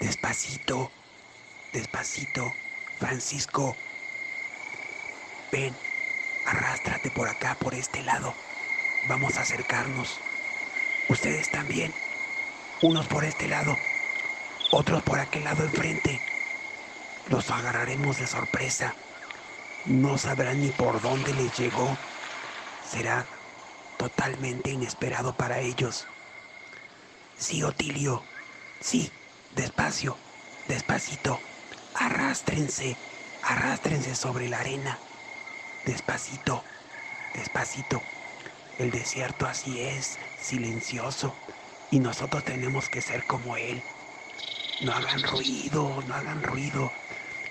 Despacito, 0.00 0.90
despacito, 1.72 2.52
Francisco. 2.98 3.76
Ven, 5.50 5.74
arrástrate 6.46 7.10
por 7.10 7.28
acá, 7.28 7.54
por 7.54 7.74
este 7.74 8.02
lado. 8.02 8.34
Vamos 9.08 9.36
a 9.36 9.42
acercarnos. 9.42 10.18
Ustedes 11.08 11.50
también. 11.50 11.94
Unos 12.82 13.06
por 13.06 13.24
este 13.24 13.48
lado, 13.48 13.74
otros 14.70 15.02
por 15.02 15.18
aquel 15.18 15.44
lado 15.44 15.64
enfrente. 15.64 16.20
Los 17.30 17.50
agarraremos 17.50 18.18
de 18.18 18.26
sorpresa. 18.26 18.94
No 19.86 20.18
sabrán 20.18 20.60
ni 20.60 20.68
por 20.68 21.00
dónde 21.00 21.32
les 21.32 21.56
llegó. 21.56 21.96
Será 22.90 23.24
totalmente 23.96 24.70
inesperado 24.70 25.34
para 25.34 25.60
ellos. 25.60 26.06
Sí, 27.38 27.62
Otilio. 27.62 28.22
Sí, 28.80 29.10
Despacio, 29.56 30.18
despacito. 30.68 31.40
Arrástrense, 31.94 32.94
arrástrense 33.42 34.14
sobre 34.14 34.50
la 34.50 34.58
arena. 34.58 34.98
Despacito, 35.86 36.62
despacito. 37.34 38.02
El 38.78 38.90
desierto 38.90 39.46
así 39.46 39.80
es, 39.80 40.18
silencioso. 40.38 41.34
Y 41.90 42.00
nosotros 42.00 42.44
tenemos 42.44 42.90
que 42.90 43.00
ser 43.00 43.26
como 43.26 43.56
él. 43.56 43.82
No 44.82 44.92
hagan 44.92 45.22
ruido, 45.22 46.04
no 46.06 46.14
hagan 46.14 46.42
ruido. 46.42 46.92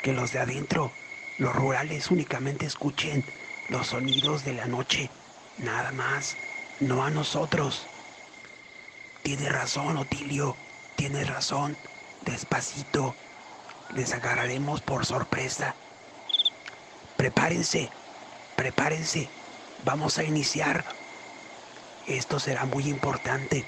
Que 0.04 0.14
los 0.14 0.32
de 0.32 0.42
adentro, 0.42 0.92
los 1.40 1.56
rurales 1.56 2.12
únicamente 2.12 2.68
escuchen 2.68 3.26
los 3.70 3.88
sonidos 3.88 4.46
de 4.46 4.54
la 4.54 4.68
noche. 4.68 5.10
Nada 5.58 5.92
más, 5.92 6.38
no 6.80 7.04
a 7.04 7.10
nosotros. 7.10 7.88
Tiene 9.24 9.50
razón, 9.50 9.98
Otilio, 9.98 10.56
tiene 10.96 11.24
razón. 11.24 11.76
Despacito, 12.26 13.16
les 13.94 14.12
agarraremos 14.14 14.82
por 14.82 15.06
sorpresa. 15.06 15.76
Prepárense, 17.18 17.90
prepárense, 18.56 19.30
vamos 19.84 20.18
a 20.18 20.24
iniciar. 20.24 20.84
Esto 22.08 22.40
será 22.40 22.66
muy 22.66 22.90
importante. 22.90 23.64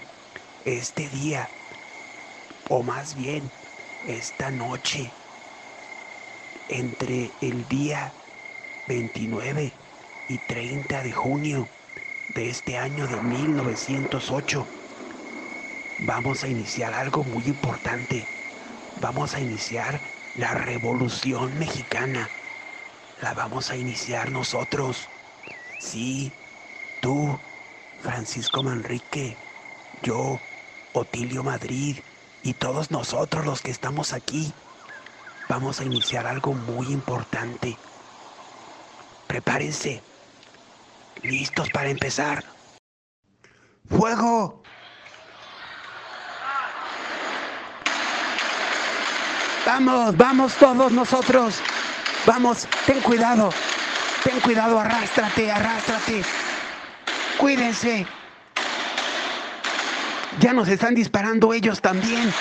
Este 0.66 1.08
día, 1.09 1.48
o 2.67 2.81
más 2.81 3.15
bien, 3.15 3.49
esta 4.08 4.49
noche, 4.49 5.11
entre 6.67 7.30
el 7.42 7.67
día 7.67 8.11
29 8.87 9.71
y 10.30 10.37
30 10.39 11.04
de 11.04 11.11
junio 11.11 11.67
de 12.33 12.49
este 12.49 12.77
año 12.77 13.08
de 13.08 13.21
1908, 13.21 14.65
vamos 15.99 16.43
a 16.43 16.48
iniciar 16.48 16.93
algo 16.95 17.23
muy 17.23 17.43
importante 17.45 18.26
vamos 19.02 19.35
a 19.35 19.39
iniciar 19.39 19.99
la 20.37 20.53
revolución 20.53 21.58
mexicana. 21.59 22.30
La 23.21 23.33
vamos 23.33 23.69
a 23.69 23.75
iniciar 23.75 24.31
nosotros. 24.31 25.08
Sí, 25.80 26.31
tú, 27.02 27.37
Francisco 28.02 28.63
Manrique, 28.63 29.36
yo, 30.03 30.39
Otilio 30.93 31.43
Madrid 31.43 31.99
y 32.43 32.53
todos 32.53 32.91
nosotros 32.91 33.45
los 33.45 33.61
que 33.61 33.71
estamos 33.71 34.13
aquí. 34.13 34.53
Vamos 35.49 35.80
a 35.80 35.86
iniciar 35.86 36.27
algo 36.27 36.53
muy 36.53 36.87
importante. 36.87 37.77
Prepárense. 39.27 40.02
¿Listos 41.23 41.69
para 41.71 41.89
empezar? 41.89 42.43
¡Fuego! 43.89 44.61
Vamos, 49.67 50.16
vamos 50.16 50.54
todos 50.54 50.94
nosotros. 50.94 51.55
Vamos, 52.26 52.66
ten 52.86 53.02
cuidado. 53.02 53.50
Ten 54.23 54.39
cuidado, 54.39 54.80
arrástrate, 54.80 55.52
arrástrate. 55.52 56.23
Cuídense. 57.38 58.08
Ya 60.39 60.54
nos 60.54 60.70
están 60.70 60.95
disparando 60.95 61.54
ellos 61.54 61.82
también. 61.82 62.33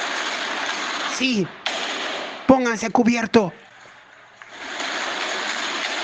Sí. 1.19 1.49
Pónganse 2.47 2.91
cubierto. 2.91 3.53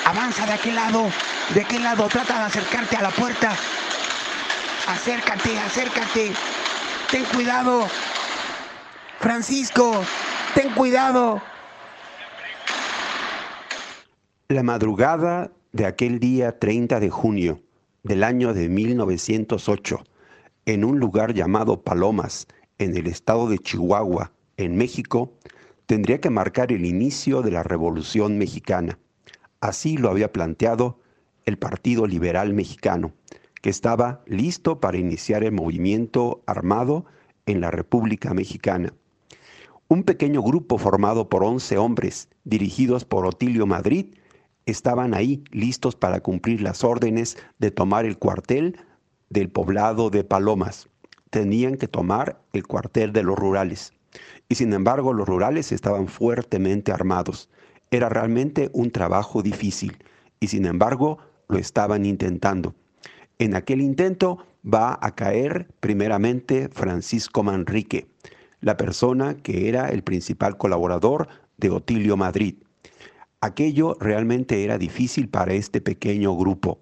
Avanza 0.04 0.44
de 0.44 0.54
aquel 0.54 0.74
lado. 0.74 1.08
De 1.54 1.60
aquel 1.60 1.84
lado. 1.84 2.08
Trata 2.08 2.36
de 2.40 2.44
acercarte 2.46 2.96
a 2.96 3.02
la 3.02 3.10
puerta. 3.10 3.52
Acércate, 4.88 5.56
acércate. 5.60 6.32
Ten 7.12 7.24
cuidado. 7.26 7.88
Francisco, 9.20 10.04
Ten 10.54 10.70
cuidado. 10.74 11.40
La 14.48 14.62
madrugada 14.62 15.50
de 15.72 15.86
aquel 15.86 16.20
día 16.20 16.58
30 16.58 17.00
de 17.00 17.08
junio 17.08 17.62
del 18.02 18.22
año 18.22 18.52
de 18.52 18.68
1908, 18.68 20.04
en 20.66 20.84
un 20.84 20.98
lugar 21.00 21.32
llamado 21.32 21.80
Palomas, 21.80 22.46
en 22.76 22.94
el 22.94 23.06
estado 23.06 23.48
de 23.48 23.58
Chihuahua, 23.60 24.32
en 24.58 24.76
México, 24.76 25.32
tendría 25.86 26.20
que 26.20 26.28
marcar 26.28 26.70
el 26.70 26.84
inicio 26.84 27.40
de 27.40 27.52
la 27.52 27.62
Revolución 27.62 28.36
Mexicana. 28.36 28.98
Así 29.62 29.96
lo 29.96 30.10
había 30.10 30.32
planteado 30.32 31.00
el 31.46 31.56
Partido 31.56 32.06
Liberal 32.06 32.52
Mexicano, 32.52 33.14
que 33.62 33.70
estaba 33.70 34.22
listo 34.26 34.80
para 34.80 34.98
iniciar 34.98 35.44
el 35.44 35.52
movimiento 35.52 36.42
armado 36.46 37.06
en 37.46 37.62
la 37.62 37.70
República 37.70 38.34
Mexicana. 38.34 38.92
Un 39.92 40.04
pequeño 40.04 40.40
grupo 40.40 40.78
formado 40.78 41.28
por 41.28 41.44
11 41.44 41.76
hombres, 41.76 42.30
dirigidos 42.44 43.04
por 43.04 43.26
Otilio 43.26 43.66
Madrid, 43.66 44.14
estaban 44.64 45.12
ahí 45.12 45.44
listos 45.50 45.96
para 45.96 46.20
cumplir 46.20 46.62
las 46.62 46.82
órdenes 46.82 47.36
de 47.58 47.70
tomar 47.72 48.06
el 48.06 48.16
cuartel 48.16 48.78
del 49.28 49.50
poblado 49.50 50.08
de 50.08 50.24
Palomas. 50.24 50.88
Tenían 51.28 51.76
que 51.76 51.88
tomar 51.88 52.40
el 52.54 52.66
cuartel 52.66 53.12
de 53.12 53.22
los 53.22 53.38
rurales. 53.38 53.92
Y 54.48 54.54
sin 54.54 54.72
embargo 54.72 55.12
los 55.12 55.28
rurales 55.28 55.72
estaban 55.72 56.08
fuertemente 56.08 56.90
armados. 56.90 57.50
Era 57.90 58.08
realmente 58.08 58.70
un 58.72 58.92
trabajo 58.92 59.42
difícil 59.42 59.98
y 60.40 60.46
sin 60.46 60.64
embargo 60.64 61.18
lo 61.48 61.58
estaban 61.58 62.06
intentando. 62.06 62.74
En 63.38 63.54
aquel 63.54 63.82
intento 63.82 64.38
va 64.64 64.98
a 65.02 65.14
caer 65.14 65.68
primeramente 65.80 66.70
Francisco 66.70 67.42
Manrique 67.42 68.06
la 68.62 68.76
persona 68.76 69.34
que 69.34 69.68
era 69.68 69.88
el 69.88 70.02
principal 70.02 70.56
colaborador 70.56 71.28
de 71.58 71.70
Otilio 71.70 72.16
Madrid. 72.16 72.54
Aquello 73.40 73.96
realmente 74.00 74.64
era 74.64 74.78
difícil 74.78 75.28
para 75.28 75.52
este 75.52 75.80
pequeño 75.80 76.34
grupo. 76.36 76.80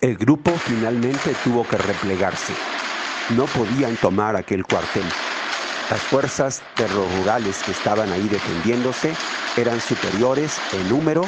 El 0.00 0.16
grupo 0.16 0.50
finalmente 0.50 1.34
tuvo 1.44 1.66
que 1.66 1.78
replegarse. 1.78 2.52
No 3.36 3.46
podían 3.46 3.96
tomar 3.96 4.36
aquel 4.36 4.64
cuartel. 4.64 5.04
Las 5.90 6.00
fuerzas 6.02 6.62
de 6.76 6.88
los 6.88 7.18
rurales 7.18 7.62
que 7.62 7.70
estaban 7.70 8.12
ahí 8.12 8.28
defendiéndose 8.28 9.14
eran 9.56 9.80
superiores 9.80 10.58
en 10.72 10.88
número 10.88 11.22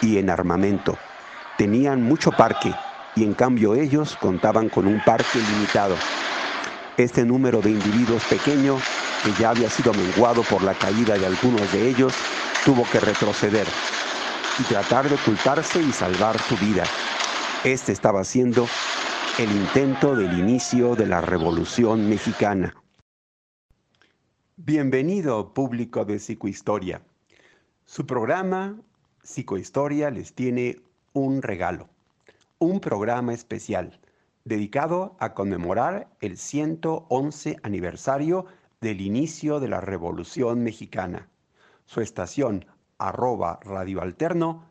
y 0.00 0.18
en 0.18 0.30
armamento. 0.30 0.96
Tenían 1.56 2.02
mucho 2.02 2.30
parque 2.30 2.72
y 3.16 3.24
en 3.24 3.34
cambio 3.34 3.74
ellos 3.74 4.16
contaban 4.20 4.68
con 4.68 4.86
un 4.86 5.00
parque 5.04 5.38
limitado. 5.38 5.96
Este 6.96 7.24
número 7.24 7.60
de 7.60 7.70
individuos 7.70 8.22
pequeño 8.26 8.78
que 9.24 9.32
ya 9.42 9.50
había 9.50 9.68
sido 9.68 9.92
menguado 9.92 10.44
por 10.44 10.62
la 10.62 10.74
caída 10.74 11.18
de 11.18 11.26
algunos 11.26 11.72
de 11.72 11.88
ellos, 11.88 12.14
tuvo 12.64 12.84
que 12.92 13.00
retroceder 13.00 13.66
y 14.60 14.62
tratar 14.62 15.08
de 15.08 15.16
ocultarse 15.16 15.82
y 15.82 15.90
salvar 15.90 16.38
su 16.40 16.56
vida. 16.56 16.84
Este 17.64 17.90
estaba 17.90 18.22
siendo 18.22 18.68
el 19.40 19.50
intento 19.50 20.14
del 20.14 20.38
inicio 20.38 20.94
de 20.94 21.06
la 21.06 21.20
Revolución 21.20 22.08
Mexicana. 22.08 22.72
Bienvenido 24.54 25.52
público 25.52 26.04
de 26.04 26.20
Psicohistoria. 26.20 27.02
Su 27.86 28.06
programa 28.06 28.76
Psicohistoria 29.24 30.10
les 30.10 30.32
tiene 30.32 30.80
un 31.12 31.42
regalo, 31.42 31.88
un 32.60 32.78
programa 32.78 33.34
especial 33.34 33.98
dedicado 34.44 35.16
a 35.20 35.32
conmemorar 35.32 36.08
el 36.20 36.36
111 36.36 37.56
aniversario 37.62 38.44
del 38.80 39.00
inicio 39.00 39.58
de 39.58 39.68
la 39.68 39.80
Revolución 39.80 40.62
Mexicana. 40.62 41.30
Su 41.86 42.02
estación 42.02 42.66
arroba 42.98 43.58
Radio 43.62 44.02
Alterno 44.02 44.68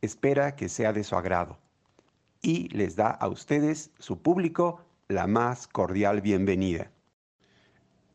espera 0.00 0.54
que 0.54 0.68
sea 0.68 0.92
de 0.92 1.02
su 1.02 1.16
agrado 1.16 1.58
y 2.40 2.68
les 2.68 2.94
da 2.94 3.10
a 3.10 3.26
ustedes, 3.26 3.90
su 3.98 4.22
público, 4.22 4.80
la 5.08 5.26
más 5.26 5.66
cordial 5.66 6.20
bienvenida. 6.20 6.92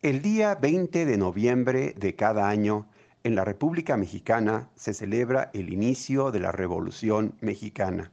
El 0.01 0.21
día 0.21 0.55
20 0.55 1.05
de 1.05 1.17
noviembre 1.17 1.93
de 1.97 2.15
cada 2.15 2.47
año, 2.47 2.87
en 3.23 3.35
la 3.35 3.43
República 3.43 3.97
Mexicana 3.97 4.69
se 4.75 4.93
celebra 4.93 5.51
el 5.53 5.71
inicio 5.71 6.31
de 6.31 6.39
la 6.39 6.53
Revolución 6.53 7.35
Mexicana. 7.41 8.11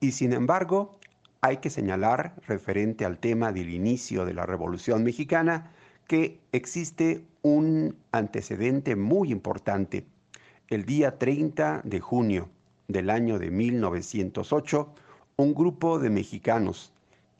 Y 0.00 0.12
sin 0.12 0.32
embargo, 0.32 0.98
hay 1.44 1.56
que 1.56 1.70
señalar, 1.70 2.36
referente 2.46 3.04
al 3.04 3.18
tema 3.18 3.50
del 3.50 3.70
inicio 3.70 4.24
de 4.24 4.32
la 4.32 4.46
Revolución 4.46 5.02
Mexicana, 5.02 5.72
que 6.06 6.40
existe 6.52 7.26
un 7.42 7.96
antecedente 8.12 8.94
muy 8.94 9.32
importante. 9.32 10.06
El 10.68 10.84
día 10.84 11.18
30 11.18 11.82
de 11.82 11.98
junio 11.98 12.48
del 12.86 13.10
año 13.10 13.40
de 13.40 13.50
1908, 13.50 14.94
un 15.36 15.52
grupo 15.52 15.98
de 15.98 16.10
mexicanos 16.10 16.92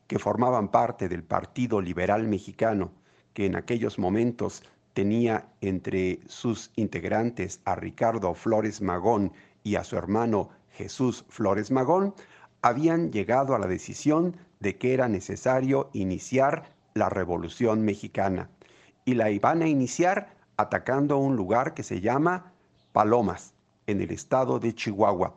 que 0.07 0.19
formaban 0.19 0.67
parte 0.67 1.07
del 1.07 1.23
Partido 1.23 1.79
Liberal 1.79 2.27
Mexicano, 2.27 2.91
que 3.33 3.45
en 3.45 3.55
aquellos 3.55 3.97
momentos 3.97 4.63
tenía 4.91 5.47
entre 5.61 6.19
sus 6.27 6.71
integrantes 6.75 7.61
a 7.63 7.75
Ricardo 7.75 8.33
Flores 8.33 8.81
Magón 8.81 9.31
y 9.63 9.75
a 9.75 9.85
su 9.85 9.95
hermano 9.95 10.49
Jesús 10.71 11.23
Flores 11.29 11.71
Magón, 11.71 12.13
habían 12.63 13.11
llegado 13.11 13.53
a 13.53 13.59
la 13.59 13.67
decisión 13.67 14.37
de 14.59 14.77
que 14.77 14.93
era 14.93 15.09
necesario 15.09 15.89
iniciar 15.93 16.73
la 16.93 17.09
Revolución 17.09 17.83
Mexicana. 17.83 18.49
Y 19.05 19.15
la 19.15 19.29
iban 19.29 19.61
a 19.61 19.67
iniciar 19.67 20.35
atacando 20.55 21.17
un 21.17 21.35
lugar 21.35 21.73
que 21.73 21.83
se 21.83 21.99
llama 21.99 22.53
Palomas, 22.93 23.53
en 23.85 23.99
el 24.01 24.11
estado 24.11 24.59
de 24.59 24.73
Chihuahua. 24.73 25.35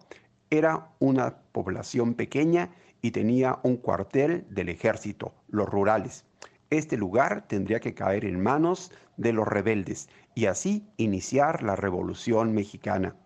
Era 0.50 0.88
una 1.00 1.37
población 1.50 2.14
pequeña 2.14 2.70
y 3.02 3.11
tenía 3.11 3.58
un 3.64 3.76
cuartel 3.76 4.46
del 4.50 4.69
ejército, 4.69 5.34
los 5.49 5.69
rurales. 5.69 6.25
Este 6.70 6.96
lugar 6.96 7.49
tendría 7.49 7.81
que 7.81 7.94
caer 7.94 8.25
en 8.25 8.40
manos 8.40 8.93
de 9.17 9.32
los 9.32 9.49
rebeldes 9.49 10.08
y 10.37 10.46
así 10.46 10.87
iniciar 10.96 11.64
la 11.64 11.75
Revolución 11.75 12.52
Mexicana. 12.52 13.17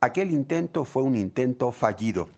Aquel 0.00 0.30
intento 0.30 0.84
fue 0.84 1.02
un 1.02 1.16
intento 1.16 1.72
fallido. 1.72 2.28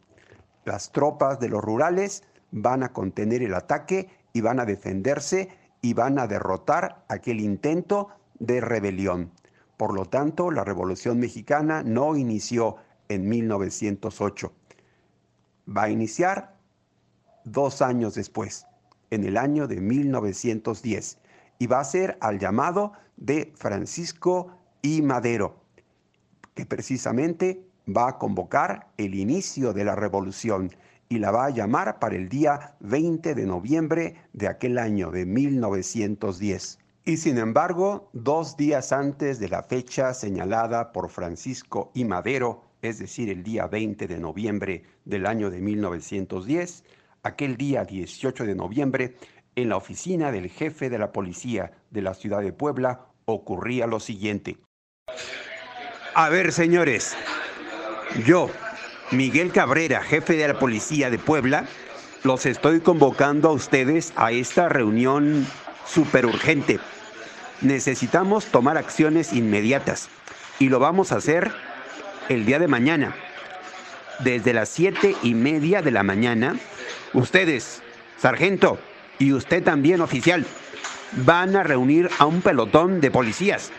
Las 0.65 0.93
tropas 0.93 1.41
de 1.41 1.49
los 1.49 1.63
rurales 1.63 2.23
van 2.51 2.83
a 2.83 2.93
contener 2.93 3.43
el 3.43 3.55
ataque 3.55 4.09
y 4.33 4.41
van 4.41 4.61
a 4.61 4.65
defenderse 4.65 5.49
y 5.81 5.95
van 5.95 6.19
a 6.19 6.27
derrotar 6.27 7.05
aquel 7.09 7.41
intento 7.41 8.09
de 8.39 8.61
rebelión. 8.61 9.33
Por 9.77 9.95
lo 9.95 10.05
tanto, 10.07 10.51
la 10.51 10.65
Revolución 10.65 11.19
Mexicana 11.19 11.83
no 11.83 12.17
inició 12.17 12.77
en 13.09 13.29
1908. 13.29 14.53
Va 15.77 15.85
a 15.85 15.91
iniciar 15.91 16.57
dos 17.45 17.83
años 17.83 18.15
después, 18.15 18.67
en 19.11 19.25
el 19.25 19.37
año 19.37 19.67
de 19.67 19.81
1910, 19.81 21.19
y 21.59 21.67
va 21.67 21.81
a 21.81 21.85
ser 21.85 22.17
al 22.21 22.39
llamado 22.39 22.93
de 23.17 23.53
Francisco 23.57 24.57
I. 24.83 25.03
Madero, 25.03 25.57
que 26.55 26.67
precisamente 26.67 27.67
va 27.89 28.09
a 28.09 28.19
convocar 28.19 28.89
el 28.97 29.15
inicio 29.15 29.73
de 29.73 29.85
la 29.85 29.95
revolución 29.95 30.71
y 31.09 31.19
la 31.19 31.31
va 31.31 31.47
a 31.47 31.51
llamar 31.51 31.99
para 31.99 32.17
el 32.17 32.29
día 32.29 32.75
20 32.81 33.35
de 33.35 33.47
noviembre 33.47 34.17
de 34.33 34.49
aquel 34.49 34.79
año 34.79 35.11
de 35.11 35.27
1910. 35.27 36.79
Y 37.05 37.17
sin 37.17 37.39
embargo, 37.39 38.09
dos 38.13 38.57
días 38.57 38.93
antes 38.93 39.39
de 39.41 39.49
la 39.49 39.63
fecha 39.63 40.15
señalada 40.15 40.93
por 40.93 41.11
Francisco 41.11 41.91
I. 41.95 42.05
Madero, 42.05 42.63
es 42.81 42.99
decir, 42.99 43.29
el 43.29 43.43
día 43.43 43.67
20 43.67 44.07
de 44.07 44.19
noviembre 44.19 44.85
del 45.05 45.27
año 45.27 45.51
de 45.51 45.61
1910, 45.61 46.85
aquel 47.25 47.57
día 47.57 47.85
18 47.85 48.45
de 48.45 48.55
noviembre, 48.55 49.17
en 49.55 49.69
la 49.69 49.77
oficina 49.77 50.33
del 50.33 50.49
jefe 50.49 50.89
de 50.89 50.99
la 50.99 51.13
policía 51.13 51.73
de 51.91 52.03
la 52.03 52.15
ciudad 52.15 52.41
de 52.41 52.53
Puebla, 52.53 53.07
ocurría 53.27 53.87
lo 53.87 54.01
siguiente. 54.01 54.59
A 56.15 56.29
ver, 56.29 56.53
señores, 56.53 57.17
yo, 58.27 58.51
Miguel 59.11 59.53
Cabrera, 59.53 60.03
jefe 60.03 60.37
de 60.37 60.49
la 60.49 60.59
policía 60.59 61.11
de 61.11 61.19
Puebla, 61.19 61.65
los 62.25 62.47
estoy 62.47 62.81
convocando 62.81 63.49
a 63.49 63.53
ustedes 63.53 64.13
a 64.17 64.33
esta 64.33 64.69
reunión 64.69 65.47
súper 65.87 66.27
urgente. 66.27 66.79
Necesitamos 67.61 68.47
tomar 68.47 68.77
acciones 68.77 69.33
inmediatas 69.33 70.09
y 70.59 70.69
lo 70.69 70.79
vamos 70.79 71.13
a 71.13 71.17
hacer 71.17 71.53
el 72.29 72.45
día 72.45 72.59
de 72.59 72.69
mañana. 72.69 73.15
Desde 74.21 74.53
las 74.53 74.69
siete 74.69 75.17
y 75.23 75.35
media 75.35 75.83
de 75.83 75.91
la 75.91 76.03
mañana, 76.03 76.57
ustedes, 77.13 77.83
sargento, 78.19 78.79
y 79.19 79.33
usted 79.33 79.63
también, 79.63 80.01
oficial, 80.01 80.45
van 81.25 81.57
a 81.57 81.63
reunir 81.63 82.11
a 82.19 82.27
un 82.27 82.43
pelotón 82.43 83.01
de 83.01 83.11
policías 83.11 83.71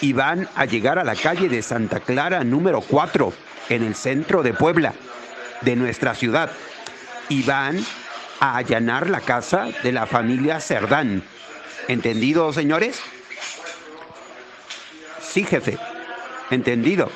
y 0.00 0.12
van 0.12 0.48
a 0.56 0.64
llegar 0.64 0.98
a 0.98 1.04
la 1.04 1.14
calle 1.14 1.48
de 1.48 1.62
Santa 1.62 2.00
Clara 2.00 2.42
número 2.44 2.80
4 2.80 3.32
en 3.68 3.82
el 3.82 3.94
centro 3.94 4.42
de 4.42 4.52
Puebla, 4.54 4.94
de 5.62 5.76
nuestra 5.76 6.14
ciudad, 6.14 6.50
y 7.28 7.42
van 7.42 7.84
a 8.40 8.56
allanar 8.56 9.08
la 9.08 9.20
casa 9.20 9.68
de 9.82 9.92
la 9.92 10.06
familia 10.06 10.60
Cerdán. 10.60 11.22
¿Entendido, 11.88 12.52
señores? 12.52 13.00
Sí, 15.20 15.44
jefe. 15.44 15.78
Entendido. 16.50 17.10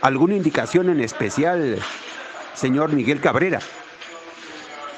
¿Alguna 0.00 0.34
indicación 0.34 0.88
en 0.88 1.00
especial, 1.00 1.78
señor 2.54 2.92
Miguel 2.92 3.20
Cabrera? 3.20 3.60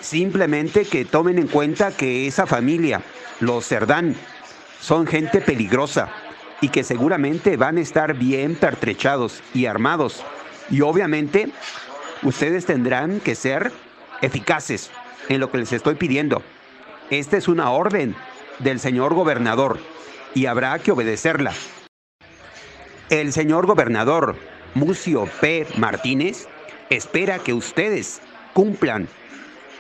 Simplemente 0.01 0.85
que 0.85 1.05
tomen 1.05 1.39
en 1.39 1.49
cuenta 1.49 1.91
que 1.91 2.27
esa 2.27 2.47
familia, 2.47 3.03
los 3.41 3.67
Cerdán, 3.67 4.17
son 4.81 5.07
gente 5.07 5.41
peligrosa 5.41 6.09
y 6.61 6.69
que 6.69 6.85
seguramente 6.85 7.57
van 7.57 7.77
a 7.77 7.81
estar 7.81 8.15
bien 8.15 8.55
pertrechados 8.55 9.43
y 9.53 9.67
armados 9.67 10.25
y 10.73 10.81
obviamente 10.81 11.51
ustedes 12.23 12.67
tendrán 12.67 13.21
que 13.21 13.37
ser 13.37 13.71
eficaces 14.23 14.91
en 15.29 15.39
lo 15.39 15.53
que 15.53 15.59
les 15.59 15.73
estoy 15.73 15.95
pidiendo. 15.95 16.43
Esta 17.11 17.37
es 17.37 17.47
una 17.47 17.71
orden 17.71 18.17
del 18.59 18.81
señor 18.81 19.15
gobernador 19.15 19.79
y 20.35 20.47
habrá 20.47 20.79
que 20.79 20.91
obedecerla. 20.91 21.53
El 23.11 23.35
señor 23.35 23.67
gobernador 23.67 24.35
Mucio 24.75 25.29
P. 25.41 25.67
Martínez 25.77 26.49
espera 26.89 27.39
que 27.39 27.53
ustedes 27.53 28.23
cumplan 28.55 29.09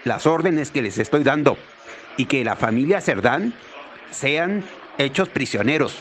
las 0.05 0.27
órdenes 0.27 0.71
que 0.71 0.83
les 0.83 0.99
estoy 0.99 1.25
dando 1.25 1.57
y 2.19 2.27
que 2.27 2.45
la 2.45 2.57
familia 2.57 3.01
Cerdán 3.01 3.55
sean 4.11 4.63
hechos 4.99 5.31
prisioneros 5.31 5.99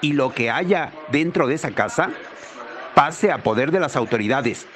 y 0.00 0.12
lo 0.12 0.32
que 0.32 0.50
haya 0.50 0.92
dentro 1.10 1.48
de 1.48 1.54
esa 1.56 1.72
casa 1.72 2.10
pase 2.94 3.30
a 3.30 3.38
poder 3.38 3.70
de 3.70 3.80
las 3.80 3.96
autoridades. 3.96 4.66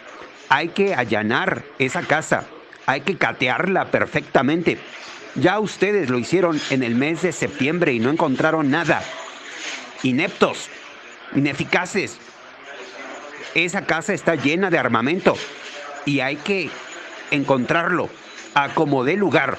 Hay 0.49 0.69
que 0.69 0.95
allanar 0.95 1.65
esa 1.79 2.03
casa, 2.03 2.45
hay 2.87 3.01
que 3.01 3.17
catearla 3.17 3.87
perfectamente. 3.87 4.79
Ya 5.35 5.59
ustedes 5.59 6.09
lo 6.09 6.19
hicieron 6.19 6.61
en 6.71 6.83
el 6.83 6.95
mes 6.95 7.23
de 7.23 7.33
septiembre 7.33 7.93
y 7.93 8.01
no 8.01 8.11
encontraron 8.11 8.71
nada. 8.71 9.03
Ineptos, 10.03 10.69
ineficaces. 11.35 12.19
Esa 13.55 13.87
casa 13.87 14.13
está 14.13 14.35
llena 14.35 14.71
de 14.71 14.79
armamento 14.79 15.37
y 16.05 16.21
hay 16.21 16.37
que 16.37 16.71
encontrarlo 17.31 18.09
a 18.55 18.71
como 18.71 19.05
dé 19.05 19.17
lugar. 19.17 19.59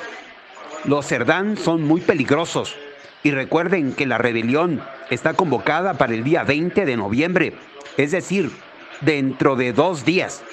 Los 0.86 1.08
Cerdán 1.08 1.58
son 1.58 1.84
muy 1.84 2.02
peligrosos 2.02 2.76
y 3.24 3.32
recuerden 3.32 3.94
que 3.94 4.06
la 4.06 4.18
rebelión 4.18 4.82
está 5.10 5.34
convocada 5.34 5.96
para 5.96 6.14
el 6.14 6.24
día 6.24 6.44
20 6.44 6.86
de 6.86 6.98
noviembre 6.98 7.54
es 7.98 8.12
decir, 8.12 8.52
dentro 9.02 9.56
de 9.56 9.74
dos 9.74 10.06
días. 10.06 10.44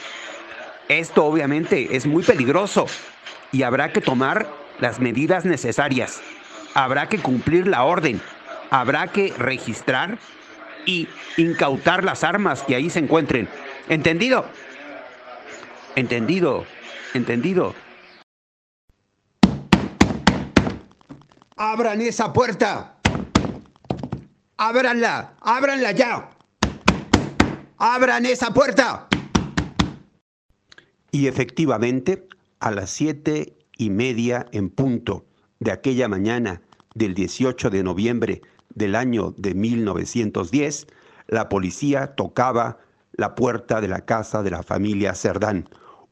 Esto 0.88 1.24
obviamente 1.24 1.96
es 1.96 2.06
muy 2.06 2.22
peligroso 2.22 2.86
y 3.52 3.62
habrá 3.62 3.92
que 3.92 4.00
tomar 4.00 4.48
las 4.80 4.98
medidas 4.98 5.44
necesarias. 5.44 6.20
Habrá 6.74 7.08
que 7.08 7.18
cumplir 7.18 7.66
la 7.66 7.84
orden 7.84 8.20
habrá 8.74 9.06
que 9.06 9.32
registrar 9.38 10.18
y 10.84 11.08
incautar 11.36 12.02
las 12.02 12.24
armas 12.24 12.62
que 12.62 12.74
ahí 12.74 12.90
se 12.90 12.98
encuentren. 12.98 13.48
¿Entendido? 13.88 14.46
Entendido, 15.94 16.66
entendido. 17.14 17.74
¡Abran 21.56 22.00
esa 22.00 22.32
puerta! 22.32 22.96
¡Ábranla! 24.56 25.36
¡Ábranla 25.40 25.92
ya! 25.92 26.30
¡Abran 27.78 28.26
esa 28.26 28.52
puerta! 28.52 29.06
Y 31.12 31.28
efectivamente, 31.28 32.26
a 32.58 32.72
las 32.72 32.90
siete 32.90 33.56
y 33.78 33.90
media 33.90 34.46
en 34.50 34.68
punto 34.68 35.26
de 35.60 35.70
aquella 35.70 36.08
mañana 36.08 36.60
del 36.96 37.14
18 37.14 37.70
de 37.70 37.84
noviembre 37.84 38.42
del 38.70 38.96
año 38.96 39.32
de 39.36 39.54
1910, 39.54 40.88
la 41.28 41.48
policía 41.48 42.16
tocaba 42.16 42.78
la 43.12 43.36
puerta 43.36 43.80
de 43.80 43.86
la 43.86 44.00
casa 44.00 44.42
de 44.42 44.50
la 44.50 44.64
familia 44.64 45.14
Cerdán, 45.14 45.68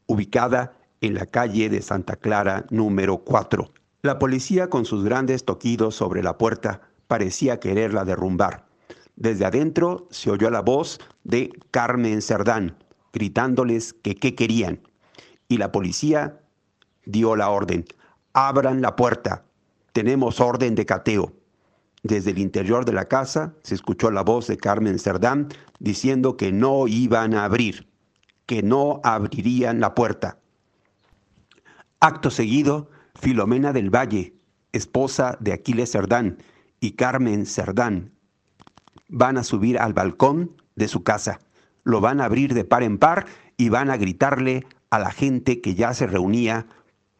ubicada 0.06 0.76
en 1.00 1.14
la 1.14 1.26
calle 1.26 1.68
de 1.68 1.82
Santa 1.82 2.14
Clara 2.14 2.64
número 2.70 3.18
4. 3.18 3.72
La 4.04 4.18
policía 4.18 4.68
con 4.68 4.85
sus 4.85 5.04
grandes 5.04 5.44
toquidos 5.44 5.94
sobre 5.94 6.25
la 6.25 6.37
puerta 6.37 6.80
parecía 7.06 7.61
quererla 7.61 8.04
derrumbar. 8.04 8.66
Desde 9.14 9.44
adentro 9.44 10.09
se 10.11 10.28
oyó 10.28 10.50
la 10.50 10.61
voz 10.61 10.99
de 11.23 11.52
Carmen 11.71 12.21
Cerdán, 12.21 12.76
gritándoles 13.12 13.92
que 13.92 14.16
qué 14.16 14.35
querían. 14.35 14.80
Y 15.47 15.59
la 15.59 15.71
policía 15.71 16.40
dio 17.04 17.37
la 17.37 17.50
orden, 17.50 17.85
abran 18.32 18.82
la 18.82 18.97
puerta, 18.97 19.44
tenemos 19.92 20.40
orden 20.40 20.75
de 20.75 20.85
cateo. 20.85 21.32
Desde 22.02 22.32
el 22.32 22.40
interior 22.40 22.85
de 22.85 22.94
la 22.94 23.04
casa 23.04 23.54
se 23.62 23.76
escuchó 23.76 24.11
la 24.11 24.23
voz 24.23 24.49
de 24.49 24.56
Carmen 24.56 24.99
Cerdán 24.99 25.47
diciendo 25.78 26.37
que 26.37 26.50
no 26.50 26.88
iban 26.88 27.35
a 27.35 27.44
abrir, 27.44 27.88
que 28.47 28.64
no 28.64 29.00
abrirían 29.04 29.78
la 29.78 29.94
puerta. 29.94 30.38
Acto 32.00 32.32
seguido, 32.32 32.90
Filomena 33.22 33.72
del 33.72 33.88
Valle, 33.88 34.34
esposa 34.72 35.36
de 35.38 35.52
Aquiles 35.52 35.92
Cerdán, 35.92 36.38
y 36.80 36.96
Carmen 36.96 37.46
Cerdán 37.46 38.10
van 39.08 39.38
a 39.38 39.44
subir 39.44 39.78
al 39.78 39.94
balcón 39.94 40.60
de 40.74 40.88
su 40.88 41.04
casa. 41.04 41.38
Lo 41.84 42.00
van 42.00 42.20
a 42.20 42.24
abrir 42.24 42.52
de 42.52 42.64
par 42.64 42.82
en 42.82 42.98
par 42.98 43.26
y 43.56 43.68
van 43.68 43.90
a 43.90 43.96
gritarle 43.96 44.66
a 44.90 44.98
la 44.98 45.12
gente 45.12 45.60
que 45.60 45.76
ya 45.76 45.94
se 45.94 46.08
reunía 46.08 46.66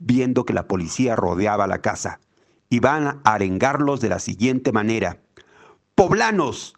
viendo 0.01 0.45
que 0.45 0.53
la 0.53 0.67
policía 0.67 1.15
rodeaba 1.15 1.69
la 1.69 1.83
casa. 1.83 2.19
Y 2.69 2.81
van 2.81 3.07
a 3.07 3.21
arengarlos 3.23 4.01
de 4.01 4.09
la 4.09 4.19
siguiente 4.19 4.73
manera. 4.73 5.21
Poblanos, 5.95 6.75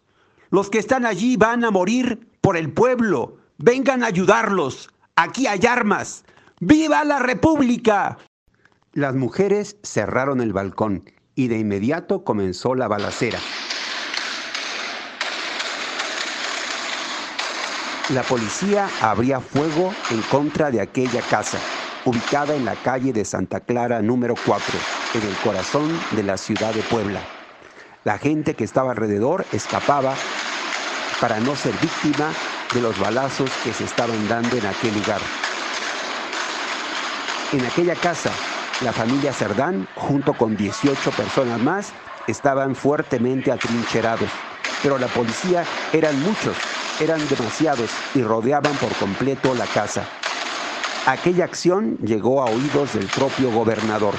los 0.51 0.69
que 0.69 0.77
están 0.77 1.03
allí 1.03 1.35
van 1.35 1.63
a 1.63 1.71
morir 1.71 2.29
por 2.41 2.57
el 2.57 2.71
pueblo. 2.71 3.37
Vengan 3.57 4.03
a 4.03 4.07
ayudarlos. 4.07 4.91
Aquí 5.15 5.47
hay 5.47 5.65
armas. 5.65 6.25
¡Viva 6.59 7.03
la 7.03 7.17
República! 7.17 8.19
Las 8.95 9.13
mujeres 9.13 9.75
cerraron 9.83 10.39
el 10.39 10.53
balcón 10.53 11.11
y 11.35 11.49
de 11.49 11.57
inmediato 11.57 12.23
comenzó 12.23 12.75
la 12.75 12.87
balacera. 12.87 13.37
La 18.13 18.23
policía 18.23 18.87
abría 19.01 19.41
fuego 19.41 19.93
en 20.11 20.21
contra 20.21 20.71
de 20.71 20.79
aquella 20.79 21.21
casa, 21.23 21.59
ubicada 22.05 22.55
en 22.55 22.63
la 22.63 22.75
calle 22.75 23.11
de 23.11 23.25
Santa 23.25 23.59
Clara 23.59 24.01
número 24.01 24.33
4, 24.45 24.79
en 25.15 25.23
el 25.23 25.35
corazón 25.39 25.89
de 26.11 26.23
la 26.23 26.37
ciudad 26.37 26.73
de 26.73 26.81
Puebla. 26.83 27.19
La 28.05 28.17
gente 28.17 28.53
que 28.53 28.63
estaba 28.63 28.91
alrededor 28.91 29.45
escapaba 29.51 30.13
para 31.19 31.41
no 31.41 31.53
ser 31.57 31.73
víctima 31.81 32.31
de 32.73 32.79
los 32.79 32.97
balazos 32.97 33.51
que 33.61 33.73
se 33.73 33.83
estaban 33.83 34.25
dando 34.29 34.55
en 34.55 34.65
aquel 34.65 34.93
lugar. 34.93 35.19
En 37.51 37.65
aquella 37.65 37.95
casa, 37.95 38.31
la 38.85 38.93
familia 38.93 39.33
Cerdán, 39.33 39.87
junto 39.95 40.33
con 40.33 40.55
18 40.55 41.11
personas 41.11 41.59
más, 41.59 41.91
estaban 42.27 42.75
fuertemente 42.75 43.51
atrincherados, 43.51 44.29
pero 44.81 44.97
la 44.97 45.07
policía 45.07 45.65
eran 45.91 46.17
muchos 46.21 46.55
eran 46.99 47.19
demasiados 47.27 47.89
y 48.13 48.21
rodeaban 48.21 48.73
por 48.75 48.93
completo 48.95 49.53
la 49.55 49.65
casa. 49.65 50.07
Aquella 51.05 51.45
acción 51.45 51.97
llegó 51.97 52.41
a 52.41 52.45
oídos 52.45 52.93
del 52.93 53.07
propio 53.07 53.51
gobernador 53.51 54.13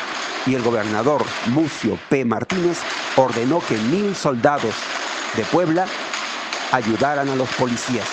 y 0.46 0.54
el 0.54 0.62
gobernador 0.62 1.24
Mucio 1.46 1.98
P. 2.08 2.24
Martínez 2.24 2.78
ordenó 3.16 3.60
que 3.66 3.76
mil 3.78 4.14
soldados 4.14 4.74
de 5.36 5.44
Puebla 5.44 5.86
ayudaran 6.72 7.28
a 7.28 7.34
los 7.36 7.48
policías. 7.54 8.06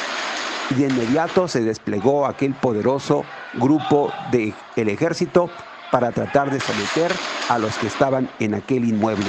Y 0.69 0.75
de 0.75 0.88
inmediato 0.88 1.48
se 1.48 1.62
desplegó 1.62 2.25
aquel 2.25 2.53
poderoso 2.53 3.25
grupo 3.53 4.12
del 4.31 4.89
ejército 4.89 5.50
para 5.93 6.12
tratar 6.12 6.50
de 6.50 6.59
someter 6.59 7.12
a 7.50 7.59
los 7.59 7.77
que 7.77 7.85
estaban 7.85 8.27
en 8.39 8.55
aquel 8.55 8.83
inmueble. 8.83 9.27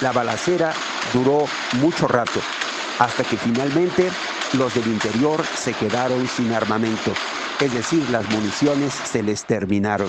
La 0.00 0.12
balacera 0.12 0.72
duró 1.12 1.44
mucho 1.80 2.06
rato, 2.06 2.38
hasta 3.00 3.24
que 3.24 3.36
finalmente 3.36 4.08
los 4.56 4.72
del 4.76 4.86
interior 4.86 5.42
se 5.44 5.72
quedaron 5.72 6.28
sin 6.28 6.52
armamento, 6.52 7.10
es 7.60 7.74
decir, 7.74 8.08
las 8.10 8.30
municiones 8.30 8.92
se 8.92 9.24
les 9.24 9.44
terminaron. 9.44 10.08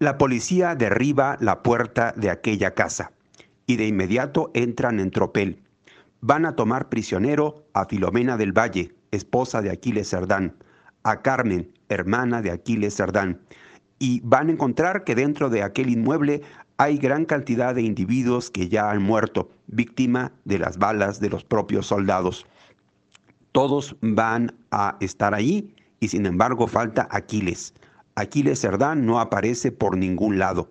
La 0.00 0.18
policía 0.18 0.74
derriba 0.74 1.36
la 1.38 1.62
puerta 1.62 2.12
de 2.16 2.30
aquella 2.30 2.74
casa 2.74 3.12
y 3.66 3.76
de 3.76 3.86
inmediato 3.86 4.50
entran 4.52 4.98
en 4.98 5.12
tropel. 5.12 5.62
Van 6.20 6.44
a 6.44 6.56
tomar 6.56 6.88
prisionero 6.88 7.68
a 7.72 7.84
Filomena 7.84 8.36
del 8.36 8.50
Valle, 8.50 8.96
esposa 9.12 9.62
de 9.62 9.70
Aquiles 9.70 10.10
Cerdán, 10.10 10.56
a 11.04 11.22
Carmen, 11.22 11.70
hermana 11.88 12.42
de 12.42 12.50
Aquiles 12.50 12.96
Cerdán, 12.96 13.42
y 13.98 14.20
van 14.24 14.48
a 14.48 14.52
encontrar 14.52 15.04
que 15.04 15.14
dentro 15.14 15.50
de 15.50 15.62
aquel 15.62 15.90
inmueble 15.90 16.42
hay 16.76 16.98
gran 16.98 17.24
cantidad 17.24 17.74
de 17.74 17.82
individuos 17.82 18.50
que 18.50 18.68
ya 18.68 18.90
han 18.90 19.02
muerto, 19.02 19.50
víctima 19.66 20.32
de 20.44 20.58
las 20.58 20.78
balas 20.78 21.20
de 21.20 21.30
los 21.30 21.44
propios 21.44 21.86
soldados 21.86 22.46
todos 23.56 23.96
van 24.02 24.54
a 24.70 24.98
estar 25.00 25.32
ahí 25.32 25.74
y 25.98 26.08
sin 26.08 26.26
embargo 26.26 26.66
falta 26.66 27.08
Aquiles. 27.10 27.72
Aquiles 28.14 28.60
Cerdán 28.60 29.06
no 29.06 29.18
aparece 29.18 29.72
por 29.72 29.96
ningún 29.96 30.38
lado. 30.38 30.70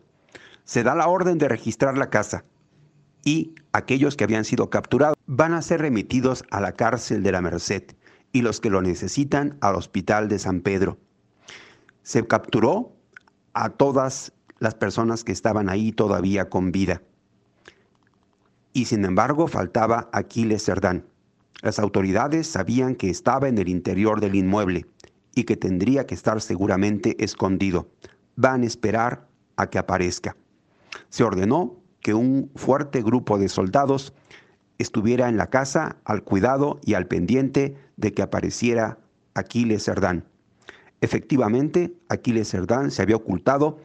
Se 0.65 0.83
da 0.83 0.93
la 0.93 1.07
orden 1.07 1.39
de 1.39 1.49
registrar 1.49 1.97
la 1.97 2.11
casa 2.11 2.45
y 3.23 3.55
aquellos 3.71 4.15
que 4.15 4.23
habían 4.23 4.45
sido 4.45 4.69
capturados 4.69 5.17
van 5.25 5.55
a 5.55 5.63
ser 5.63 5.81
remitidos 5.81 6.43
a 6.51 6.61
la 6.61 6.73
cárcel 6.73 7.23
de 7.23 7.31
la 7.31 7.41
Merced 7.41 7.85
y 8.31 8.43
los 8.43 8.61
que 8.61 8.69
lo 8.69 8.83
necesitan 8.83 9.57
al 9.61 9.73
hospital 9.73 10.27
de 10.27 10.37
San 10.37 10.61
Pedro. 10.61 10.99
Se 12.03 12.27
capturó 12.27 12.94
a 13.55 13.69
todas 13.69 14.33
las 14.59 14.75
personas 14.75 15.23
que 15.23 15.31
estaban 15.31 15.69
ahí 15.69 15.91
todavía 15.91 16.49
con 16.49 16.71
vida. 16.71 17.01
Y 18.73 18.85
sin 18.85 19.05
embargo 19.05 19.47
faltaba 19.47 20.09
Aquiles 20.11 20.65
Cerdán. 20.65 21.05
Las 21.61 21.79
autoridades 21.79 22.47
sabían 22.47 22.95
que 22.95 23.09
estaba 23.09 23.47
en 23.47 23.57
el 23.57 23.69
interior 23.69 24.19
del 24.19 24.35
inmueble 24.35 24.85
y 25.33 25.45
que 25.45 25.57
tendría 25.57 26.05
que 26.05 26.13
estar 26.13 26.41
seguramente 26.41 27.23
escondido. 27.23 27.87
Van 28.35 28.61
a 28.61 28.65
esperar 28.65 29.27
a 29.55 29.69
que 29.69 29.79
aparezca. 29.79 30.35
Se 31.09 31.23
ordenó 31.23 31.77
que 32.01 32.13
un 32.13 32.51
fuerte 32.55 33.01
grupo 33.01 33.37
de 33.37 33.47
soldados 33.47 34.13
estuviera 34.77 35.29
en 35.29 35.37
la 35.37 35.49
casa 35.49 35.97
al 36.03 36.23
cuidado 36.23 36.79
y 36.83 36.93
al 36.93 37.07
pendiente 37.07 37.75
de 37.95 38.13
que 38.13 38.21
apareciera 38.21 38.99
Aquiles 39.33 39.85
Cerdán. 39.85 40.25
Efectivamente, 41.05 41.93
Aquiles 42.09 42.49
Cerdán 42.49 42.89
se 42.89 43.03
había 43.03 43.15
ocultado 43.15 43.77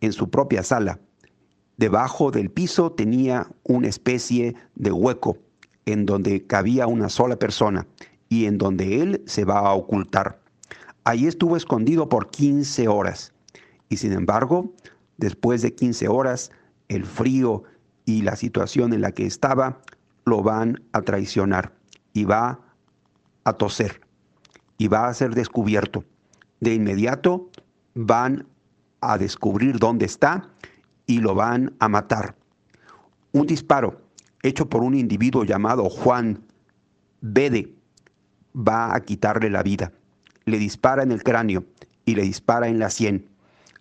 en 0.00 0.12
su 0.12 0.28
propia 0.28 0.64
sala. 0.64 0.98
Debajo 1.76 2.32
del 2.32 2.50
piso 2.50 2.90
tenía 2.90 3.46
una 3.62 3.86
especie 3.86 4.56
de 4.74 4.90
hueco 4.90 5.38
en 5.86 6.04
donde 6.04 6.48
cabía 6.48 6.88
una 6.88 7.10
sola 7.10 7.36
persona 7.36 7.86
y 8.28 8.46
en 8.46 8.58
donde 8.58 9.00
él 9.00 9.22
se 9.26 9.44
va 9.44 9.60
a 9.60 9.72
ocultar. 9.72 10.40
Ahí 11.04 11.28
estuvo 11.28 11.56
escondido 11.56 12.08
por 12.08 12.32
15 12.32 12.88
horas. 12.88 13.32
Y 13.88 13.98
sin 13.98 14.12
embargo, 14.12 14.74
después 15.16 15.62
de 15.62 15.76
15 15.76 16.08
horas, 16.08 16.50
el 16.88 17.04
frío 17.04 17.62
y 18.04 18.22
la 18.22 18.34
situación 18.34 18.92
en 18.92 19.00
la 19.00 19.12
que 19.12 19.26
estaba 19.26 19.80
lo 20.24 20.42
van 20.42 20.82
a 20.90 21.02
traicionar 21.02 21.72
y 22.12 22.24
va 22.24 22.58
a 23.44 23.52
toser 23.52 24.00
y 24.76 24.88
va 24.88 25.06
a 25.06 25.14
ser 25.14 25.36
descubierto. 25.36 26.04
De 26.60 26.74
inmediato 26.74 27.50
van 27.94 28.46
a 29.00 29.18
descubrir 29.18 29.78
dónde 29.78 30.06
está 30.06 30.50
y 31.06 31.20
lo 31.20 31.34
van 31.34 31.74
a 31.78 31.88
matar. 31.88 32.36
Un 33.32 33.46
disparo 33.46 34.00
hecho 34.42 34.68
por 34.68 34.82
un 34.82 34.94
individuo 34.94 35.44
llamado 35.44 35.88
Juan 35.88 36.44
Bede, 37.20 37.72
va 38.54 38.94
a 38.94 39.00
quitarle 39.00 39.48
la 39.48 39.62
vida. 39.62 39.92
Le 40.44 40.58
dispara 40.58 41.02
en 41.02 41.12
el 41.12 41.22
cráneo 41.22 41.64
y 42.04 42.14
le 42.14 42.22
dispara 42.22 42.68
en 42.68 42.78
la 42.78 42.90
sien. 42.90 43.26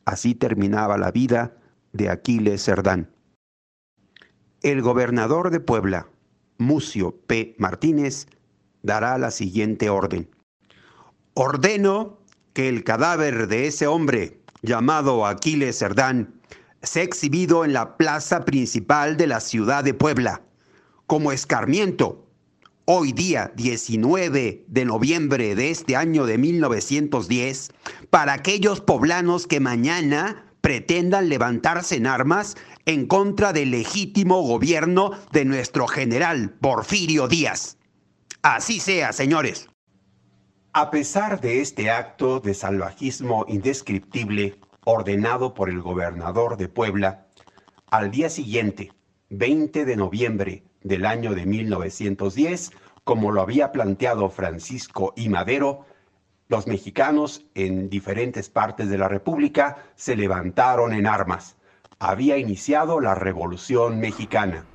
Así 0.06 0.34
terminaba 0.34 0.98
la 0.98 1.12
vida 1.12 1.54
de 1.92 2.10
Aquiles 2.10 2.64
Cerdán. 2.64 3.10
El 4.62 4.82
gobernador 4.82 5.50
de 5.50 5.60
Puebla, 5.60 6.08
Mucio 6.58 7.18
P. 7.28 7.56
Martínez, 7.58 8.28
dará 8.82 9.18
la 9.18 9.32
siguiente 9.32 9.90
orden. 9.90 10.30
Ordeno 11.34 12.20
que 12.54 12.70
el 12.70 12.84
cadáver 12.84 13.48
de 13.48 13.68
ese 13.68 13.88
hombre, 13.88 14.40
llamado 14.62 15.26
Aquiles 15.26 15.80
Cerdán, 15.80 16.36
sea 16.82 17.04
exhibido 17.04 17.66
en 17.66 17.74
la 17.74 17.98
plaza 17.98 18.46
principal 18.46 19.18
de 19.18 19.28
la 19.28 19.40
ciudad 19.40 19.84
de 19.84 19.94
Puebla, 19.94 20.42
como 21.08 21.32
escarmiento, 21.32 22.28
hoy 22.86 23.14
día 23.14 23.52
19 23.56 24.66
de 24.68 24.86
noviembre 24.86 25.56
de 25.56 25.72
este 25.72 25.96
año 25.96 26.26
de 26.26 26.38
1910, 26.38 27.72
para 28.10 28.34
aquellos 28.34 28.82
poblanos 28.82 29.48
que 29.48 29.60
mañana 29.60 30.46
pretendan 30.62 31.30
levantarse 31.30 31.96
en 31.96 32.08
armas 32.08 32.56
en 32.86 33.06
contra 33.06 33.54
del 33.54 33.72
legítimo 33.72 34.42
gobierno 34.42 35.12
de 35.32 35.46
nuestro 35.46 35.88
general 35.88 36.52
Porfirio 36.62 37.28
Díaz. 37.28 37.78
Así 38.42 38.80
sea, 38.80 39.14
señores. 39.14 39.70
A 40.76 40.90
pesar 40.90 41.40
de 41.40 41.62
este 41.62 41.92
acto 41.92 42.40
de 42.40 42.56
salvajismo 42.56 43.46
indescriptible 43.48 44.60
ordenado 44.86 45.54
por 45.54 45.70
el 45.70 45.80
gobernador 45.80 46.58
de 46.58 46.68
Puebla, 46.68 47.28
al 47.92 48.10
día 48.10 48.28
siguiente, 48.28 48.92
20 49.30 49.86
de 49.86 49.96
noviembre 49.96 50.64
del 50.82 51.06
año 51.06 51.36
de 51.36 51.46
1910, 51.46 52.72
como 53.04 53.32
lo 53.32 53.42
había 53.42 53.72
planteado 53.72 54.32
Francisco 54.32 55.14
y 55.16 55.30
Madero, 55.30 55.86
los 56.48 56.66
mexicanos 56.66 57.46
en 57.54 57.88
diferentes 57.88 58.50
partes 58.50 58.90
de 58.90 58.98
la 58.98 59.08
República 59.08 59.78
se 59.96 60.16
levantaron 60.16 60.94
en 60.94 61.06
armas. 61.06 61.56
Había 62.00 62.38
iniciado 62.38 63.00
la 63.00 63.14
Revolución 63.14 64.00
Mexicana. 64.00 64.66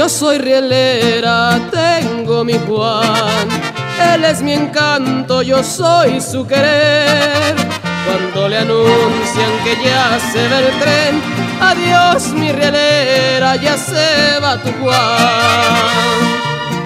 Yo 0.00 0.08
soy 0.08 0.38
rielera, 0.38 1.60
tengo 1.70 2.42
mi 2.42 2.54
Juan, 2.66 3.48
él 4.14 4.24
es 4.24 4.40
mi 4.40 4.54
encanto, 4.54 5.42
yo 5.42 5.62
soy 5.62 6.22
su 6.22 6.46
querer. 6.46 7.54
Cuando 8.06 8.48
le 8.48 8.60
anuncian 8.60 9.52
que 9.62 9.76
ya 9.84 10.18
se 10.32 10.48
ve 10.48 10.68
el 10.68 10.80
tren, 10.80 11.20
adiós 11.60 12.28
mi 12.32 12.50
rielera, 12.50 13.56
ya 13.56 13.76
se 13.76 14.40
va 14.40 14.56
tu 14.56 14.72
Juan. 14.80 14.96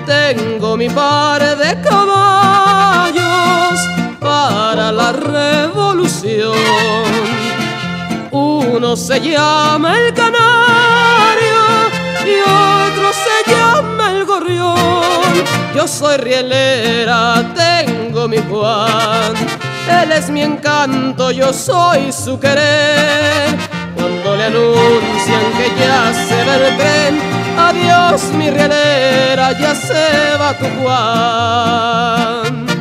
Tengo 0.06 0.76
mi 0.76 0.88
par 0.90 1.56
de 1.56 1.80
caballos 1.82 3.78
para 4.18 4.90
la 4.90 5.12
revolución. 5.12 6.58
Uno 8.32 8.96
se 8.96 9.20
llama 9.20 10.00
el 10.00 10.12
se 10.12 10.93
llama 13.46 14.10
el 14.12 14.24
gorrión. 14.24 14.74
Yo 15.74 15.88
soy 15.88 16.16
rielera, 16.18 17.44
tengo 17.54 18.28
mi 18.28 18.38
Juan. 18.38 19.34
Él 19.88 20.12
es 20.12 20.30
mi 20.30 20.42
encanto, 20.42 21.30
yo 21.30 21.52
soy 21.52 22.12
su 22.12 22.38
querer. 22.38 23.56
Cuando 23.94 24.36
le 24.36 24.44
anuncian 24.44 25.52
que 25.56 25.72
ya 25.78 26.12
se 26.12 26.36
ve 26.44 26.68
el 26.68 26.76
tren, 26.76 27.20
adiós 27.58 28.22
mi 28.38 28.50
rielera, 28.50 29.52
ya 29.58 29.74
se 29.74 30.36
va 30.38 30.54
tu 30.58 30.66
Juan. 30.82 32.73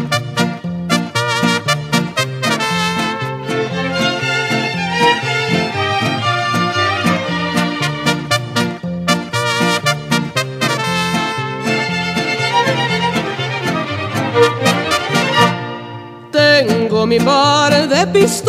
Mi 17.05 17.20
par 17.20 17.89
de 17.89 18.07
pistolas 18.07 18.48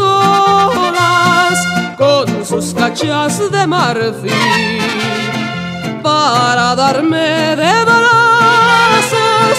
con 1.98 2.46
sus 2.46 2.72
cachas 2.72 3.50
de 3.50 3.66
marfil 3.66 4.30
para 6.00 6.76
darme 6.76 7.56
de 7.56 7.84
balazos 7.84 9.58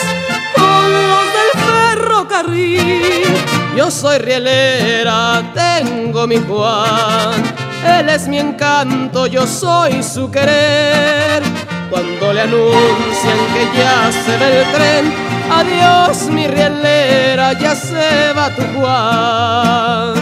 con 0.55 0.93
los 1.09 1.25
del 1.35 1.51
ferrocarril. 1.65 3.35
Yo 3.75 3.91
soy 3.91 4.17
rielera, 4.19 5.43
tengo 5.53 6.25
mi 6.25 6.37
Juan, 6.37 7.43
él 7.85 8.07
es 8.07 8.29
mi 8.29 8.39
encanto, 8.39 9.27
yo 9.27 9.45
soy 9.45 10.01
su 10.01 10.31
querer. 10.31 11.43
Cuando 11.89 12.31
le 12.31 12.41
anuncian 12.41 13.39
que 13.53 13.77
ya 13.77 14.09
se 14.11 14.37
ve 14.37 14.61
el 14.61 14.71
tren, 14.71 15.24
adiós 15.51 16.29
mi 16.29 16.47
rielera, 16.47 17.51
ya 17.53 17.75
se 17.75 18.33
va 18.33 18.49
tu 18.55 18.63
Juan. 18.73 20.15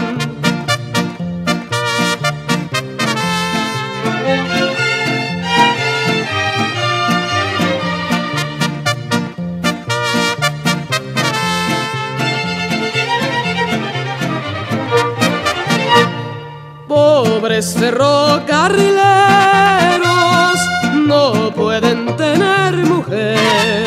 Pobres 16.88 17.76
ferrocarrileros 17.78 20.58
no 20.94 21.52
pueden 21.54 22.16
tener 22.16 22.74
mujer 22.86 23.83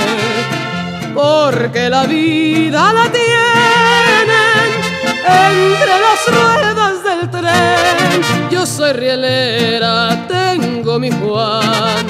porque 1.17 1.89
la 1.89 2.03
vida 2.03 2.93
la 2.93 3.11
tienen 3.11 4.69
entre 5.25 5.95
las 6.05 6.21
ruedas 6.27 7.03
del 7.03 7.27
tren. 7.31 8.21
Yo 8.51 8.67
soy 8.67 8.93
rielera, 8.93 10.27
tengo 10.27 10.99
mi 10.99 11.09
Juan, 11.09 12.05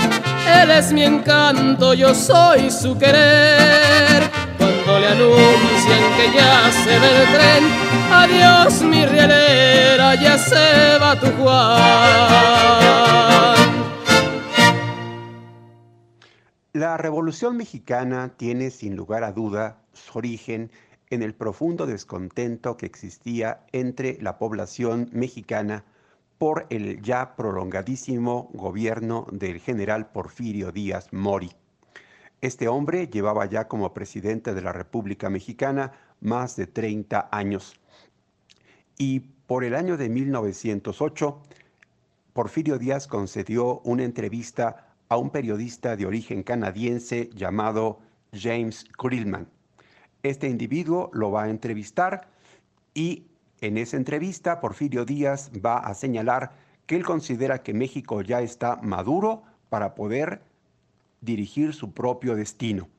él 0.45 0.71
es 0.71 0.91
mi 0.91 1.03
encanto, 1.03 1.93
yo 1.93 2.13
soy 2.13 2.69
su 2.69 2.97
querer. 2.97 4.29
Cuando 4.57 4.99
le 4.99 5.07
anuncian 5.07 6.03
que 6.17 6.29
ya 6.37 6.69
se 6.83 6.99
ve 6.99 7.21
el 7.21 7.27
tren, 7.33 7.63
adiós 8.11 8.81
mi 8.81 9.05
rielera, 9.05 10.15
ya 10.15 10.37
se 10.37 10.97
va 10.99 11.15
tu 11.15 11.27
Juan. 11.41 12.67
La 16.77 16.95
Revolución 16.95 17.57
Mexicana 17.57 18.35
tiene 18.37 18.69
sin 18.69 18.95
lugar 18.95 19.23
a 19.23 19.31
duda 19.31 19.81
su 19.93 20.19
origen 20.19 20.69
en 21.09 21.23
el 21.23 21.33
profundo 21.33 21.87
descontento 21.87 22.77
que 22.77 22.85
existía 22.85 23.65
entre 23.71 24.21
la 24.21 24.37
población 24.37 25.09
mexicana 25.11 25.85
por 26.37 26.67
el 26.69 27.01
ya 27.01 27.35
prolongadísimo 27.35 28.51
gobierno 28.53 29.25
del 29.31 29.59
general 29.59 30.11
Porfirio 30.11 30.71
Díaz 30.71 31.11
Mori. 31.11 31.49
Este 32.41 32.67
hombre 32.67 33.07
llevaba 33.07 33.47
ya 33.47 33.67
como 33.67 33.91
presidente 33.95 34.53
de 34.53 34.61
la 34.61 34.71
República 34.71 35.31
Mexicana 35.31 35.93
más 36.21 36.55
de 36.57 36.67
30 36.67 37.29
años. 37.31 37.73
Y 38.99 39.21
por 39.47 39.63
el 39.63 39.73
año 39.73 39.97
de 39.97 40.09
1908, 40.09 41.41
Porfirio 42.33 42.77
Díaz 42.77 43.07
concedió 43.07 43.79
una 43.79 44.03
entrevista 44.03 44.86
a 45.09 45.17
un 45.17 45.29
periodista 45.29 45.95
de 45.95 46.05
origen 46.05 46.43
canadiense 46.43 47.29
llamado 47.33 47.99
James 48.33 48.85
Krillman. 48.97 49.47
Este 50.23 50.47
individuo 50.47 51.09
lo 51.13 51.31
va 51.31 51.43
a 51.43 51.49
entrevistar 51.49 52.29
y 52.93 53.27
en 53.61 53.77
esa 53.77 53.97
entrevista 53.97 54.59
Porfirio 54.59 55.05
Díaz 55.05 55.51
va 55.65 55.77
a 55.77 55.93
señalar 55.93 56.51
que 56.85 56.95
él 56.95 57.05
considera 57.05 57.63
que 57.63 57.73
México 57.73 58.21
ya 58.21 58.41
está 58.41 58.77
maduro 58.77 59.43
para 59.69 59.95
poder 59.95 60.41
dirigir 61.21 61.73
su 61.73 61.93
propio 61.93 62.35
destino. 62.35 62.89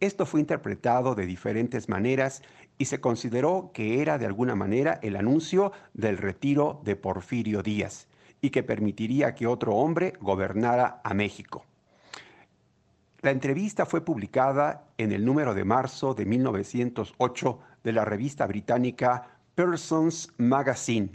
Esto 0.00 0.26
fue 0.26 0.40
interpretado 0.40 1.14
de 1.14 1.26
diferentes 1.26 1.88
maneras 1.88 2.42
y 2.78 2.84
se 2.84 3.00
consideró 3.00 3.70
que 3.72 4.00
era 4.00 4.18
de 4.18 4.26
alguna 4.26 4.54
manera 4.54 4.98
el 5.02 5.16
anuncio 5.16 5.72
del 5.94 6.18
retiro 6.18 6.80
de 6.84 6.96
Porfirio 6.96 7.62
Díaz 7.62 8.07
y 8.40 8.50
que 8.50 8.62
permitiría 8.62 9.34
que 9.34 9.46
otro 9.46 9.74
hombre 9.74 10.14
gobernara 10.20 11.00
a 11.02 11.14
México. 11.14 11.64
La 13.20 13.32
entrevista 13.32 13.84
fue 13.84 14.04
publicada 14.04 14.86
en 14.96 15.10
el 15.10 15.24
número 15.24 15.54
de 15.54 15.64
marzo 15.64 16.14
de 16.14 16.24
1908 16.24 17.58
de 17.82 17.92
la 17.92 18.04
revista 18.04 18.46
británica 18.46 19.38
Persons 19.56 20.32
Magazine 20.38 21.10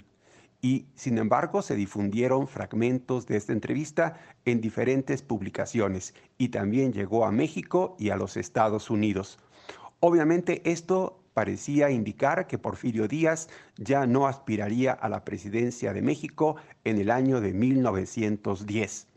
y 0.62 0.88
sin 0.96 1.18
embargo 1.18 1.62
se 1.62 1.76
difundieron 1.76 2.48
fragmentos 2.48 3.26
de 3.26 3.38
esta 3.38 3.54
entrevista 3.54 4.20
en 4.44 4.60
diferentes 4.60 5.22
publicaciones 5.22 6.14
y 6.38 6.50
también 6.50 6.92
llegó 6.92 7.26
a 7.26 7.32
México 7.32 7.96
y 8.00 8.10
a 8.10 8.18
los 8.18 8.36
Estados 8.38 8.90
Unidos. 8.90 9.40
Obviamente 10.02 10.62
esto 10.70 11.23
parecía 11.34 11.90
indicar 11.90 12.48
que 12.48 12.58
Porfirio 12.58 13.08
Díaz 13.08 13.50
ya 13.78 14.06
no 14.06 14.28
aspiraría 14.28 14.92
a 14.94 15.10
la 15.10 15.24
presidencia 15.24 15.94
de 15.94 16.02
México 16.02 16.56
en 16.84 17.00
el 17.00 17.12
año 17.12 17.42
de 17.42 17.54
1910. 17.54 19.08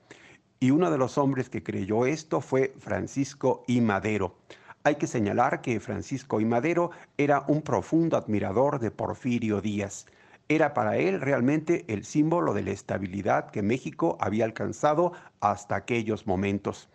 Y 0.58 0.70
uno 0.70 0.90
de 0.90 0.98
los 0.98 1.18
hombres 1.18 1.50
que 1.50 1.62
creyó 1.62 2.06
esto 2.06 2.40
fue 2.40 2.74
Francisco 2.78 3.64
I. 3.66 3.80
Madero. 3.80 4.36
Hay 4.84 4.94
que 4.94 5.06
señalar 5.06 5.60
que 5.60 5.80
Francisco 5.80 6.40
I. 6.40 6.44
Madero 6.44 6.90
era 7.18 7.44
un 7.48 7.62
profundo 7.62 8.16
admirador 8.16 8.78
de 8.78 8.90
Porfirio 8.90 9.60
Díaz 9.60 10.06
era 10.48 10.74
para 10.74 10.96
él 10.96 11.20
realmente 11.20 11.84
el 11.88 12.04
símbolo 12.04 12.54
de 12.54 12.62
la 12.62 12.70
estabilidad 12.70 13.50
que 13.50 13.62
México 13.62 14.16
había 14.20 14.44
alcanzado 14.44 15.12
hasta 15.40 15.74
aquellos 15.74 16.26
momentos. 16.26 16.88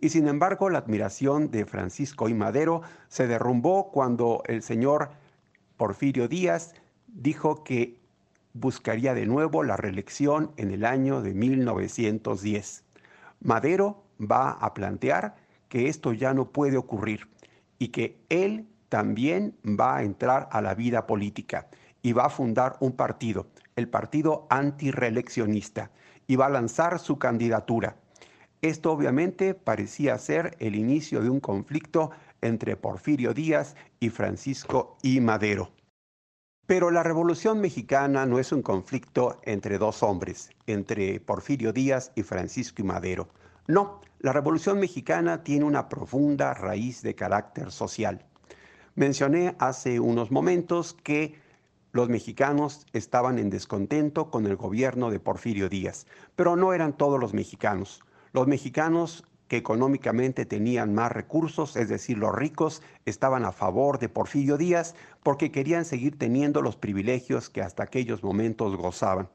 Y 0.00 0.08
sin 0.08 0.26
embargo, 0.26 0.70
la 0.70 0.78
admiración 0.78 1.50
de 1.50 1.66
Francisco 1.66 2.28
y 2.28 2.34
Madero 2.34 2.82
se 3.08 3.28
derrumbó 3.28 3.90
cuando 3.92 4.42
el 4.46 4.62
señor 4.62 5.10
Porfirio 5.76 6.26
Díaz 6.26 6.74
dijo 7.06 7.62
que 7.62 8.00
buscaría 8.54 9.14
de 9.14 9.26
nuevo 9.26 9.62
la 9.62 9.76
reelección 9.76 10.50
en 10.56 10.72
el 10.72 10.84
año 10.84 11.22
de 11.22 11.34
1910. 11.34 12.84
Madero 13.40 14.02
va 14.18 14.50
a 14.50 14.74
plantear 14.74 15.36
que 15.68 15.88
esto 15.88 16.12
ya 16.12 16.34
no 16.34 16.50
puede 16.50 16.76
ocurrir 16.76 17.28
y 17.78 17.88
que 17.88 18.18
él 18.30 18.66
también 18.88 19.54
va 19.64 19.98
a 19.98 20.02
entrar 20.02 20.48
a 20.50 20.62
la 20.62 20.74
vida 20.74 21.06
política 21.06 21.68
y 22.06 22.12
va 22.12 22.26
a 22.26 22.30
fundar 22.30 22.76
un 22.78 22.92
partido, 22.92 23.48
el 23.74 23.88
Partido 23.88 24.46
Antireeleccionista, 24.48 25.90
y 26.28 26.36
va 26.36 26.46
a 26.46 26.50
lanzar 26.50 27.00
su 27.00 27.18
candidatura. 27.18 27.96
Esto 28.62 28.92
obviamente 28.92 29.54
parecía 29.54 30.16
ser 30.18 30.54
el 30.60 30.76
inicio 30.76 31.20
de 31.20 31.30
un 31.30 31.40
conflicto 31.40 32.12
entre 32.42 32.76
Porfirio 32.76 33.34
Díaz 33.34 33.74
y 33.98 34.10
Francisco 34.10 34.96
I. 35.02 35.20
Madero. 35.20 35.72
Pero 36.66 36.92
la 36.92 37.02
Revolución 37.02 37.60
Mexicana 37.60 38.24
no 38.24 38.38
es 38.38 38.52
un 38.52 38.62
conflicto 38.62 39.40
entre 39.42 39.76
dos 39.76 40.04
hombres, 40.04 40.50
entre 40.68 41.18
Porfirio 41.18 41.72
Díaz 41.72 42.12
y 42.14 42.22
Francisco 42.22 42.82
I. 42.82 42.84
Madero. 42.84 43.28
No, 43.66 44.00
la 44.20 44.32
Revolución 44.32 44.78
Mexicana 44.78 45.42
tiene 45.42 45.64
una 45.64 45.88
profunda 45.88 46.54
raíz 46.54 47.02
de 47.02 47.16
carácter 47.16 47.72
social. 47.72 48.24
Mencioné 48.94 49.56
hace 49.58 49.98
unos 49.98 50.30
momentos 50.30 50.94
que 51.02 51.44
los 51.96 52.10
mexicanos 52.10 52.86
estaban 52.92 53.38
en 53.38 53.48
descontento 53.48 54.30
con 54.30 54.44
el 54.44 54.56
gobierno 54.56 55.10
de 55.10 55.18
Porfirio 55.18 55.70
Díaz, 55.70 56.06
pero 56.36 56.54
no 56.54 56.74
eran 56.74 56.94
todos 56.94 57.18
los 57.18 57.32
mexicanos. 57.32 58.02
Los 58.34 58.46
mexicanos 58.46 59.24
que 59.48 59.56
económicamente 59.56 60.44
tenían 60.44 60.92
más 60.92 61.10
recursos, 61.10 61.74
es 61.74 61.88
decir, 61.88 62.18
los 62.18 62.34
ricos, 62.34 62.82
estaban 63.06 63.46
a 63.46 63.52
favor 63.52 63.98
de 63.98 64.10
Porfirio 64.10 64.58
Díaz 64.58 64.94
porque 65.22 65.50
querían 65.50 65.86
seguir 65.86 66.18
teniendo 66.18 66.60
los 66.60 66.76
privilegios 66.76 67.48
que 67.48 67.62
hasta 67.62 67.84
aquellos 67.84 68.22
momentos 68.22 68.76
gozaban. 68.76 69.30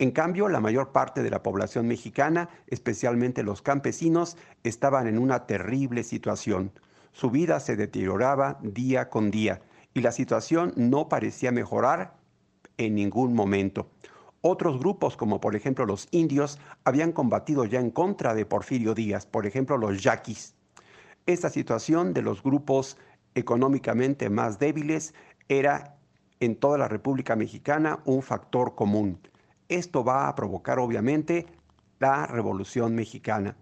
En 0.00 0.10
cambio, 0.10 0.48
la 0.48 0.58
mayor 0.58 0.90
parte 0.90 1.22
de 1.22 1.30
la 1.30 1.44
población 1.44 1.86
mexicana, 1.86 2.48
especialmente 2.66 3.44
los 3.44 3.62
campesinos, 3.62 4.36
estaban 4.64 5.06
en 5.06 5.16
una 5.16 5.46
terrible 5.46 6.02
situación. 6.02 6.72
Su 7.12 7.30
vida 7.30 7.60
se 7.60 7.76
deterioraba 7.76 8.58
día 8.62 9.10
con 9.10 9.30
día 9.30 9.60
y 9.94 10.00
la 10.00 10.12
situación 10.12 10.72
no 10.76 11.08
parecía 11.08 11.52
mejorar 11.52 12.14
en 12.76 12.94
ningún 12.94 13.34
momento. 13.34 13.90
Otros 14.42 14.78
grupos, 14.78 15.16
como 15.16 15.40
por 15.40 15.54
ejemplo 15.54 15.84
los 15.84 16.08
indios, 16.12 16.58
habían 16.84 17.12
combatido 17.12 17.64
ya 17.66 17.80
en 17.80 17.90
contra 17.90 18.34
de 18.34 18.46
Porfirio 18.46 18.94
Díaz, 18.94 19.26
por 19.26 19.46
ejemplo 19.46 19.76
los 19.76 20.02
yaquis. 20.02 20.54
Esta 21.26 21.50
situación 21.50 22.14
de 22.14 22.22
los 22.22 22.42
grupos 22.42 22.96
económicamente 23.34 24.30
más 24.30 24.58
débiles 24.58 25.14
era 25.48 25.96
en 26.40 26.56
toda 26.56 26.78
la 26.78 26.88
República 26.88 27.36
Mexicana 27.36 28.00
un 28.06 28.22
factor 28.22 28.74
común. 28.74 29.20
Esto 29.68 30.02
va 30.04 30.26
a 30.26 30.34
provocar 30.34 30.78
obviamente 30.78 31.46
la 31.98 32.26
Revolución 32.26 32.94
Mexicana. 32.94 33.56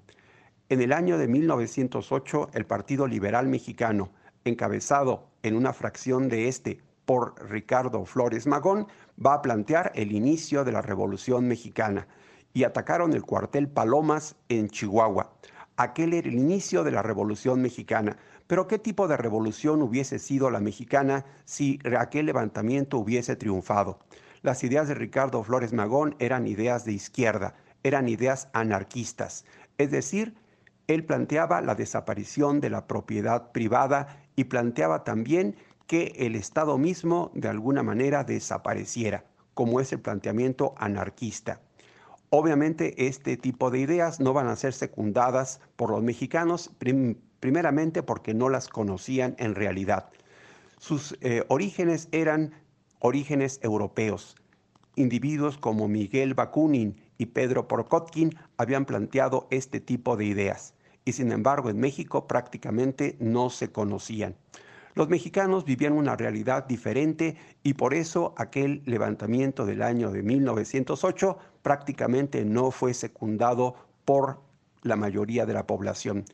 En 0.68 0.80
el 0.80 0.92
año 0.92 1.18
de 1.18 1.26
1908, 1.26 2.50
el 2.52 2.66
Partido 2.66 3.06
Liberal 3.06 3.48
Mexicano, 3.48 4.10
encabezado 4.44 5.27
en 5.42 5.56
una 5.56 5.72
fracción 5.72 6.28
de 6.28 6.48
este 6.48 6.80
por 7.04 7.34
Ricardo 7.50 8.04
Flores 8.04 8.46
Magón, 8.46 8.86
va 9.24 9.34
a 9.34 9.42
plantear 9.42 9.92
el 9.94 10.12
inicio 10.12 10.64
de 10.64 10.72
la 10.72 10.82
Revolución 10.82 11.48
Mexicana 11.48 12.06
y 12.52 12.64
atacaron 12.64 13.12
el 13.14 13.22
cuartel 13.22 13.68
Palomas 13.68 14.36
en 14.48 14.68
Chihuahua. 14.68 15.32
Aquel 15.76 16.12
era 16.12 16.28
el 16.28 16.34
inicio 16.34 16.84
de 16.84 16.90
la 16.90 17.02
Revolución 17.02 17.62
Mexicana. 17.62 18.16
Pero 18.48 18.66
¿qué 18.66 18.78
tipo 18.78 19.06
de 19.08 19.16
revolución 19.16 19.82
hubiese 19.82 20.18
sido 20.18 20.50
la 20.50 20.58
mexicana 20.58 21.24
si 21.44 21.78
aquel 21.98 22.26
levantamiento 22.26 22.98
hubiese 22.98 23.36
triunfado? 23.36 23.98
Las 24.42 24.64
ideas 24.64 24.88
de 24.88 24.94
Ricardo 24.94 25.44
Flores 25.44 25.72
Magón 25.72 26.16
eran 26.18 26.46
ideas 26.46 26.84
de 26.86 26.92
izquierda, 26.92 27.54
eran 27.82 28.08
ideas 28.08 28.48
anarquistas, 28.54 29.44
es 29.76 29.90
decir, 29.90 30.34
él 30.86 31.04
planteaba 31.04 31.60
la 31.60 31.74
desaparición 31.74 32.60
de 32.60 32.70
la 32.70 32.86
propiedad 32.86 33.52
privada 33.52 34.22
y 34.38 34.44
planteaba 34.44 35.02
también 35.02 35.56
que 35.88 36.12
el 36.16 36.36
Estado 36.36 36.78
mismo 36.78 37.32
de 37.34 37.48
alguna 37.48 37.82
manera 37.82 38.22
desapareciera, 38.22 39.24
como 39.52 39.80
es 39.80 39.92
el 39.92 39.98
planteamiento 39.98 40.76
anarquista. 40.78 41.60
Obviamente 42.30 43.08
este 43.08 43.36
tipo 43.36 43.72
de 43.72 43.80
ideas 43.80 44.20
no 44.20 44.32
van 44.32 44.46
a 44.46 44.54
ser 44.54 44.74
secundadas 44.74 45.60
por 45.74 45.90
los 45.90 46.04
mexicanos, 46.04 46.70
primeramente 47.40 48.04
porque 48.04 48.32
no 48.32 48.48
las 48.48 48.68
conocían 48.68 49.34
en 49.40 49.56
realidad. 49.56 50.08
Sus 50.78 51.18
eh, 51.20 51.42
orígenes 51.48 52.08
eran 52.12 52.52
orígenes 53.00 53.58
europeos. 53.64 54.36
Individuos 54.94 55.58
como 55.58 55.88
Miguel 55.88 56.34
Bakunin 56.34 56.94
y 57.18 57.26
Pedro 57.26 57.66
Porkotkin 57.66 58.36
habían 58.56 58.84
planteado 58.84 59.48
este 59.50 59.80
tipo 59.80 60.16
de 60.16 60.26
ideas 60.26 60.74
y 61.08 61.12
sin 61.12 61.32
embargo 61.32 61.70
en 61.70 61.80
México 61.80 62.26
prácticamente 62.26 63.16
no 63.18 63.48
se 63.48 63.72
conocían. 63.72 64.36
Los 64.94 65.08
mexicanos 65.08 65.64
vivían 65.64 65.94
una 65.94 66.16
realidad 66.16 66.66
diferente 66.66 67.38
y 67.62 67.72
por 67.74 67.94
eso 67.94 68.34
aquel 68.36 68.82
levantamiento 68.84 69.64
del 69.64 69.80
año 69.80 70.10
de 70.10 70.22
1908 70.22 71.38
prácticamente 71.62 72.44
no 72.44 72.70
fue 72.70 72.92
secundado 72.92 73.74
por 74.04 74.42
la 74.82 74.96
mayoría 74.96 75.46
de 75.46 75.54
la 75.54 75.66
población. 75.66 76.26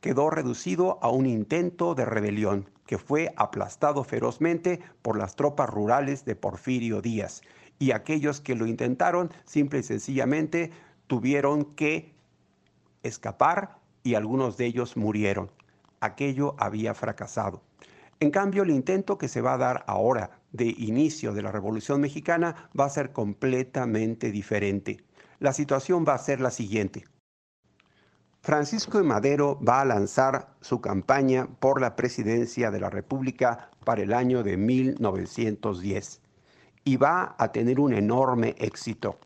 Quedó 0.00 0.30
reducido 0.30 0.98
a 1.00 1.10
un 1.10 1.26
intento 1.26 1.94
de 1.94 2.04
rebelión 2.04 2.68
que 2.86 2.98
fue 2.98 3.32
aplastado 3.36 4.02
ferozmente 4.02 4.80
por 5.00 5.16
las 5.16 5.36
tropas 5.36 5.70
rurales 5.70 6.24
de 6.24 6.34
Porfirio 6.34 7.00
Díaz 7.02 7.42
y 7.78 7.92
aquellos 7.92 8.40
que 8.40 8.56
lo 8.56 8.66
intentaron 8.66 9.30
simple 9.44 9.78
y 9.78 9.84
sencillamente 9.84 10.72
tuvieron 11.06 11.66
que 11.76 12.14
escapar 13.04 13.78
y 14.02 14.14
algunos 14.14 14.56
de 14.56 14.66
ellos 14.66 14.96
murieron. 14.96 15.50
Aquello 16.00 16.54
había 16.58 16.94
fracasado. 16.94 17.62
En 18.20 18.30
cambio, 18.30 18.64
el 18.64 18.70
intento 18.70 19.16
que 19.16 19.28
se 19.28 19.40
va 19.40 19.54
a 19.54 19.58
dar 19.58 19.84
ahora 19.86 20.40
de 20.52 20.66
inicio 20.66 21.32
de 21.32 21.42
la 21.42 21.52
Revolución 21.52 22.00
Mexicana 22.00 22.70
va 22.78 22.86
a 22.86 22.90
ser 22.90 23.12
completamente 23.12 24.32
diferente. 24.32 25.04
La 25.38 25.52
situación 25.52 26.04
va 26.06 26.14
a 26.14 26.18
ser 26.18 26.40
la 26.40 26.50
siguiente. 26.50 27.04
Francisco 28.40 28.98
de 28.98 29.04
Madero 29.04 29.60
va 29.60 29.82
a 29.82 29.84
lanzar 29.84 30.54
su 30.60 30.80
campaña 30.80 31.48
por 31.60 31.80
la 31.80 31.96
presidencia 31.96 32.70
de 32.70 32.80
la 32.80 32.90
República 32.90 33.70
para 33.84 34.02
el 34.02 34.12
año 34.12 34.42
de 34.42 34.56
1910 34.56 36.20
y 36.84 36.96
va 36.96 37.34
a 37.38 37.52
tener 37.52 37.78
un 37.78 37.92
enorme 37.92 38.54
éxito. 38.58 39.18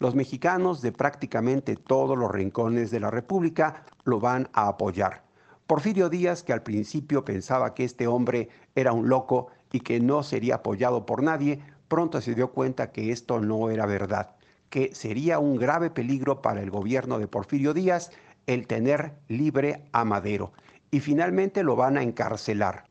Los 0.00 0.14
mexicanos 0.14 0.80
de 0.80 0.92
prácticamente 0.92 1.74
todos 1.74 2.16
los 2.16 2.30
rincones 2.30 2.92
de 2.92 3.00
la 3.00 3.10
República 3.10 3.84
lo 4.04 4.20
van 4.20 4.48
a 4.52 4.68
apoyar. 4.68 5.24
Porfirio 5.66 6.08
Díaz, 6.08 6.44
que 6.44 6.52
al 6.52 6.62
principio 6.62 7.24
pensaba 7.24 7.74
que 7.74 7.84
este 7.84 8.06
hombre 8.06 8.48
era 8.76 8.92
un 8.92 9.08
loco 9.08 9.48
y 9.72 9.80
que 9.80 9.98
no 9.98 10.22
sería 10.22 10.56
apoyado 10.56 11.04
por 11.04 11.22
nadie, 11.22 11.60
pronto 11.88 12.20
se 12.20 12.34
dio 12.34 12.52
cuenta 12.52 12.92
que 12.92 13.10
esto 13.10 13.40
no 13.40 13.70
era 13.70 13.86
verdad, 13.86 14.36
que 14.70 14.94
sería 14.94 15.40
un 15.40 15.56
grave 15.56 15.90
peligro 15.90 16.42
para 16.42 16.62
el 16.62 16.70
gobierno 16.70 17.18
de 17.18 17.26
Porfirio 17.26 17.74
Díaz 17.74 18.10
el 18.46 18.66
tener 18.66 19.12
libre 19.26 19.84
a 19.92 20.04
Madero, 20.04 20.52
y 20.90 21.00
finalmente 21.00 21.62
lo 21.62 21.76
van 21.76 21.98
a 21.98 22.02
encarcelar. 22.02 22.84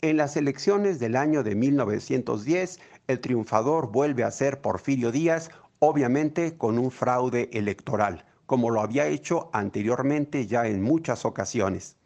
En 0.00 0.16
las 0.16 0.36
elecciones 0.36 0.98
del 1.00 1.16
año 1.16 1.42
de 1.42 1.54
1910, 1.54 2.80
el 3.08 3.20
triunfador 3.20 3.90
vuelve 3.90 4.24
a 4.24 4.30
ser 4.30 4.62
Porfirio 4.62 5.12
Díaz, 5.12 5.50
obviamente 5.80 6.56
con 6.56 6.78
un 6.78 6.90
fraude 6.90 7.50
electoral, 7.52 8.24
como 8.46 8.70
lo 8.70 8.80
había 8.80 9.06
hecho 9.06 9.50
anteriormente 9.52 10.46
ya 10.46 10.66
en 10.66 10.82
muchas 10.82 11.24
ocasiones. 11.24 11.96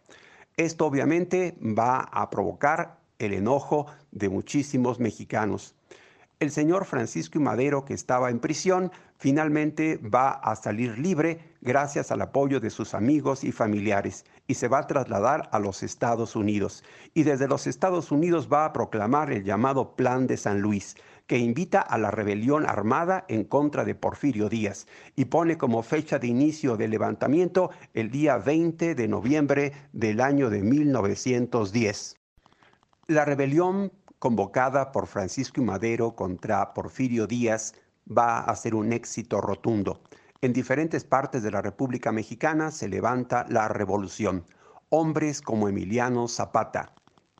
Esto 0.56 0.86
obviamente 0.86 1.56
va 1.60 1.98
a 1.98 2.30
provocar 2.30 3.00
el 3.18 3.34
enojo 3.34 3.86
de 4.12 4.28
muchísimos 4.28 5.00
mexicanos. 5.00 5.74
El 6.40 6.50
señor 6.50 6.84
Francisco 6.84 7.40
Madero, 7.40 7.84
que 7.84 7.94
estaba 7.94 8.30
en 8.30 8.38
prisión, 8.38 8.92
finalmente 9.16 9.98
va 9.98 10.30
a 10.30 10.54
salir 10.56 10.98
libre 10.98 11.54
gracias 11.60 12.12
al 12.12 12.22
apoyo 12.22 12.60
de 12.60 12.70
sus 12.70 12.92
amigos 12.94 13.44
y 13.44 13.52
familiares 13.52 14.24
y 14.46 14.54
se 14.54 14.68
va 14.68 14.80
a 14.80 14.86
trasladar 14.86 15.48
a 15.52 15.58
los 15.58 15.82
Estados 15.82 16.36
Unidos. 16.36 16.84
Y 17.14 17.22
desde 17.22 17.48
los 17.48 17.66
Estados 17.66 18.12
Unidos 18.12 18.48
va 18.52 18.66
a 18.66 18.72
proclamar 18.72 19.32
el 19.32 19.44
llamado 19.44 19.96
Plan 19.96 20.26
de 20.26 20.36
San 20.36 20.60
Luis, 20.60 20.96
que 21.26 21.38
invita 21.38 21.80
a 21.80 21.96
la 21.98 22.10
rebelión 22.10 22.66
armada 22.68 23.24
en 23.28 23.44
contra 23.44 23.84
de 23.84 23.94
Porfirio 23.94 24.48
Díaz 24.48 24.86
y 25.16 25.26
pone 25.26 25.56
como 25.56 25.82
fecha 25.82 26.18
de 26.18 26.26
inicio 26.26 26.76
del 26.76 26.90
levantamiento 26.90 27.70
el 27.94 28.10
día 28.10 28.36
20 28.36 28.94
de 28.94 29.08
noviembre 29.08 29.72
del 29.92 30.20
año 30.20 30.50
de 30.50 30.62
1910. 30.62 32.16
La 33.06 33.24
rebelión 33.24 33.92
convocada 34.18 34.92
por 34.92 35.06
Francisco 35.06 35.60
y 35.60 35.64
Madero 35.64 36.14
contra 36.14 36.72
Porfirio 36.74 37.26
Díaz 37.26 37.74
va 38.06 38.40
a 38.40 38.56
ser 38.56 38.74
un 38.74 38.92
éxito 38.92 39.40
rotundo. 39.40 40.00
En 40.40 40.52
diferentes 40.52 41.04
partes 41.04 41.42
de 41.42 41.50
la 41.50 41.62
República 41.62 42.12
Mexicana 42.12 42.70
se 42.70 42.88
levanta 42.88 43.46
la 43.48 43.68
revolución. 43.68 44.44
Hombres 44.90 45.40
como 45.40 45.68
Emiliano 45.68 46.28
Zapata, 46.28 46.94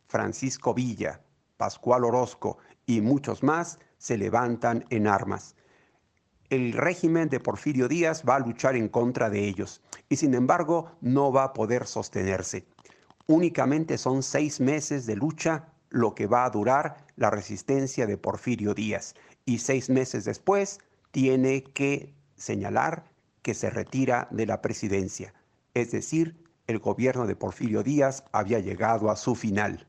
Francisco 0.06 0.72
Villa, 0.72 1.20
Pascual 1.56 2.04
Orozco 2.04 2.58
y 2.86 3.00
muchos 3.00 3.42
más 3.42 3.78
se 3.98 4.18
levantan 4.18 4.84
en 4.90 5.06
armas. 5.06 5.56
El 6.50 6.72
régimen 6.72 7.28
de 7.28 7.40
Porfirio 7.40 7.88
Díaz 7.88 8.22
va 8.28 8.36
a 8.36 8.40
luchar 8.40 8.76
en 8.76 8.88
contra 8.88 9.30
de 9.30 9.44
ellos 9.44 9.80
y 10.08 10.16
sin 10.16 10.34
embargo 10.34 10.92
no 11.00 11.32
va 11.32 11.44
a 11.44 11.52
poder 11.52 11.86
sostenerse. 11.86 12.66
Únicamente 13.26 13.96
son 13.96 14.22
seis 14.22 14.60
meses 14.60 15.06
de 15.06 15.16
lucha 15.16 15.72
lo 15.88 16.14
que 16.14 16.26
va 16.26 16.44
a 16.44 16.50
durar 16.50 17.06
la 17.16 17.30
resistencia 17.30 18.06
de 18.06 18.18
Porfirio 18.18 18.74
Díaz 18.74 19.14
y 19.46 19.58
seis 19.58 19.88
meses 19.88 20.24
después 20.24 20.80
tiene 21.10 21.62
que 21.62 22.12
señalar 22.36 23.10
que 23.42 23.54
se 23.54 23.70
retira 23.70 24.28
de 24.30 24.46
la 24.46 24.60
presidencia. 24.60 25.32
Es 25.72 25.92
decir, 25.92 26.44
el 26.66 26.78
gobierno 26.78 27.26
de 27.26 27.36
Porfirio 27.36 27.82
Díaz 27.82 28.24
había 28.32 28.58
llegado 28.58 29.10
a 29.10 29.16
su 29.16 29.34
final. 29.34 29.86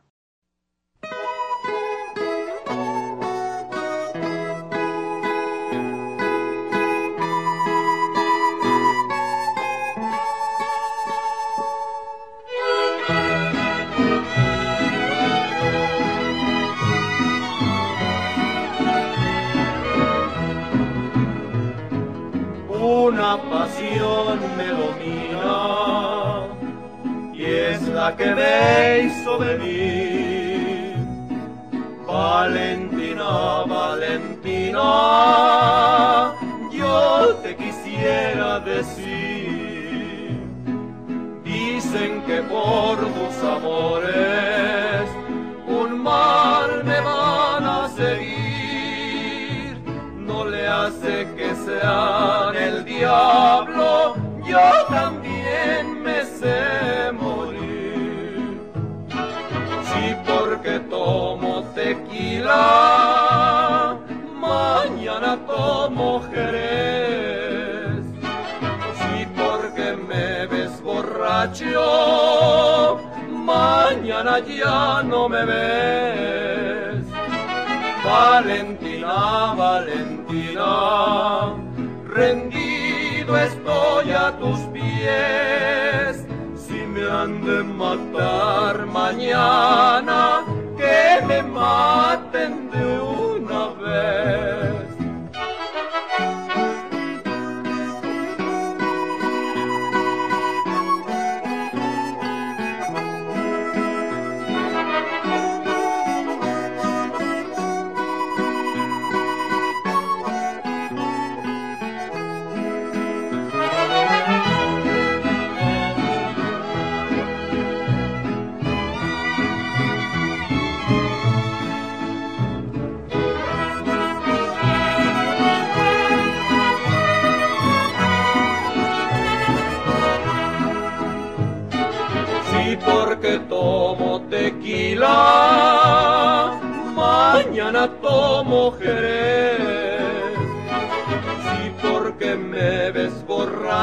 Que 28.14 28.36
me 28.36 29.00
hizo 29.04 29.40
venir. 29.40 30.96
Valentina, 32.06 33.64
Valentina, 33.68 34.84
yo 36.72 37.36
te 37.42 37.56
quisiera 37.56 38.60
decir. 38.60 40.40
Dicen 41.44 42.22
que 42.28 42.42
por 42.44 42.98
tus 42.98 43.44
amores 43.44 45.10
un 45.68 46.04
mal 46.04 46.84
me 46.84 47.00
van 47.02 47.66
a 47.66 47.90
seguir. 47.90 49.82
No 50.20 50.46
le 50.46 50.68
hace 50.68 51.28
que 51.36 51.56
sean 51.56 52.56
el 52.56 52.86
diablo, 52.86 54.16
yo 54.46 54.86
también 54.90 55.15
mañana 64.40 65.38
tomo 65.48 66.22
jerez. 66.32 68.06
Sí, 69.00 69.28
porque 69.36 69.88
me 70.10 70.48
ves 70.48 70.82
borracho, 70.82 71.80
mañana 73.30 74.40
ya 74.40 75.04
no 75.04 75.30
me 75.30 75.46
ves. 75.46 77.06
Valentina, 78.04 79.54
Valentina, 79.58 80.72
rendido 82.08 83.38
estoy 83.38 84.12
a 84.12 84.38
tus 84.40 84.60
pies 84.74 86.26
me 86.96 87.12
han 87.12 87.44
de 87.44 87.62
matar 87.64 88.86
mañana, 88.86 90.46
que 90.78 91.26
me 91.28 91.42
maten 91.44 92.25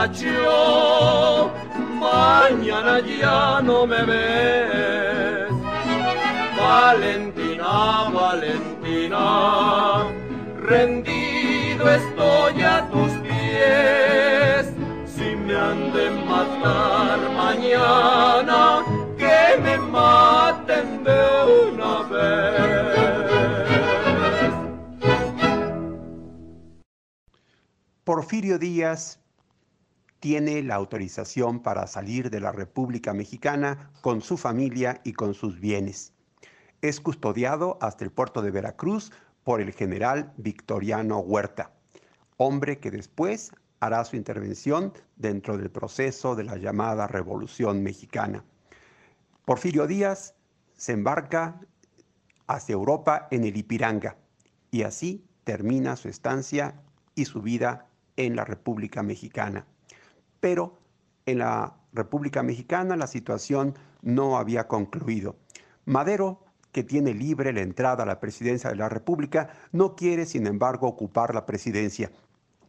borracho, 0.03 1.53
mañana 2.01 3.01
ya 3.01 3.61
no 3.63 3.87
me 3.87 4.03
ves. 4.03 5.53
Valentina, 6.59 8.11
Valentina, 8.13 10.07
rendido 10.59 11.91
estoy 11.91 12.63
a 12.63 12.89
tus 12.91 13.13
pies. 13.23 14.73
Si 15.07 15.37
me 15.37 15.57
han 15.57 15.93
de 15.93 16.11
matar 16.11 17.19
mañana, 17.37 18.83
que 19.17 19.59
me 19.63 19.79
maten 19.79 21.05
de 21.05 21.21
una 21.71 22.03
vez. 22.03 22.93
Porfirio 28.05 28.59
Díaz 28.59 29.22
tiene 30.23 30.63
la 30.63 30.77
autorización 30.77 31.59
para 31.59 31.89
salir 31.89 32.31
de 32.31 32.39
la 32.39 32.53
República 32.53 33.13
Mexicana 33.13 33.91
con 34.03 34.21
su 34.21 34.37
familia 34.37 35.01
y 35.03 35.15
con 35.15 35.35
sus 35.35 35.59
bienes. 35.59 36.13
Es 36.81 37.01
custodiado 37.01 37.77
hasta 37.81 38.05
el 38.05 38.13
puerto 38.13 38.41
de 38.41 38.53
Veracruz 38.53 39.11
por 39.43 39.61
el 39.61 39.73
general 39.73 40.33
Victoriano 40.37 41.19
Huerta, 41.19 41.73
hombre 42.37 42.79
que 42.79 42.93
después 42.93 43.51
hará 43.81 44.05
su 44.05 44.15
intervención 44.15 44.93
dentro 45.17 45.59
del 45.59 45.73
proceso 45.73 46.37
de 46.37 46.45
la 46.45 46.57
llamada 46.57 47.09
Revolución 47.09 47.83
Mexicana. 47.83 48.45
Porfirio 49.45 49.89
Díaz 49.89 50.37
se 50.77 50.93
embarca 50.93 51.59
hacia 52.47 52.75
Europa 52.75 53.27
en 53.33 53.43
el 53.43 53.57
Ipiranga 53.57 54.17
y 54.71 54.85
así 54.85 55.25
termina 55.43 55.97
su 55.97 56.09
estancia 56.09 56.81
y 57.17 57.25
su 57.25 57.43
vida 57.43 57.89
en 58.17 58.37
la 58.37 58.45
República 58.45 59.03
Mexicana. 59.03 59.67
Pero 60.43 60.77
en 61.25 61.39
la 61.39 61.77
República 61.93 62.43
Mexicana 62.43 62.97
la 62.97 63.07
situación 63.07 63.79
no 64.03 64.37
había 64.37 64.67
concluido. 64.67 65.37
Madero, 65.85 66.45
que 66.73 66.83
tiene 66.83 67.15
libre 67.15 67.53
la 67.53 67.61
entrada 67.61 68.03
a 68.03 68.07
la 68.07 68.19
presidencia 68.19 68.69
de 68.69 68.75
la 68.75 68.89
República, 68.89 69.51
no 69.71 69.95
quiere, 69.95 70.27
sin 70.27 70.49
embargo, 70.49 70.89
ocupar 70.89 71.33
la 71.33 71.47
presidencia. 71.47 72.11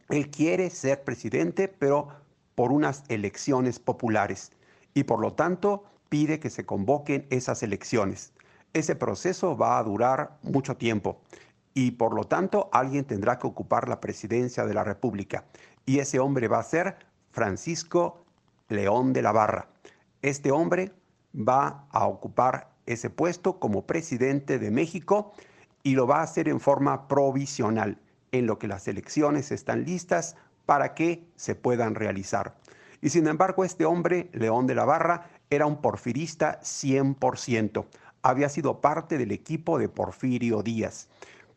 Él 0.08 0.30
quiere 0.30 0.70
ser 0.70 1.02
presidente, 1.02 1.66
pero 1.66 2.10
por 2.54 2.70
unas 2.70 3.02
elecciones 3.08 3.80
populares. 3.80 4.52
Y 4.94 5.02
por 5.02 5.18
lo 5.18 5.32
tanto, 5.32 5.82
pide 6.08 6.38
que 6.38 6.50
se 6.50 6.64
convoquen 6.64 7.26
esas 7.30 7.64
elecciones. 7.64 8.32
Ese 8.72 8.94
proceso 8.94 9.56
va 9.56 9.80
a 9.80 9.82
durar 9.82 10.38
mucho 10.42 10.76
tiempo 10.76 11.20
y 11.74 11.90
por 11.90 12.14
lo 12.14 12.22
tanto 12.22 12.68
alguien 12.72 13.04
tendrá 13.04 13.36
que 13.40 13.48
ocupar 13.48 13.88
la 13.88 13.98
presidencia 13.98 14.64
de 14.64 14.74
la 14.74 14.84
República. 14.84 15.44
Y 15.86 15.98
ese 15.98 16.20
hombre 16.20 16.46
va 16.46 16.60
a 16.60 16.62
ser 16.62 16.96
Francisco 17.34 18.24
León 18.68 19.12
de 19.12 19.20
la 19.20 19.32
Barra. 19.32 19.66
Este 20.22 20.52
hombre 20.52 20.92
va 21.36 21.88
a 21.90 22.06
ocupar 22.06 22.70
ese 22.86 23.10
puesto 23.10 23.58
como 23.58 23.88
presidente 23.88 24.60
de 24.60 24.70
México 24.70 25.32
y 25.82 25.96
lo 25.96 26.06
va 26.06 26.20
a 26.20 26.22
hacer 26.22 26.48
en 26.48 26.60
forma 26.60 27.08
provisional, 27.08 27.98
en 28.30 28.46
lo 28.46 28.60
que 28.60 28.68
las 28.68 28.86
elecciones 28.86 29.50
están 29.50 29.84
listas 29.84 30.36
para 30.64 30.94
que 30.94 31.26
se 31.34 31.56
puedan 31.56 31.96
realizar. 31.96 32.54
Y 33.02 33.10
sin 33.10 33.26
embargo, 33.26 33.64
este 33.64 33.84
hombre, 33.84 34.30
León 34.32 34.68
de 34.68 34.76
la 34.76 34.84
Barra, 34.84 35.28
era 35.50 35.66
un 35.66 35.82
porfirista 35.82 36.60
100%. 36.60 37.84
Había 38.22 38.48
sido 38.48 38.80
parte 38.80 39.18
del 39.18 39.32
equipo 39.32 39.80
de 39.80 39.88
Porfirio 39.88 40.62
Díaz. 40.62 41.08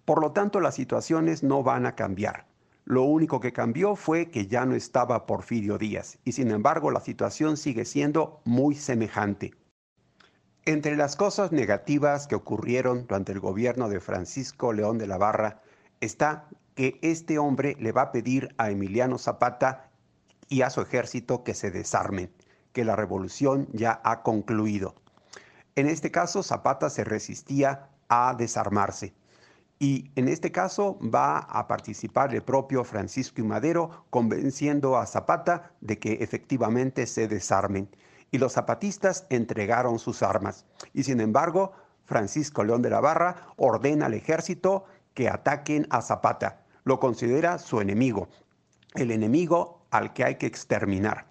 Por 0.06 0.22
lo 0.22 0.32
tanto, 0.32 0.60
las 0.60 0.74
situaciones 0.74 1.44
no 1.44 1.62
van 1.62 1.86
a 1.86 1.96
cambiar. 1.96 2.47
Lo 2.90 3.04
único 3.04 3.42
que 3.42 3.52
cambió 3.52 3.98
fue 3.98 4.32
que 4.32 4.48
ya 4.48 4.66
no 4.66 4.74
estaba 4.74 5.26
Porfirio 5.26 5.78
Díaz 5.78 6.20
y 6.24 6.32
sin 6.32 6.52
embargo 6.52 6.90
la 6.90 7.02
situación 7.02 7.58
sigue 7.58 7.84
siendo 7.84 8.40
muy 8.46 8.76
semejante. 8.76 9.54
Entre 10.64 10.96
las 10.96 11.18
cosas 11.18 11.52
negativas 11.52 12.28
que 12.28 12.36
ocurrieron 12.36 13.02
durante 13.02 13.34
el 13.34 13.42
gobierno 13.42 13.90
de 13.90 14.00
Francisco 14.00 14.72
León 14.72 14.98
de 15.00 15.06
la 15.06 15.18
Barra 15.18 15.62
está 16.00 16.48
que 16.76 16.98
este 17.02 17.38
hombre 17.40 17.76
le 17.78 17.92
va 17.92 18.04
a 18.04 18.12
pedir 18.14 18.56
a 18.58 18.72
Emiliano 18.72 19.18
Zapata 19.18 19.90
y 20.48 20.62
a 20.62 20.70
su 20.70 20.80
ejército 20.80 21.44
que 21.44 21.56
se 21.56 21.72
desarmen, 21.72 22.32
que 22.72 22.86
la 22.86 22.96
revolución 22.96 23.68
ya 23.74 24.00
ha 24.06 24.24
concluido. 24.24 24.96
En 25.76 25.88
este 25.88 26.10
caso, 26.10 26.42
Zapata 26.42 26.90
se 26.90 27.04
resistía 27.04 27.90
a 28.08 28.34
desarmarse. 28.34 29.14
Y 29.80 30.12
en 30.16 30.28
este 30.28 30.52
caso 30.52 30.98
va 31.02 31.38
a 31.38 31.68
participar 31.68 32.34
el 32.34 32.42
propio 32.42 32.84
Francisco 32.84 33.42
y 33.42 33.44
Madero 33.44 34.06
convenciendo 34.10 34.98
a 34.98 35.06
Zapata 35.06 35.72
de 35.82 36.00
que 36.00 36.14
efectivamente 36.14 37.06
se 37.06 37.28
desarmen. 37.28 37.88
Y 38.32 38.40
los 38.40 38.54
zapatistas 38.54 39.28
entregaron 39.30 40.00
sus 40.00 40.24
armas. 40.24 40.66
Y 40.94 41.04
sin 41.04 41.22
embargo, 41.22 41.74
Francisco 42.06 42.64
León 42.64 42.82
de 42.82 42.90
la 42.90 43.02
Barra 43.02 43.54
ordena 43.58 44.08
al 44.08 44.16
ejército 44.16 44.86
que 45.14 45.30
ataquen 45.30 45.86
a 45.90 46.02
Zapata. 46.02 46.66
Lo 46.84 47.00
considera 47.00 47.60
su 47.60 47.80
enemigo, 47.80 48.30
el 48.96 49.12
enemigo 49.12 49.86
al 49.92 50.14
que 50.14 50.24
hay 50.24 50.36
que 50.36 50.48
exterminar. 50.48 51.28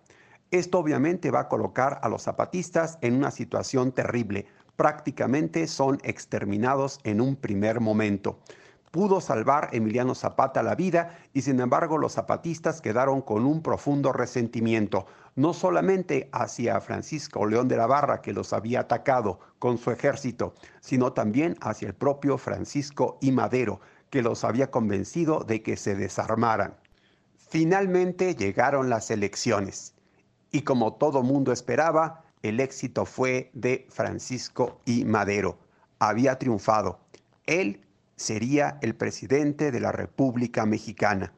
Esto 0.51 0.79
obviamente 0.79 1.31
va 1.31 1.41
a 1.41 1.49
colocar 1.49 1.99
a 2.03 2.09
los 2.09 2.23
zapatistas 2.23 2.99
en 3.01 3.17
una 3.17 3.31
situación 3.31 3.93
terrible, 3.93 4.47
prácticamente 4.77 5.67
son 5.67 5.99
exterminados 6.05 7.01
en 7.05 7.21
un 7.21 7.37
primer 7.37 7.81
momento. 7.81 8.39
Pudo 8.91 9.21
salvar 9.21 9.69
Emiliano 9.73 10.15
Zapata 10.15 10.63
la 10.63 10.75
vida 10.75 11.19
y 11.35 11.43
sin 11.43 11.61
embargo 11.61 11.99
los 11.99 12.13
zapatistas 12.13 12.81
quedaron 12.81 13.21
con 13.21 13.45
un 13.45 13.63
profundo 13.63 14.13
resentimiento, 14.13 15.07
no 15.35 15.53
solamente 15.53 16.31
hacia 16.33 16.81
Francisco 16.81 17.45
León 17.47 17.69
de 17.69 17.77
la 17.77 17.87
Barra 17.87 18.23
que 18.23 18.33
los 18.33 18.53
había 18.53 18.81
atacado 18.81 19.39
con 19.59 19.77
su 19.77 19.91
ejército, 19.91 20.55
sino 20.81 21.13
también 21.13 21.57
hacia 21.61 21.89
el 21.89 21.95
propio 21.95 22.39
Francisco 22.39 23.19
y 23.21 23.33
Madero 23.33 23.81
que 24.09 24.23
los 24.23 24.45
había 24.45 24.71
convencido 24.71 25.41
de 25.41 25.63
que 25.63 25.77
se 25.77 25.95
desarmaran. 25.95 26.77
Finalmente 27.37 28.35
llegaron 28.35 28.89
las 28.89 29.11
elecciones 29.11 29.95
y 30.51 30.63
como 30.63 30.95
todo 30.95 31.23
mundo 31.23 31.53
esperaba, 31.53 32.25
el 32.47 32.61
éxito 32.61 33.05
fue 33.05 33.51
de 33.53 33.87
Francisco 33.91 34.81
I. 34.85 35.05
Madero. 35.05 35.59
Había 35.99 36.39
triunfado. 36.39 37.01
Él 37.47 37.81
sería 38.17 38.79
el 38.83 38.95
presidente 38.95 39.71
de 39.71 39.81
la 39.81 39.93
República 39.93 40.67
Mexicana 40.67 41.33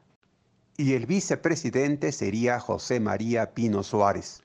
y 0.79 0.93
el 0.93 1.05
vicepresidente 1.05 2.13
sería 2.13 2.57
José 2.59 3.01
María 3.01 3.53
Pino 3.53 3.83
Suárez. 3.83 4.43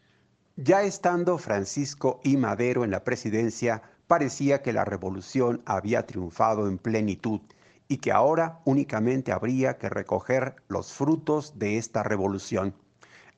Ya 0.57 0.83
estando 0.83 1.38
Francisco 1.38 2.20
I. 2.24 2.37
Madero 2.37 2.85
en 2.85 2.90
la 2.90 3.05
presidencia, 3.05 3.83
parecía 4.09 4.61
que 4.61 4.72
la 4.72 4.85
revolución 4.85 5.62
había 5.64 6.07
triunfado 6.07 6.68
en 6.68 6.79
plenitud 6.79 7.40
y 7.87 7.98
que 7.98 8.11
ahora 8.11 8.61
únicamente 8.64 9.31
habría 9.31 9.79
que 9.79 9.88
recoger 9.88 10.57
los 10.66 10.92
frutos 10.92 11.59
de 11.59 11.79
esta 11.79 12.03
revolución. 12.03 12.74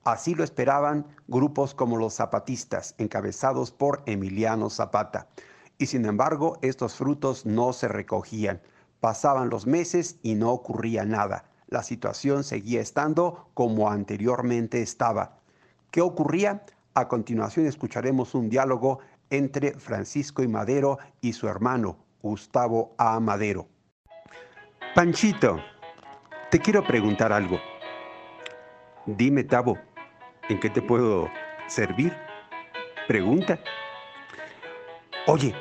Así 0.06 0.36
lo 0.36 0.44
esperaban 0.44 1.04
grupos 1.26 1.74
como 1.74 1.96
los 1.96 2.14
zapatistas, 2.14 2.94
encabezados 2.96 3.72
por 3.72 4.04
Emiliano 4.06 4.70
Zapata. 4.70 5.26
Y 5.78 5.86
sin 5.86 6.04
embargo, 6.04 6.58
estos 6.62 6.94
frutos 6.94 7.44
no 7.44 7.72
se 7.72 7.88
recogían. 7.88 8.62
Pasaban 9.00 9.50
los 9.50 9.66
meses 9.66 10.20
y 10.22 10.36
no 10.36 10.52
ocurría 10.52 11.04
nada. 11.04 11.46
La 11.66 11.82
situación 11.82 12.44
seguía 12.44 12.80
estando 12.80 13.48
como 13.52 13.90
anteriormente 13.90 14.80
estaba. 14.80 15.40
¿Qué 15.90 16.02
ocurría? 16.02 16.62
A 16.94 17.08
continuación 17.08 17.66
escucharemos 17.66 18.36
un 18.36 18.48
diálogo 18.48 19.00
entre 19.28 19.72
Francisco 19.72 20.44
y 20.44 20.46
Madero 20.46 20.98
y 21.20 21.32
su 21.32 21.48
hermano, 21.48 21.96
Gustavo 22.22 22.94
A. 22.96 23.18
Madero. 23.18 23.66
Panchito, 24.94 25.58
te 26.52 26.60
quiero 26.60 26.86
preguntar 26.86 27.32
algo. 27.32 27.58
Dime, 29.04 29.42
Tavo, 29.42 29.76
¿En 30.48 30.60
qué 30.60 30.70
te 30.70 30.80
puedo 30.80 31.28
servir? 31.66 32.16
Pregunta. 33.08 33.58
Oye, 35.26 35.52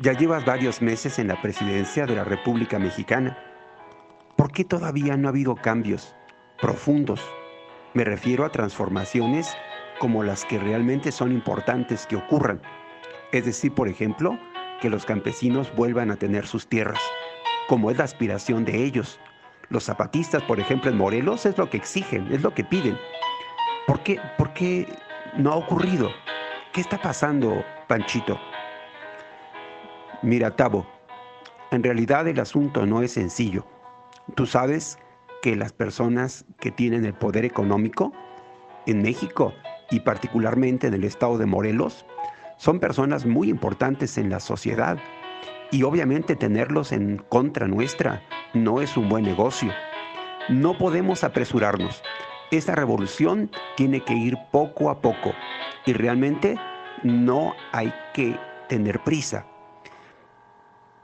ya 0.00 0.12
llevas 0.12 0.44
varios 0.44 0.80
meses 0.80 1.18
en 1.18 1.26
la 1.26 1.42
presidencia 1.42 2.06
de 2.06 2.14
la 2.14 2.22
República 2.22 2.78
Mexicana. 2.78 3.36
¿Por 4.36 4.52
qué 4.52 4.62
todavía 4.62 5.16
no 5.16 5.26
ha 5.26 5.30
habido 5.30 5.56
cambios 5.56 6.14
profundos? 6.60 7.20
Me 7.94 8.04
refiero 8.04 8.44
a 8.44 8.50
transformaciones 8.50 9.52
como 9.98 10.22
las 10.22 10.44
que 10.44 10.60
realmente 10.60 11.10
son 11.10 11.32
importantes 11.32 12.06
que 12.06 12.14
ocurran. 12.14 12.62
Es 13.32 13.46
decir, 13.46 13.74
por 13.74 13.88
ejemplo, 13.88 14.38
que 14.80 14.90
los 14.90 15.04
campesinos 15.04 15.74
vuelvan 15.74 16.12
a 16.12 16.16
tener 16.16 16.46
sus 16.46 16.68
tierras, 16.68 17.00
como 17.66 17.90
es 17.90 17.98
la 17.98 18.04
aspiración 18.04 18.64
de 18.64 18.84
ellos. 18.84 19.18
Los 19.70 19.84
zapatistas, 19.84 20.44
por 20.44 20.60
ejemplo, 20.60 20.88
en 20.88 20.96
Morelos 20.96 21.46
es 21.46 21.58
lo 21.58 21.68
que 21.68 21.78
exigen, 21.78 22.32
es 22.32 22.42
lo 22.42 22.54
que 22.54 22.62
piden. 22.62 22.96
¿Por 23.88 24.00
qué, 24.00 24.20
¿Por 24.36 24.52
qué 24.52 24.86
no 25.38 25.50
ha 25.50 25.56
ocurrido? 25.56 26.10
¿Qué 26.74 26.82
está 26.82 27.00
pasando, 27.00 27.64
Panchito? 27.86 28.38
Mira, 30.20 30.54
Tavo, 30.54 30.86
en 31.70 31.82
realidad 31.82 32.28
el 32.28 32.38
asunto 32.38 32.84
no 32.84 33.00
es 33.00 33.12
sencillo. 33.12 33.64
Tú 34.34 34.44
sabes 34.44 34.98
que 35.40 35.56
las 35.56 35.72
personas 35.72 36.44
que 36.60 36.70
tienen 36.70 37.06
el 37.06 37.14
poder 37.14 37.46
económico 37.46 38.12
en 38.84 39.00
México 39.00 39.54
y 39.90 40.00
particularmente 40.00 40.88
en 40.88 40.92
el 40.92 41.04
estado 41.04 41.38
de 41.38 41.46
Morelos 41.46 42.04
son 42.58 42.80
personas 42.80 43.24
muy 43.24 43.48
importantes 43.48 44.18
en 44.18 44.28
la 44.28 44.40
sociedad 44.40 44.98
y 45.70 45.82
obviamente 45.84 46.36
tenerlos 46.36 46.92
en 46.92 47.16
contra 47.30 47.66
nuestra 47.66 48.22
no 48.52 48.82
es 48.82 48.98
un 48.98 49.08
buen 49.08 49.24
negocio. 49.24 49.72
No 50.50 50.76
podemos 50.76 51.24
apresurarnos. 51.24 52.02
Esta 52.50 52.74
revolución 52.74 53.50
tiene 53.76 54.00
que 54.00 54.14
ir 54.14 54.38
poco 54.50 54.88
a 54.88 55.00
poco 55.02 55.32
y 55.84 55.92
realmente 55.92 56.56
no 57.02 57.52
hay 57.72 57.92
que 58.14 58.38
tener 58.68 59.00
prisa. 59.04 59.46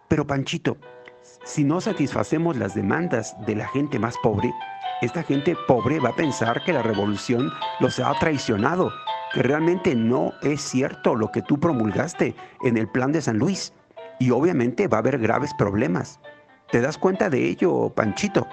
Pero 0.08 0.26
Panchito, 0.26 0.78
si 1.44 1.64
no 1.64 1.82
satisfacemos 1.82 2.56
las 2.56 2.74
demandas 2.74 3.36
de 3.44 3.56
la 3.56 3.68
gente 3.68 3.98
más 3.98 4.16
pobre, 4.22 4.52
esta 5.02 5.22
gente 5.22 5.54
pobre 5.68 6.00
va 6.00 6.10
a 6.10 6.16
pensar 6.16 6.62
que 6.64 6.72
la 6.72 6.82
revolución 6.82 7.50
los 7.78 7.98
ha 8.00 8.18
traicionado, 8.18 8.90
que 9.34 9.42
realmente 9.42 9.94
no 9.94 10.32
es 10.42 10.62
cierto 10.62 11.14
lo 11.14 11.30
que 11.30 11.42
tú 11.42 11.60
promulgaste 11.60 12.34
en 12.62 12.78
el 12.78 12.88
plan 12.88 13.12
de 13.12 13.20
San 13.20 13.38
Luis. 13.38 13.74
Y 14.18 14.30
obviamente 14.30 14.88
va 14.88 14.98
a 14.98 15.00
haber 15.00 15.18
graves 15.18 15.52
problemas. 15.58 16.20
¿Te 16.70 16.80
das 16.80 16.96
cuenta 16.96 17.28
de 17.28 17.44
ello, 17.44 17.90
Panchito? 17.94 18.46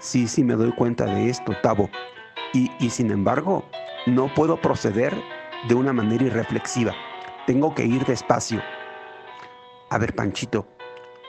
Sí, 0.00 0.26
sí 0.26 0.42
me 0.42 0.54
doy 0.54 0.72
cuenta 0.72 1.04
de 1.04 1.28
esto, 1.28 1.52
Tavo. 1.62 1.90
Y, 2.54 2.70
y 2.80 2.88
sin 2.88 3.10
embargo, 3.10 3.64
no 4.06 4.32
puedo 4.32 4.58
proceder 4.58 5.14
de 5.68 5.74
una 5.74 5.92
manera 5.92 6.24
irreflexiva. 6.24 6.94
Tengo 7.46 7.74
que 7.74 7.84
ir 7.84 8.04
despacio. 8.06 8.62
A 9.90 9.98
ver, 9.98 10.14
Panchito, 10.14 10.66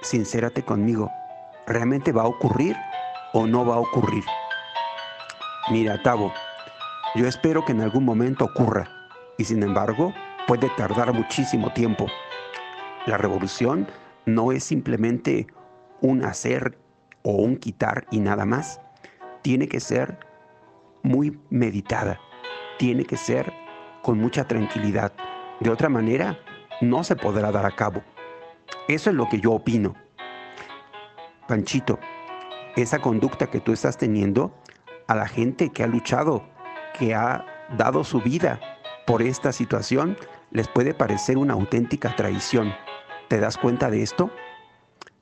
sincérate 0.02 0.64
conmigo. 0.64 1.12
¿Realmente 1.68 2.14
va 2.14 2.24
a 2.24 2.28
ocurrir 2.28 2.78
o 3.34 3.46
no 3.46 3.66
va 3.66 3.76
a 3.76 3.80
ocurrir? 3.80 4.24
Mira, 5.70 6.02
Tavo, 6.02 6.32
yo 7.16 7.28
espero 7.28 7.66
que 7.66 7.74
en 7.74 7.82
algún 7.82 8.06
momento 8.06 8.46
ocurra. 8.46 8.88
Y 9.38 9.44
sin 9.44 9.64
embargo, 9.64 10.14
puede 10.48 10.70
tardar 10.78 11.12
muchísimo 11.14 11.74
tiempo. 11.74 12.08
La 13.06 13.18
revolución 13.18 13.88
no 14.26 14.54
es 14.54 14.64
simplemente 14.64 15.48
un 16.00 16.24
hacer 16.24 16.78
o 17.24 17.32
un 17.32 17.58
quitar 17.58 18.06
y 18.12 18.20
nada 18.20 18.46
más. 18.46 18.82
Tiene 19.42 19.68
que 19.68 19.80
ser 19.80 20.20
muy 21.04 21.40
meditada, 21.50 22.20
tiene 22.78 23.06
que 23.06 23.18
ser 23.18 23.52
con 24.02 24.20
mucha 24.20 24.48
tranquilidad. 24.48 25.14
De 25.60 25.70
otra 25.70 25.90
manera, 25.90 26.40
no 26.82 27.04
se 27.04 27.16
podrá 27.16 27.52
dar 27.52 27.66
a 27.66 27.76
cabo. 27.76 28.02
Eso 28.88 29.10
es 29.10 29.16
lo 29.16 29.30
que 29.30 29.40
yo 29.40 29.52
opino. 29.54 29.96
Panchito, 31.48 32.00
esa 32.76 33.00
conducta 33.00 33.48
que 33.48 33.60
tú 33.60 33.74
estás 33.74 33.98
teniendo 33.98 34.56
a 35.08 35.16
la 35.16 35.28
gente 35.28 35.70
que 35.70 35.84
ha 35.84 35.88
luchado, 35.88 36.44
que 36.98 37.14
ha 37.14 37.46
dado 37.78 38.04
su 38.04 38.22
vida 38.22 38.60
por 39.06 39.22
esta 39.22 39.52
situación, 39.52 40.18
les 40.52 40.68
puede 40.68 40.94
parecer 40.94 41.38
una 41.38 41.54
auténtica 41.54 42.16
traición. 42.16 42.74
¿Te 43.28 43.40
das 43.40 43.58
cuenta 43.58 43.90
de 43.90 44.02
esto? 44.02 44.32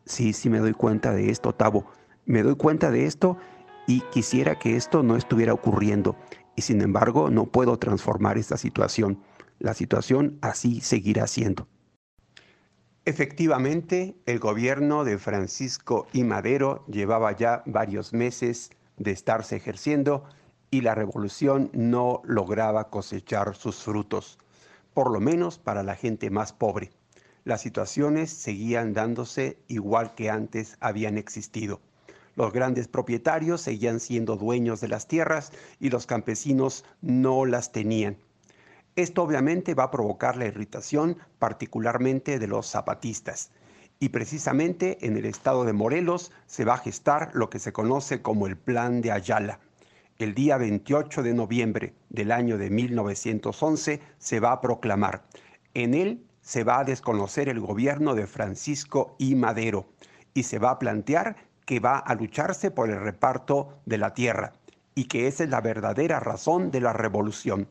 Sí, 0.09 0.33
sí 0.33 0.49
me 0.49 0.57
doy 0.57 0.73
cuenta 0.73 1.13
de 1.13 1.29
esto, 1.29 1.53
Tavo. 1.53 1.85
Me 2.25 2.41
doy 2.41 2.55
cuenta 2.55 2.89
de 2.89 3.05
esto 3.05 3.37
y 3.85 4.01
quisiera 4.11 4.57
que 4.57 4.75
esto 4.75 5.03
no 5.03 5.15
estuviera 5.15 5.53
ocurriendo. 5.53 6.15
Y 6.55 6.63
sin 6.63 6.81
embargo, 6.81 7.29
no 7.29 7.45
puedo 7.45 7.77
transformar 7.77 8.39
esta 8.39 8.57
situación. 8.57 9.21
La 9.59 9.75
situación 9.75 10.39
así 10.41 10.81
seguirá 10.81 11.27
siendo. 11.27 11.67
Efectivamente, 13.05 14.15
el 14.25 14.39
gobierno 14.39 15.03
de 15.03 15.19
Francisco 15.19 16.07
I. 16.11 16.23
Madero 16.23 16.83
llevaba 16.87 17.31
ya 17.33 17.61
varios 17.67 18.11
meses 18.11 18.71
de 18.97 19.11
estarse 19.11 19.57
ejerciendo 19.57 20.23
y 20.71 20.81
la 20.81 20.95
revolución 20.95 21.69
no 21.71 22.23
lograba 22.25 22.89
cosechar 22.89 23.55
sus 23.55 23.83
frutos, 23.83 24.39
por 24.95 25.11
lo 25.11 25.19
menos 25.19 25.59
para 25.59 25.83
la 25.83 25.95
gente 25.95 26.31
más 26.31 26.51
pobre. 26.51 26.89
Las 27.45 27.61
situaciones 27.61 28.29
seguían 28.31 28.93
dándose 28.93 29.57
igual 29.67 30.13
que 30.15 30.29
antes 30.29 30.77
habían 30.79 31.17
existido. 31.17 31.79
Los 32.35 32.53
grandes 32.53 32.87
propietarios 32.87 33.61
seguían 33.61 33.99
siendo 33.99 34.35
dueños 34.37 34.81
de 34.81 34.87
las 34.87 35.07
tierras 35.07 35.51
y 35.79 35.89
los 35.89 36.05
campesinos 36.05 36.85
no 37.01 37.45
las 37.45 37.71
tenían. 37.71 38.17
Esto 38.95 39.23
obviamente 39.23 39.73
va 39.73 39.83
a 39.83 39.91
provocar 39.91 40.35
la 40.35 40.45
irritación 40.45 41.17
particularmente 41.37 42.39
de 42.39 42.47
los 42.47 42.67
zapatistas. 42.69 43.51
Y 43.99 44.09
precisamente 44.09 45.05
en 45.05 45.17
el 45.17 45.25
estado 45.25 45.65
de 45.65 45.73
Morelos 45.73 46.31
se 46.47 46.65
va 46.65 46.75
a 46.75 46.79
gestar 46.79 47.31
lo 47.33 47.49
que 47.49 47.59
se 47.59 47.73
conoce 47.73 48.21
como 48.21 48.47
el 48.47 48.57
Plan 48.57 49.01
de 49.01 49.11
Ayala. 49.11 49.59
El 50.17 50.33
día 50.33 50.57
28 50.57 51.23
de 51.23 51.33
noviembre 51.33 51.93
del 52.09 52.31
año 52.31 52.57
de 52.57 52.69
1911 52.69 54.01
se 54.17 54.39
va 54.39 54.51
a 54.51 54.61
proclamar. 54.61 55.23
En 55.73 55.93
él 55.93 56.25
se 56.49 56.63
va 56.63 56.79
a 56.79 56.83
desconocer 56.83 57.47
el 57.47 57.59
gobierno 57.59 58.15
de 58.15 58.25
Francisco 58.25 59.13
I. 59.19 59.35
Madero 59.35 59.85
y 60.33 60.41
se 60.41 60.57
va 60.57 60.71
a 60.71 60.79
plantear 60.79 61.35
que 61.63 61.79
va 61.79 61.99
a 61.99 62.15
lucharse 62.15 62.71
por 62.71 62.89
el 62.89 62.99
reparto 62.99 63.77
de 63.85 63.99
la 63.99 64.15
tierra 64.15 64.53
y 64.95 65.03
que 65.03 65.27
esa 65.27 65.43
es 65.43 65.51
la 65.51 65.61
verdadera 65.61 66.19
razón 66.19 66.71
de 66.71 66.81
la 66.81 66.91
revolución 66.91 67.67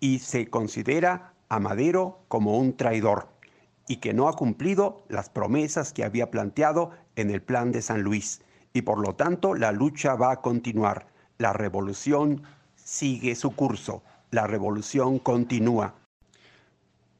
y 0.00 0.18
se 0.18 0.50
considera 0.50 1.32
a 1.48 1.60
Madero 1.60 2.24
como 2.26 2.58
un 2.58 2.76
traidor 2.76 3.28
y 3.86 3.98
que 3.98 4.14
no 4.14 4.26
ha 4.28 4.32
cumplido 4.32 5.04
las 5.08 5.30
promesas 5.30 5.92
que 5.92 6.02
había 6.02 6.28
planteado 6.32 6.90
en 7.14 7.30
el 7.30 7.40
plan 7.40 7.70
de 7.70 7.82
San 7.82 8.02
Luis. 8.02 8.42
Y 8.72 8.82
por 8.82 8.98
lo 8.98 9.14
tanto 9.14 9.54
la 9.54 9.70
lucha 9.70 10.16
va 10.16 10.32
a 10.32 10.40
continuar. 10.40 11.06
La 11.38 11.52
revolución 11.52 12.42
sigue 12.74 13.36
su 13.36 13.54
curso. 13.54 14.02
La 14.32 14.48
revolución 14.48 15.20
continúa. 15.20 15.94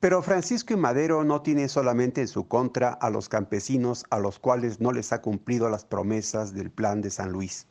Pero 0.00 0.22
Francisco 0.22 0.74
y 0.74 0.76
Madero 0.76 1.24
no 1.24 1.42
tiene 1.42 1.68
solamente 1.68 2.20
en 2.20 2.28
su 2.28 2.46
contra 2.46 2.90
a 2.90 3.10
los 3.10 3.28
campesinos 3.28 4.04
a 4.10 4.20
los 4.20 4.38
cuales 4.38 4.80
no 4.80 4.92
les 4.92 5.12
ha 5.12 5.20
cumplido 5.20 5.68
las 5.68 5.84
promesas 5.84 6.54
del 6.54 6.70
plan 6.70 7.00
de 7.00 7.10
San 7.10 7.32
Luis. 7.32 7.66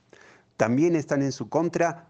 También 0.58 0.98
están 0.98 1.22
en 1.22 1.32
su 1.32 1.48
contra 1.48 2.10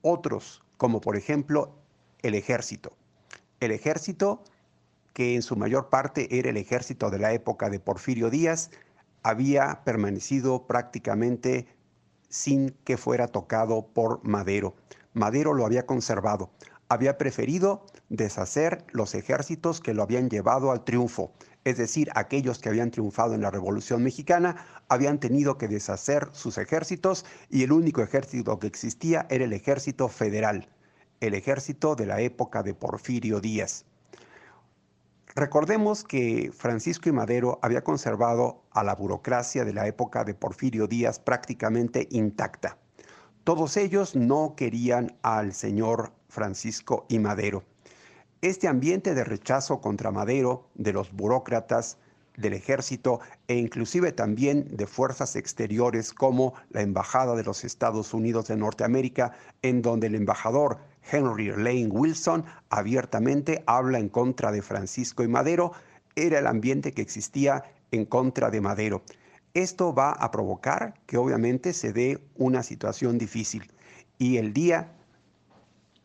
otros, 0.00 0.62
como 0.78 1.02
por 1.02 1.16
ejemplo 1.16 1.74
el 2.22 2.34
ejército. 2.34 2.96
El 3.60 3.72
ejército, 3.72 4.42
que 5.12 5.34
en 5.34 5.42
su 5.42 5.56
mayor 5.56 5.90
parte 5.90 6.38
era 6.38 6.48
el 6.48 6.56
ejército 6.56 7.10
de 7.10 7.18
la 7.18 7.34
época 7.34 7.68
de 7.68 7.80
Porfirio 7.80 8.30
Díaz, 8.30 8.70
había 9.22 9.82
permanecido 9.84 10.66
prácticamente 10.66 11.66
sin 12.30 12.70
que 12.84 12.96
fuera 12.96 13.28
tocado 13.28 13.88
por 13.88 14.26
Madero. 14.26 14.74
Madero 15.12 15.52
lo 15.52 15.66
había 15.66 15.84
conservado. 15.84 16.50
Había 16.88 17.18
preferido 17.18 17.86
deshacer 18.08 18.84
los 18.92 19.14
ejércitos 19.14 19.80
que 19.80 19.94
lo 19.94 20.02
habían 20.02 20.28
llevado 20.28 20.70
al 20.70 20.84
triunfo. 20.84 21.32
Es 21.64 21.78
decir, 21.78 22.10
aquellos 22.14 22.58
que 22.58 22.68
habían 22.68 22.90
triunfado 22.90 23.34
en 23.34 23.40
la 23.40 23.50
Revolución 23.50 24.02
Mexicana 24.02 24.82
habían 24.88 25.18
tenido 25.18 25.56
que 25.56 25.68
deshacer 25.68 26.28
sus 26.32 26.58
ejércitos 26.58 27.24
y 27.48 27.62
el 27.62 27.72
único 27.72 28.02
ejército 28.02 28.58
que 28.58 28.66
existía 28.66 29.26
era 29.30 29.44
el 29.44 29.52
ejército 29.52 30.08
federal 30.08 30.68
el 31.20 31.34
ejército 31.34 31.96
de 31.96 32.06
la 32.06 32.20
época 32.20 32.62
de 32.62 32.74
Porfirio 32.74 33.40
Díaz. 33.40 33.84
Recordemos 35.34 36.04
que 36.04 36.52
Francisco 36.56 37.08
y 37.08 37.12
Madero 37.12 37.58
había 37.62 37.82
conservado 37.82 38.62
a 38.70 38.84
la 38.84 38.94
burocracia 38.94 39.64
de 39.64 39.72
la 39.72 39.86
época 39.86 40.24
de 40.24 40.34
Porfirio 40.34 40.86
Díaz 40.86 41.18
prácticamente 41.18 42.06
intacta. 42.10 42.78
Todos 43.44 43.76
ellos 43.76 44.16
no 44.16 44.54
querían 44.56 45.18
al 45.20 45.52
señor 45.52 46.12
Francisco 46.30 47.04
y 47.10 47.18
Madero. 47.18 47.62
Este 48.40 48.68
ambiente 48.68 49.14
de 49.14 49.22
rechazo 49.22 49.82
contra 49.82 50.10
Madero 50.10 50.70
de 50.74 50.94
los 50.94 51.12
burócratas 51.12 51.98
del 52.38 52.54
ejército 52.54 53.20
e 53.46 53.56
inclusive 53.56 54.12
también 54.12 54.74
de 54.74 54.86
fuerzas 54.86 55.36
exteriores 55.36 56.14
como 56.14 56.54
la 56.70 56.80
Embajada 56.80 57.36
de 57.36 57.44
los 57.44 57.64
Estados 57.64 58.14
Unidos 58.14 58.48
de 58.48 58.56
Norteamérica, 58.56 59.32
en 59.60 59.82
donde 59.82 60.06
el 60.06 60.14
embajador 60.14 60.78
Henry 61.12 61.48
Lane 61.48 61.88
Wilson 61.88 62.46
abiertamente 62.70 63.62
habla 63.66 63.98
en 63.98 64.08
contra 64.08 64.52
de 64.52 64.62
Francisco 64.62 65.22
y 65.22 65.28
Madero, 65.28 65.72
era 66.16 66.38
el 66.38 66.46
ambiente 66.46 66.92
que 66.92 67.02
existía 67.02 67.62
en 67.90 68.06
contra 68.06 68.50
de 68.50 68.62
Madero. 68.62 69.02
Esto 69.54 69.94
va 69.94 70.10
a 70.10 70.32
provocar 70.32 70.94
que 71.06 71.16
obviamente 71.16 71.72
se 71.74 71.92
dé 71.92 72.18
una 72.34 72.64
situación 72.64 73.18
difícil. 73.18 73.72
Y 74.18 74.38
el 74.38 74.52
día 74.52 74.90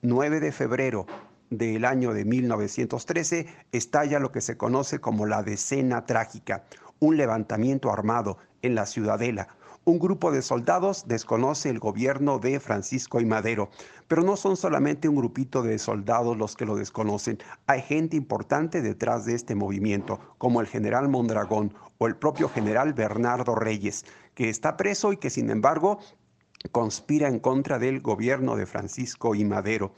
9 0.04 0.40
de 0.40 0.52
febrero 0.52 1.08
del 1.50 1.84
año 1.86 2.14
de 2.14 2.26
1913 2.26 3.48
estalla 3.72 4.20
lo 4.20 4.32
que 4.32 4.42
se 4.42 4.56
conoce 4.56 5.00
como 5.00 5.26
la 5.26 5.42
Decena 5.42 6.06
Trágica, 6.06 6.64
un 7.00 7.18
levantamiento 7.18 7.92
armado 7.92 8.38
en 8.62 8.76
la 8.76 8.86
Ciudadela. 8.86 9.48
Un 9.90 9.98
grupo 9.98 10.32
de 10.32 10.44
soldados 10.44 11.08
desconoce 11.08 11.68
el 11.68 11.80
gobierno 11.80 12.38
de 12.38 12.60
Francisco 12.60 13.20
y 13.22 13.26
Madero, 13.26 13.72
pero 14.08 14.22
no 14.22 14.38
son 14.38 14.56
solamente 14.56 15.10
un 15.10 15.16
grupito 15.16 15.64
de 15.64 15.80
soldados 15.80 16.38
los 16.38 16.56
que 16.56 16.68
lo 16.68 16.76
desconocen. 16.76 17.40
Hay 17.66 17.82
gente 17.82 18.16
importante 18.16 18.84
detrás 18.84 19.26
de 19.26 19.34
este 19.34 19.56
movimiento, 19.56 20.20
como 20.38 20.62
el 20.62 20.68
general 20.68 21.10
Mondragón 21.10 21.74
o 21.98 22.06
el 22.06 22.16
propio 22.16 22.50
general 22.50 22.94
Bernardo 22.94 23.56
Reyes, 23.56 24.06
que 24.36 24.50
está 24.50 24.78
preso 24.78 25.12
y 25.12 25.18
que 25.18 25.32
sin 25.32 25.50
embargo 25.50 25.98
conspira 26.72 27.28
en 27.28 27.40
contra 27.40 27.80
del 27.80 28.00
gobierno 28.00 28.56
de 28.58 28.68
Francisco 28.68 29.34
y 29.34 29.44
Madero. 29.44 29.92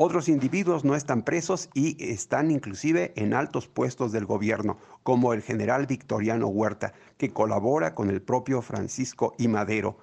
Otros 0.00 0.28
individuos 0.28 0.84
no 0.84 0.94
están 0.94 1.22
presos 1.22 1.70
y 1.74 1.96
están 2.12 2.52
inclusive 2.52 3.12
en 3.16 3.34
altos 3.34 3.66
puestos 3.66 4.12
del 4.12 4.26
gobierno, 4.26 4.78
como 5.02 5.32
el 5.32 5.42
general 5.42 5.86
Victoriano 5.86 6.46
Huerta, 6.46 6.92
que 7.16 7.32
colabora 7.32 7.96
con 7.96 8.08
el 8.08 8.22
propio 8.22 8.62
Francisco 8.62 9.34
y 9.38 9.48
Madero. 9.48 9.98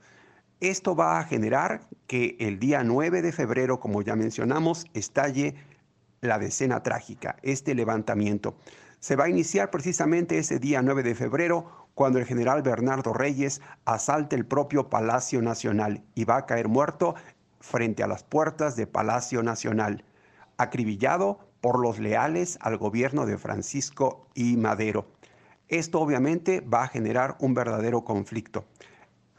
Esto 0.60 0.98
va 0.98 1.18
a 1.18 1.24
generar 1.24 1.88
que 2.08 2.36
el 2.42 2.60
día 2.60 2.84
9 2.84 3.22
de 3.22 3.32
febrero, 3.32 3.80
como 3.80 4.02
ya 4.02 4.18
mencionamos, 4.18 4.86
estalle 4.94 5.56
la 6.20 6.40
decena 6.40 6.84
trágica, 6.84 7.38
este 7.42 7.74
levantamiento. 7.74 8.58
Se 9.00 9.16
va 9.16 9.26
a 9.26 9.30
iniciar 9.30 9.72
precisamente 9.72 10.38
ese 10.38 10.60
día 10.60 10.82
9 10.82 11.04
de 11.04 11.16
febrero 11.16 11.88
cuando 11.94 12.20
el 12.20 12.26
general 12.26 12.62
Bernardo 12.64 13.14
Reyes 13.14 13.62
asalte 13.86 14.36
el 14.36 14.46
propio 14.46 14.90
Palacio 14.90 15.42
Nacional 15.42 16.04
y 16.16 16.26
va 16.26 16.36
a 16.36 16.46
caer 16.46 16.68
muerto 16.68 17.16
frente 17.66 18.04
a 18.04 18.08
las 18.08 18.24
puertas 18.24 18.76
de 18.76 18.88
Palacio 18.88 19.42
Nacional, 19.44 20.06
acribillado 20.58 21.40
por 21.62 21.80
los 21.80 22.00
leales 22.00 22.58
al 22.62 22.78
gobierno 22.78 23.26
de 23.26 23.38
Francisco 23.38 24.28
y 24.36 24.56
Madero. 24.56 25.08
Esto 25.68 26.00
obviamente 26.00 26.62
va 26.62 26.84
a 26.84 26.88
generar 26.88 27.36
un 27.40 27.56
verdadero 27.56 28.04
conflicto. 28.04 28.66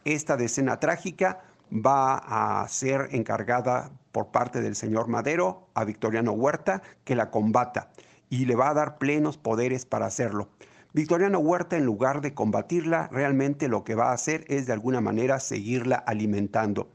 Esta 0.04 0.36
decena 0.36 0.80
trágica 0.80 1.44
va 1.72 2.62
a 2.62 2.66
ser 2.68 3.08
encargada 3.12 3.90
por 4.10 4.32
parte 4.32 4.60
del 4.60 4.74
señor 4.74 5.08
Madero 5.08 5.68
a 5.74 5.84
Victoriano 5.84 6.32
Huerta 6.32 6.82
que 7.04 7.14
la 7.14 7.30
combata 7.30 7.90
y 8.28 8.46
le 8.46 8.56
va 8.56 8.70
a 8.70 8.74
dar 8.74 8.98
plenos 8.98 9.38
poderes 9.38 9.86
para 9.86 10.06
hacerlo. 10.06 10.48
Victoriano 10.92 11.38
Huerta, 11.38 11.76
en 11.76 11.84
lugar 11.84 12.22
de 12.22 12.34
combatirla, 12.34 13.08
realmente 13.12 13.68
lo 13.68 13.84
que 13.84 13.94
va 13.94 14.10
a 14.10 14.14
hacer 14.14 14.44
es 14.48 14.66
de 14.66 14.72
alguna 14.72 15.00
manera 15.00 15.38
seguirla 15.40 15.96
alimentando. 15.96 16.88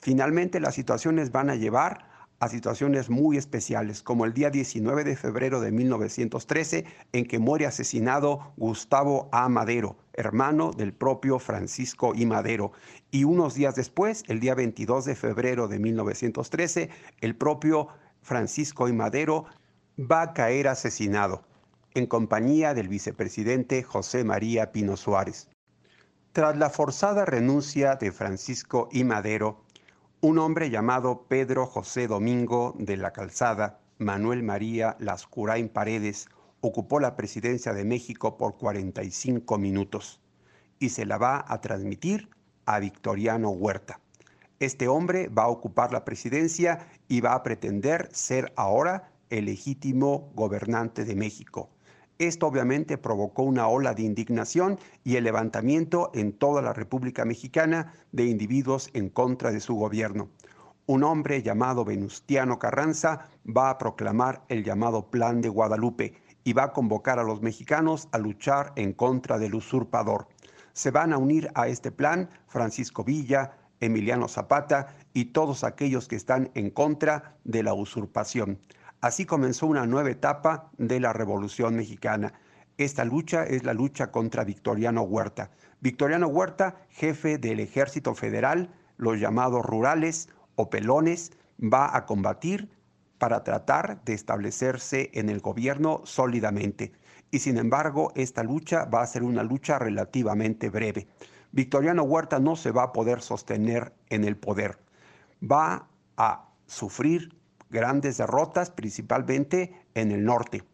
Finalmente, 0.00 0.60
las 0.60 0.74
situaciones 0.74 1.32
van 1.32 1.50
a 1.50 1.56
llevar 1.56 2.06
a 2.40 2.48
situaciones 2.48 3.10
muy 3.10 3.36
especiales, 3.36 4.02
como 4.02 4.24
el 4.24 4.32
día 4.32 4.50
19 4.50 5.02
de 5.02 5.16
febrero 5.16 5.60
de 5.60 5.72
1913, 5.72 6.84
en 7.12 7.26
que 7.26 7.38
muere 7.38 7.66
asesinado 7.66 8.52
Gustavo 8.56 9.28
A. 9.32 9.48
Madero, 9.48 9.96
hermano 10.12 10.70
del 10.70 10.92
propio 10.92 11.40
Francisco 11.40 12.14
I. 12.14 12.26
Madero. 12.26 12.72
Y 13.10 13.24
unos 13.24 13.54
días 13.54 13.74
después, 13.74 14.22
el 14.28 14.38
día 14.38 14.54
22 14.54 15.04
de 15.04 15.16
febrero 15.16 15.66
de 15.66 15.80
1913, 15.80 16.90
el 17.20 17.34
propio 17.34 17.88
Francisco 18.22 18.88
I. 18.88 18.92
Madero 18.92 19.46
va 19.98 20.22
a 20.22 20.32
caer 20.32 20.68
asesinado 20.68 21.42
en 21.94 22.06
compañía 22.06 22.72
del 22.72 22.86
vicepresidente 22.88 23.82
José 23.82 24.22
María 24.22 24.70
Pino 24.70 24.96
Suárez. 24.96 25.48
Tras 26.32 26.56
la 26.56 26.70
forzada 26.70 27.24
renuncia 27.24 27.96
de 27.96 28.12
Francisco 28.12 28.88
I. 28.92 29.02
Madero, 29.02 29.64
un 30.20 30.38
hombre 30.38 30.68
llamado 30.68 31.26
Pedro 31.28 31.66
José 31.66 32.08
Domingo 32.08 32.74
de 32.76 32.96
la 32.96 33.12
Calzada, 33.12 33.78
Manuel 33.98 34.42
María 34.42 34.96
Lascurain 34.98 35.68
Paredes, 35.68 36.28
ocupó 36.60 36.98
la 36.98 37.14
presidencia 37.14 37.72
de 37.72 37.84
México 37.84 38.36
por 38.36 38.56
45 38.56 39.58
minutos 39.58 40.20
y 40.80 40.88
se 40.88 41.06
la 41.06 41.18
va 41.18 41.44
a 41.46 41.60
transmitir 41.60 42.30
a 42.66 42.80
Victoriano 42.80 43.50
Huerta. 43.50 44.00
Este 44.58 44.88
hombre 44.88 45.28
va 45.28 45.44
a 45.44 45.48
ocupar 45.48 45.92
la 45.92 46.04
presidencia 46.04 46.88
y 47.06 47.20
va 47.20 47.34
a 47.34 47.44
pretender 47.44 48.08
ser 48.12 48.52
ahora 48.56 49.12
el 49.30 49.44
legítimo 49.44 50.32
gobernante 50.34 51.04
de 51.04 51.14
México. 51.14 51.70
Esto 52.18 52.48
obviamente 52.48 52.98
provocó 52.98 53.44
una 53.44 53.68
ola 53.68 53.94
de 53.94 54.02
indignación 54.02 54.80
y 55.04 55.14
el 55.14 55.24
levantamiento 55.24 56.10
en 56.14 56.32
toda 56.32 56.60
la 56.62 56.72
República 56.72 57.24
Mexicana 57.24 57.92
de 58.10 58.24
individuos 58.24 58.90
en 58.92 59.08
contra 59.08 59.52
de 59.52 59.60
su 59.60 59.76
gobierno. 59.76 60.28
Un 60.86 61.04
hombre 61.04 61.44
llamado 61.44 61.84
Venustiano 61.84 62.58
Carranza 62.58 63.28
va 63.46 63.70
a 63.70 63.78
proclamar 63.78 64.42
el 64.48 64.64
llamado 64.64 65.10
Plan 65.10 65.40
de 65.40 65.48
Guadalupe 65.48 66.14
y 66.42 66.54
va 66.54 66.64
a 66.64 66.72
convocar 66.72 67.20
a 67.20 67.22
los 67.22 67.40
mexicanos 67.40 68.08
a 68.10 68.18
luchar 68.18 68.72
en 68.74 68.94
contra 68.94 69.38
del 69.38 69.54
usurpador. 69.54 70.26
Se 70.72 70.90
van 70.90 71.12
a 71.12 71.18
unir 71.18 71.52
a 71.54 71.68
este 71.68 71.92
plan 71.92 72.30
Francisco 72.48 73.04
Villa, 73.04 73.52
Emiliano 73.78 74.26
Zapata 74.26 74.96
y 75.12 75.26
todos 75.26 75.62
aquellos 75.62 76.08
que 76.08 76.16
están 76.16 76.50
en 76.54 76.70
contra 76.70 77.36
de 77.44 77.62
la 77.62 77.74
usurpación. 77.74 78.58
Así 79.00 79.26
comenzó 79.26 79.66
una 79.66 79.86
nueva 79.86 80.10
etapa 80.10 80.70
de 80.76 80.98
la 80.98 81.12
Revolución 81.12 81.76
Mexicana. 81.76 82.32
Esta 82.78 83.04
lucha 83.04 83.44
es 83.44 83.62
la 83.62 83.72
lucha 83.72 84.10
contra 84.10 84.42
Victoriano 84.42 85.02
Huerta. 85.02 85.52
Victoriano 85.80 86.26
Huerta, 86.26 86.74
jefe 86.90 87.38
del 87.38 87.60
Ejército 87.60 88.16
Federal, 88.16 88.74
los 88.96 89.20
llamados 89.20 89.64
rurales 89.64 90.28
o 90.56 90.68
pelones, 90.68 91.30
va 91.62 91.96
a 91.96 92.06
combatir 92.06 92.70
para 93.18 93.44
tratar 93.44 94.02
de 94.04 94.14
establecerse 94.14 95.10
en 95.14 95.28
el 95.28 95.38
gobierno 95.40 96.00
sólidamente. 96.04 96.90
Y 97.30 97.38
sin 97.38 97.56
embargo, 97.56 98.10
esta 98.16 98.42
lucha 98.42 98.84
va 98.86 99.02
a 99.02 99.06
ser 99.06 99.22
una 99.22 99.44
lucha 99.44 99.78
relativamente 99.78 100.70
breve. 100.70 101.06
Victoriano 101.52 102.02
Huerta 102.02 102.40
no 102.40 102.56
se 102.56 102.72
va 102.72 102.82
a 102.82 102.92
poder 102.92 103.20
sostener 103.20 103.92
en 104.08 104.24
el 104.24 104.36
poder. 104.36 104.80
Va 105.40 105.86
a 106.16 106.48
sufrir 106.66 107.37
grandes 107.70 108.16
derrotas, 108.16 108.70
principalmente 108.70 109.86
en 109.94 110.12
el 110.12 110.24
norte. 110.24 110.64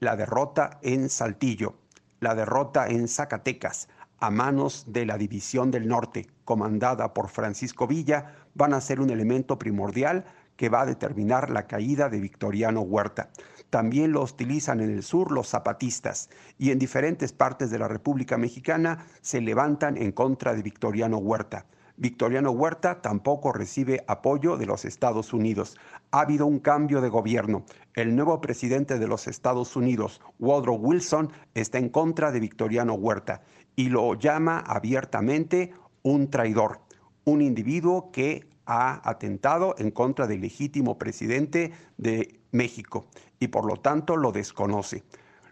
La 0.00 0.16
derrota 0.16 0.78
en 0.82 1.08
Saltillo, 1.08 1.74
la 2.20 2.34
derrota 2.34 2.88
en 2.88 3.08
Zacatecas, 3.08 3.88
a 4.20 4.30
manos 4.30 4.84
de 4.88 5.06
la 5.06 5.16
División 5.16 5.70
del 5.70 5.86
Norte, 5.86 6.26
comandada 6.44 7.14
por 7.14 7.28
Francisco 7.28 7.86
Villa, 7.86 8.34
van 8.54 8.74
a 8.74 8.80
ser 8.80 9.00
un 9.00 9.10
elemento 9.10 9.58
primordial 9.58 10.24
que 10.56 10.68
va 10.68 10.80
a 10.80 10.86
determinar 10.86 11.50
la 11.50 11.68
caída 11.68 12.08
de 12.08 12.18
Victoriano 12.18 12.80
Huerta. 12.80 13.30
También 13.70 14.12
lo 14.12 14.22
utilizan 14.22 14.80
en 14.80 14.90
el 14.90 15.04
sur 15.04 15.30
los 15.30 15.48
zapatistas 15.48 16.30
y 16.58 16.72
en 16.72 16.80
diferentes 16.80 17.32
partes 17.32 17.70
de 17.70 17.78
la 17.78 17.86
República 17.86 18.36
Mexicana 18.36 19.06
se 19.20 19.40
levantan 19.40 19.96
en 19.96 20.10
contra 20.10 20.54
de 20.54 20.62
Victoriano 20.62 21.18
Huerta. 21.18 21.66
Victoriano 22.00 22.52
Huerta 22.52 23.02
tampoco 23.02 23.52
recibe 23.52 24.04
apoyo 24.06 24.56
de 24.56 24.66
los 24.66 24.84
Estados 24.84 25.32
Unidos. 25.32 25.76
Ha 26.12 26.20
habido 26.20 26.46
un 26.46 26.60
cambio 26.60 27.00
de 27.00 27.08
gobierno. 27.08 27.64
El 27.94 28.14
nuevo 28.14 28.40
presidente 28.40 29.00
de 29.00 29.08
los 29.08 29.26
Estados 29.26 29.74
Unidos, 29.74 30.20
Woodrow 30.38 30.76
Wilson, 30.76 31.32
está 31.54 31.78
en 31.78 31.88
contra 31.88 32.30
de 32.30 32.38
Victoriano 32.38 32.94
Huerta 32.94 33.42
y 33.74 33.88
lo 33.88 34.14
llama 34.14 34.60
abiertamente 34.60 35.72
un 36.02 36.30
traidor, 36.30 36.82
un 37.24 37.42
individuo 37.42 38.12
que 38.12 38.46
ha 38.64 39.00
atentado 39.08 39.74
en 39.78 39.90
contra 39.90 40.28
del 40.28 40.42
legítimo 40.42 40.98
presidente 40.98 41.72
de 41.96 42.38
México 42.52 43.08
y 43.40 43.48
por 43.48 43.64
lo 43.64 43.76
tanto 43.76 44.16
lo 44.16 44.30
desconoce. 44.30 45.02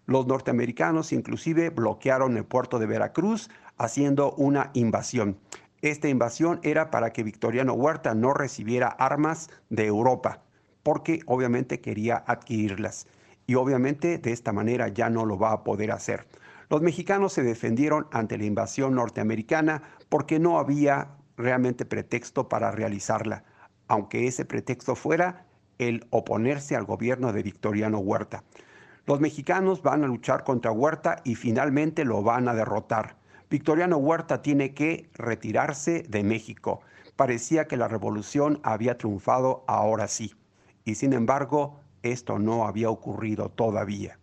Los 0.05 0.29
norteamericanos 0.29 1.13
inclusive 1.13 1.71
bloquearon 1.71 2.37
el 2.37 2.45
puerto 2.45 2.79
de 2.79 2.87
Veracruz 2.87 3.51
haciendo 3.77 4.33
una 4.35 4.71
invasión. 4.75 5.39
Esta 5.83 6.09
invasión 6.09 6.59
era 6.63 6.91
para 6.91 7.13
que 7.13 7.23
Victoriano 7.23 7.75
Huerta 7.75 8.15
no 8.15 8.33
recibiera 8.33 8.89
armas 8.89 9.51
de 9.69 9.87
Europa, 9.87 10.43
porque 10.83 11.21
obviamente 11.27 11.81
quería 11.81 12.25
adquirirlas. 12.27 13.07
Y 13.47 13.55
obviamente 13.57 14.19
de 14.19 14.33
esta 14.33 14.53
manera 14.53 14.89
ya 14.89 15.11
no 15.11 15.25
lo 15.25 15.39
va 15.39 15.53
a 15.53 15.65
poder 15.65 15.93
hacer. 15.93 16.27
Los 16.69 16.83
mexicanos 16.83 17.33
se 17.33 17.43
defendieron 17.43 18.09
ante 18.11 18.39
la 18.39 18.45
invasión 18.45 18.95
norteamericana 18.95 19.83
porque 20.09 20.39
no 20.39 20.59
había 20.59 21.11
realmente 21.37 21.85
pretexto 21.85 22.49
para 22.49 22.71
realizarla, 22.73 23.45
aunque 23.87 24.27
ese 24.27 24.45
pretexto 24.45 24.97
fuera 24.97 25.47
el 25.79 26.07
oponerse 26.11 26.75
al 26.75 26.85
gobierno 26.85 27.33
de 27.33 27.43
Victoriano 27.43 27.99
Huerta. 27.99 28.43
Los 29.07 29.21
mexicanos 29.21 29.83
van 29.83 30.03
a 30.03 30.09
luchar 30.09 30.43
contra 30.43 30.73
Huerta 30.73 31.21
y 31.23 31.37
finalmente 31.37 32.05
lo 32.05 32.23
van 32.23 32.49
a 32.49 32.55
derrotar. 32.55 33.17
Victoriano 33.49 33.97
Huerta 33.99 34.43
tiene 34.43 34.75
que 34.75 35.09
retirarse 35.15 36.03
de 36.09 36.25
México. 36.25 36.81
Parecía 37.15 37.67
que 37.67 37.77
la 37.77 37.89
revolución 37.89 38.61
había 38.63 38.99
triunfado 38.99 39.65
ahora 39.67 40.09
sí. 40.09 40.35
Y 40.85 40.97
sin 40.97 41.13
embargo, 41.13 41.81
esto 42.03 42.39
no 42.39 42.67
había 42.67 42.91
ocurrido 42.91 43.49
todavía. 43.49 44.19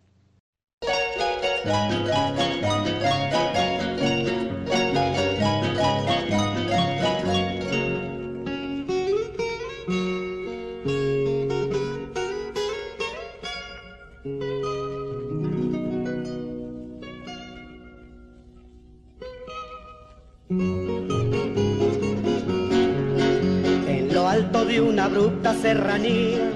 De 24.74 24.80
una 24.80 25.04
abrupta 25.04 25.54
serranía, 25.54 26.50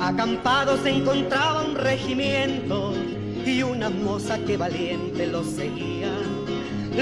acampado 0.00 0.80
se 0.80 0.90
encontraba 0.90 1.62
un 1.62 1.74
regimiento 1.74 2.94
y 3.44 3.60
una 3.64 3.90
moza 3.90 4.38
que 4.38 4.56
valiente 4.56 5.26
lo 5.26 5.42
seguía, 5.42 6.12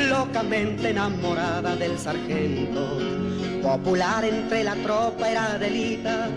locamente 0.08 0.88
enamorada 0.88 1.76
del 1.76 1.98
sargento. 1.98 2.98
Popular 3.62 4.24
entre 4.24 4.64
la 4.64 4.74
tropa 4.76 5.30
era 5.30 5.52
Adelita, 5.52 6.30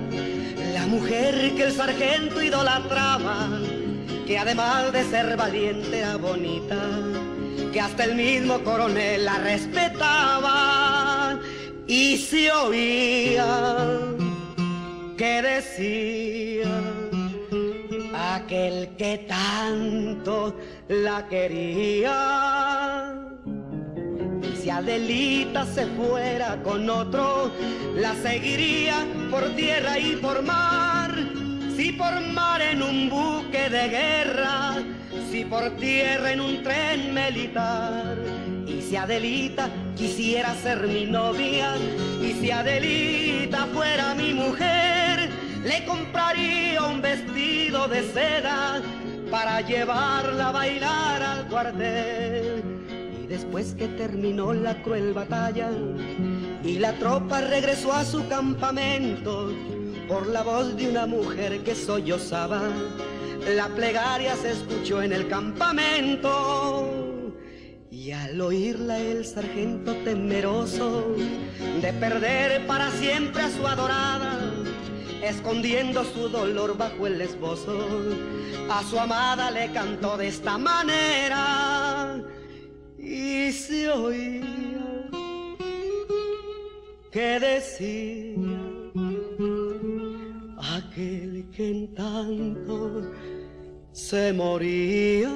la 0.73 0.87
mujer 0.87 1.55
que 1.55 1.63
el 1.63 1.71
sargento 1.71 2.41
idolatraba, 2.41 3.47
que 4.27 4.37
además 4.37 4.91
de 4.91 5.05
ser 5.05 5.37
valiente 5.37 5.99
era 5.99 6.17
bonita, 6.17 6.81
que 7.71 7.79
hasta 7.79 8.03
el 8.03 8.15
mismo 8.15 8.59
coronel 8.59 9.23
la 9.23 9.37
respetaba 9.37 10.84
y 11.87 12.17
se 12.17 12.51
oía 12.51 13.99
que 15.17 15.41
decía 15.41 16.81
aquel 18.13 18.89
que 18.97 19.25
tanto 19.27 20.55
la 20.87 21.27
quería. 21.27 23.13
Si 24.61 24.69
Adelita 24.69 25.65
se 25.65 25.85
fuera 25.85 26.61
con 26.63 26.89
otro, 26.89 27.51
la 27.95 28.15
seguiría 28.15 29.05
por 29.29 29.55
tierra 29.55 29.99
y 29.99 30.15
por 30.15 30.41
mar. 30.41 31.13
Si 31.75 31.91
por 31.91 32.19
mar 32.21 32.61
en 32.61 32.81
un 32.81 33.09
buque 33.09 33.69
de 33.69 33.89
guerra, 33.89 34.75
si 35.29 35.45
por 35.45 35.69
tierra 35.71 36.31
en 36.31 36.41
un 36.41 36.63
tren 36.63 37.13
militar 37.13 38.54
si 38.87 38.95
Adelita 38.95 39.69
quisiera 39.95 40.53
ser 40.55 40.87
mi 40.87 41.05
novia 41.05 41.75
y 42.21 42.33
si 42.33 42.51
Adelita 42.51 43.65
fuera 43.73 44.13
mi 44.13 44.33
mujer, 44.33 45.29
le 45.63 45.83
compraría 45.85 46.83
un 46.83 47.01
vestido 47.01 47.87
de 47.87 48.03
seda 48.03 48.81
para 49.31 49.61
llevarla 49.61 50.49
a 50.49 50.51
bailar 50.51 51.23
al 51.23 51.47
cuartel. 51.47 52.63
Y 53.23 53.27
después 53.27 53.73
que 53.73 53.87
terminó 53.87 54.53
la 54.53 54.81
cruel 54.83 55.13
batalla 55.13 55.71
y 56.63 56.77
la 56.77 56.93
tropa 56.93 57.41
regresó 57.41 57.91
a 57.91 58.05
su 58.05 58.27
campamento, 58.27 59.51
por 60.07 60.27
la 60.27 60.43
voz 60.43 60.77
de 60.77 60.89
una 60.89 61.07
mujer 61.07 61.63
que 61.63 61.73
sollozaba, 61.73 62.61
la 63.55 63.67
plegaria 63.69 64.35
se 64.35 64.51
escuchó 64.51 65.01
en 65.01 65.11
el 65.11 65.27
campamento. 65.27 67.04
Y 68.05 68.11
al 68.11 68.39
oírla 68.39 68.99
el 68.99 69.25
sargento 69.25 69.91
temeroso 70.03 71.15
de 71.81 71.91
perder 71.93 72.67
para 72.67 72.91
siempre 72.91 73.41
a 73.41 73.49
su 73.49 73.65
adorada, 73.65 74.53
escondiendo 75.23 76.03
su 76.03 76.29
dolor 76.29 76.77
bajo 76.77 77.07
el 77.07 77.19
esbozo, 77.19 77.83
a 78.69 78.83
su 78.83 78.99
amada 78.99 79.49
le 79.49 79.71
cantó 79.71 80.17
de 80.17 80.27
esta 80.27 80.55
manera. 80.59 82.21
y 82.99 83.51
se 83.51 83.89
oía 83.89 85.09
que 87.11 87.39
decía 87.39 88.35
aquel 90.59 91.49
que 91.55 91.71
en 91.71 91.95
tanto 91.95 93.01
se 93.93 94.31
moría. 94.31 95.31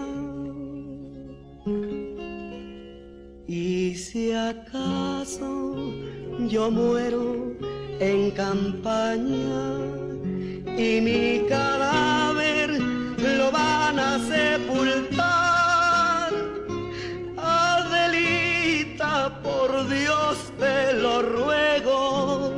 Y 3.52 3.96
si 3.96 4.32
acaso 4.32 5.76
yo 6.48 6.70
muero 6.70 7.52
en 8.00 8.30
campaña 8.30 9.74
y 10.78 11.02
mi 11.02 11.48
cadáver 11.50 12.78
lo 12.78 13.52
van 13.52 13.98
a 13.98 14.20
sepultar, 14.20 16.32
Adelita, 17.38 19.42
por 19.42 19.90
Dios 19.90 20.54
te 20.60 20.94
lo 20.94 21.24
ruego, 21.24 22.54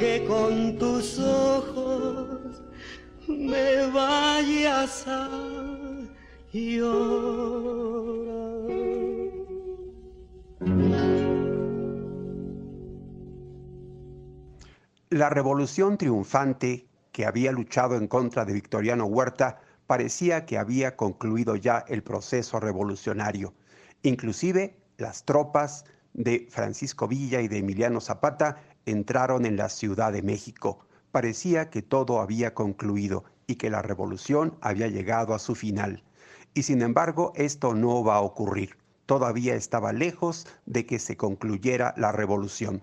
que 0.00 0.24
con 0.26 0.78
tus 0.78 1.20
ojos 1.20 2.60
me 3.28 3.86
vayas 3.92 5.06
a 5.06 5.30
llorar. 6.52 7.18
La 15.10 15.30
revolución 15.30 15.96
triunfante 15.96 16.86
que 17.12 17.24
había 17.24 17.50
luchado 17.50 17.96
en 17.96 18.08
contra 18.08 18.44
de 18.44 18.52
Victoriano 18.52 19.06
Huerta 19.06 19.58
parecía 19.86 20.44
que 20.44 20.58
había 20.58 20.96
concluido 20.96 21.56
ya 21.56 21.82
el 21.88 22.02
proceso 22.02 22.60
revolucionario. 22.60 23.54
Inclusive 24.02 24.76
las 24.98 25.24
tropas 25.24 25.86
de 26.12 26.46
Francisco 26.50 27.08
Villa 27.08 27.40
y 27.40 27.48
de 27.48 27.56
Emiliano 27.56 28.02
Zapata 28.02 28.58
entraron 28.84 29.46
en 29.46 29.56
la 29.56 29.70
Ciudad 29.70 30.12
de 30.12 30.20
México. 30.20 30.80
Parecía 31.10 31.70
que 31.70 31.80
todo 31.80 32.20
había 32.20 32.52
concluido 32.52 33.24
y 33.46 33.54
que 33.54 33.70
la 33.70 33.80
revolución 33.80 34.58
había 34.60 34.88
llegado 34.88 35.32
a 35.32 35.38
su 35.38 35.54
final. 35.54 36.04
Y 36.52 36.64
sin 36.64 36.82
embargo, 36.82 37.32
esto 37.34 37.72
no 37.72 38.04
va 38.04 38.16
a 38.16 38.20
ocurrir. 38.20 38.76
Todavía 39.06 39.54
estaba 39.54 39.94
lejos 39.94 40.46
de 40.66 40.84
que 40.84 40.98
se 40.98 41.16
concluyera 41.16 41.94
la 41.96 42.12
revolución. 42.12 42.82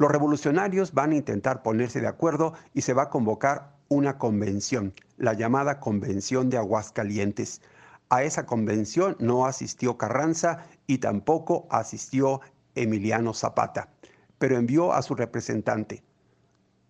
Los 0.00 0.10
revolucionarios 0.10 0.94
van 0.94 1.12
a 1.12 1.16
intentar 1.16 1.62
ponerse 1.62 2.00
de 2.00 2.06
acuerdo 2.06 2.54
y 2.72 2.80
se 2.80 2.94
va 2.94 3.02
a 3.02 3.10
convocar 3.10 3.76
una 3.90 4.16
convención, 4.16 4.94
la 5.18 5.34
llamada 5.34 5.78
Convención 5.78 6.48
de 6.48 6.56
Aguascalientes. 6.56 7.60
A 8.08 8.22
esa 8.22 8.46
convención 8.46 9.14
no 9.18 9.44
asistió 9.44 9.98
Carranza 9.98 10.64
y 10.86 10.98
tampoco 11.00 11.66
asistió 11.70 12.40
Emiliano 12.74 13.34
Zapata, 13.34 13.90
pero 14.38 14.56
envió 14.56 14.94
a 14.94 15.02
su 15.02 15.14
representante, 15.14 16.02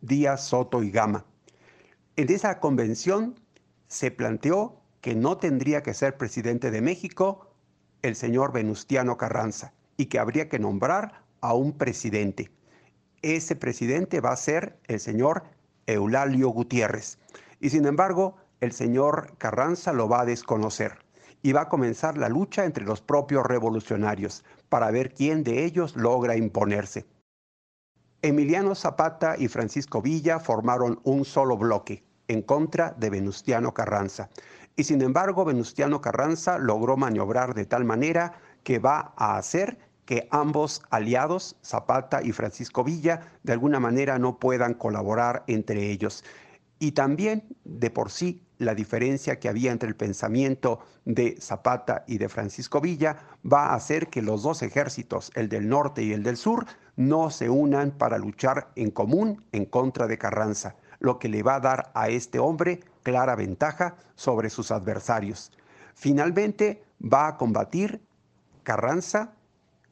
Díaz 0.03 0.45
Soto 0.45 0.85
y 0.85 0.93
Gama. 0.93 1.25
En 2.15 2.31
esa 2.31 2.61
convención 2.61 3.35
se 3.89 4.13
planteó 4.13 4.83
que 5.01 5.17
no 5.17 5.37
tendría 5.37 5.83
que 5.83 5.95
ser 5.95 6.17
presidente 6.17 6.71
de 6.71 6.81
México 6.81 7.57
el 8.03 8.15
señor 8.15 8.53
Venustiano 8.53 9.17
Carranza 9.17 9.73
y 9.97 10.07
que 10.07 10.21
habría 10.21 10.49
que 10.49 10.61
nombrar 10.61 11.25
a 11.41 11.55
un 11.55 11.77
presidente 11.77 12.53
ese 13.23 13.57
presidente 13.57 14.21
va 14.21 14.33
a 14.33 14.37
ser 14.37 14.79
el 14.87 15.01
señor 15.01 15.45
Eulalio 15.87 16.49
Gutiérrez. 16.49 17.19
Y 17.61 17.71
sin 17.71 17.87
embargo, 17.87 18.37
el 18.61 18.73
señor 18.73 19.37
Carranza 19.39 19.93
lo 19.93 20.09
va 20.09 20.23
a 20.23 20.25
desconocer 20.27 20.99
y 21.43 21.53
va 21.53 21.63
a 21.63 21.69
comenzar 21.69 22.19
la 22.19 22.29
lucha 22.29 22.65
entre 22.65 22.85
los 22.85 23.01
propios 23.01 23.47
revolucionarios 23.47 24.45
para 24.69 24.91
ver 24.91 25.15
quién 25.15 25.43
de 25.43 25.65
ellos 25.65 25.97
logra 25.97 26.37
imponerse. 26.37 27.07
Emiliano 28.23 28.75
Zapata 28.75 29.37
y 29.39 29.49
Francisco 29.49 30.03
Villa 30.03 30.39
formaron 30.39 31.01
un 31.05 31.25
solo 31.25 31.57
bloque 31.57 32.05
en 32.29 32.43
contra 32.43 32.95
de 32.99 33.09
Venustiano 33.09 33.73
Carranza. 33.73 34.29
Y 34.77 34.85
sin 34.85 35.01
embargo, 35.01 35.45
Venustiano 35.45 36.01
Carranza 36.01 36.59
logró 36.59 36.97
maniobrar 36.97 37.55
de 37.55 37.65
tal 37.65 37.85
manera 37.85 38.35
que 38.63 38.79
va 38.79 39.15
a 39.17 39.37
hacer 39.37 39.79
que 40.11 40.27
ambos 40.33 40.83
aliados, 40.91 41.55
Zapata 41.65 42.21
y 42.21 42.33
Francisco 42.33 42.83
Villa, 42.83 43.21
de 43.45 43.53
alguna 43.53 43.79
manera 43.79 44.19
no 44.19 44.41
puedan 44.41 44.75
colaborar 44.75 45.45
entre 45.47 45.89
ellos. 45.89 46.25
Y 46.81 46.91
también, 46.91 47.45
de 47.63 47.91
por 47.91 48.11
sí, 48.11 48.43
la 48.59 48.75
diferencia 48.75 49.39
que 49.39 49.49
había 49.49 49.71
entre 49.71 49.89
el 49.89 49.95
pensamiento 49.95 50.81
de 51.05 51.37
Zapata 51.41 52.03
y 52.09 52.19
de 52.19 52.29
Francisco 52.29 52.81
Villa 52.81 53.19
va 53.47 53.67
a 53.67 53.77
hacer 53.77 54.09
que 54.09 54.21
los 54.21 54.43
dos 54.43 54.63
ejércitos, 54.63 55.31
el 55.37 55.49
del 55.49 55.69
norte 55.69 56.03
y 56.03 56.13
el 56.13 56.25
del 56.25 56.37
sur, 56.37 56.67
no 56.97 57.31
se 57.31 57.49
unan 57.49 57.93
para 57.93 58.19
luchar 58.19 58.73
en 58.75 58.91
común 58.91 59.45
en 59.53 59.65
contra 59.65 60.09
de 60.09 60.19
Carranza, 60.19 60.75
lo 60.99 61.21
que 61.21 61.29
le 61.29 61.45
va 61.45 61.55
a 61.55 61.61
dar 61.61 61.93
a 61.95 62.09
este 62.09 62.41
hombre 62.41 62.81
clara 63.05 63.37
ventaja 63.37 63.95
sobre 64.17 64.51
sus 64.51 64.73
adversarios. 64.73 65.53
Finalmente 65.95 66.83
va 67.01 67.29
a 67.29 67.37
combatir 67.37 68.03
Carranza 68.65 69.35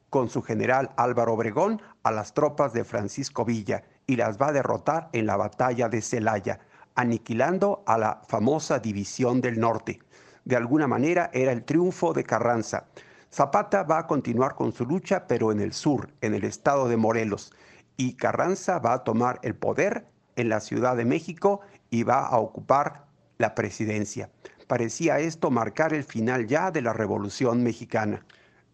con 0.09 0.29
su 0.29 0.41
general 0.41 0.91
Álvaro 0.97 1.33
Obregón 1.33 1.81
a 2.03 2.11
las 2.11 2.33
tropas 2.33 2.73
de 2.73 2.83
Francisco 2.83 3.45
Villa 3.45 3.83
y 4.07 4.15
las 4.15 4.37
va 4.37 4.47
a 4.47 4.53
derrotar 4.53 5.09
en 5.13 5.25
la 5.25 5.37
batalla 5.37 5.89
de 5.89 6.01
Celaya, 6.01 6.59
aniquilando 6.95 7.83
a 7.85 7.97
la 7.97 8.21
famosa 8.27 8.79
División 8.79 9.41
del 9.41 9.59
Norte. 9.59 9.99
De 10.45 10.55
alguna 10.55 10.87
manera 10.87 11.29
era 11.33 11.51
el 11.51 11.63
triunfo 11.63 12.13
de 12.13 12.23
Carranza. 12.23 12.87
Zapata 13.31 13.83
va 13.83 13.99
a 13.99 14.07
continuar 14.07 14.55
con 14.55 14.71
su 14.71 14.85
lucha, 14.85 15.27
pero 15.27 15.51
en 15.51 15.59
el 15.59 15.73
sur, 15.73 16.09
en 16.21 16.33
el 16.33 16.43
estado 16.43 16.89
de 16.89 16.97
Morelos, 16.97 17.53
y 17.97 18.13
Carranza 18.13 18.79
va 18.79 18.93
a 18.93 19.03
tomar 19.03 19.39
el 19.43 19.55
poder 19.55 20.07
en 20.35 20.49
la 20.49 20.59
Ciudad 20.59 20.95
de 20.95 21.05
México 21.05 21.61
y 21.89 22.03
va 22.03 22.25
a 22.25 22.39
ocupar 22.39 23.05
la 23.37 23.53
presidencia. 23.55 24.29
Parecía 24.67 25.19
esto 25.19 25.51
marcar 25.51 25.93
el 25.93 26.03
final 26.03 26.47
ya 26.47 26.71
de 26.71 26.81
la 26.81 26.93
Revolución 26.93 27.63
Mexicana. 27.63 28.25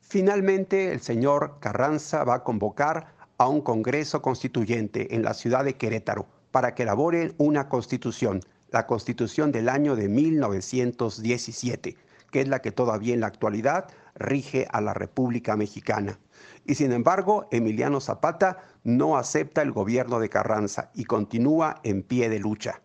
Finalmente, 0.08 0.94
el 0.94 1.02
señor 1.02 1.58
Carranza 1.60 2.24
va 2.24 2.36
a 2.36 2.44
convocar 2.44 3.08
a 3.40 3.50
un 3.50 3.62
Congreso 3.62 4.22
Constituyente 4.22 5.16
en 5.16 5.24
la 5.24 5.34
ciudad 5.34 5.66
de 5.66 5.78
Querétaro 5.78 6.28
para 6.52 6.76
que 6.76 6.84
elaboren 6.84 7.34
una 7.40 7.70
constitución, 7.70 8.42
la 8.70 8.86
constitución 8.86 9.52
del 9.52 9.68
año 9.68 9.96
de 9.96 10.08
1917, 10.08 11.98
que 12.32 12.40
es 12.40 12.48
la 12.48 12.62
que 12.62 12.72
todavía 12.72 13.16
en 13.16 13.22
la 13.22 13.28
actualidad 13.28 13.88
rige 14.14 14.68
a 14.72 14.80
la 14.80 14.94
República 14.94 15.58
Mexicana. 15.58 16.20
Y 16.66 16.76
sin 16.76 16.92
embargo, 16.92 17.48
Emiliano 17.50 18.00
Zapata 18.00 18.60
no 18.84 19.18
acepta 19.18 19.64
el 19.64 19.72
gobierno 19.72 20.20
de 20.20 20.30
Carranza 20.30 20.92
y 20.94 21.06
continúa 21.06 21.82
en 21.82 22.04
pie 22.04 22.30
de 22.30 22.38
lucha. 22.38 22.80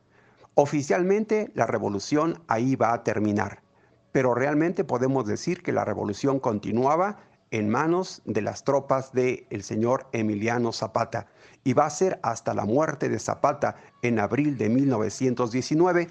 Oficialmente, 0.55 1.53
la 1.55 1.66
revolución 1.66 2.43
ahí 2.49 2.77
va 2.77 2.95
a 2.95 3.05
terminar 3.05 3.61
pero 4.13 4.35
realmente 4.35 4.85
podemos 4.85 5.27
decir 5.27 5.63
que 5.63 5.73
la 5.73 5.85
revolución 5.85 6.41
continuaba 6.41 7.19
en 7.51 7.69
manos 7.69 8.23
de 8.25 8.43
las 8.43 8.65
tropas 8.65 9.13
del 9.13 9.63
señor 9.63 10.07
Emiliano 10.13 10.73
Zapata 10.73 11.27
y 11.65 11.73
va 11.73 11.87
a 11.87 11.91
ser 11.91 12.21
hasta 12.23 12.55
la 12.55 12.65
muerte 12.65 13.09
de 13.09 13.19
Zapata 13.19 13.77
en 14.03 14.19
abril 14.19 14.57
de 14.57 14.69
1919 14.69 16.09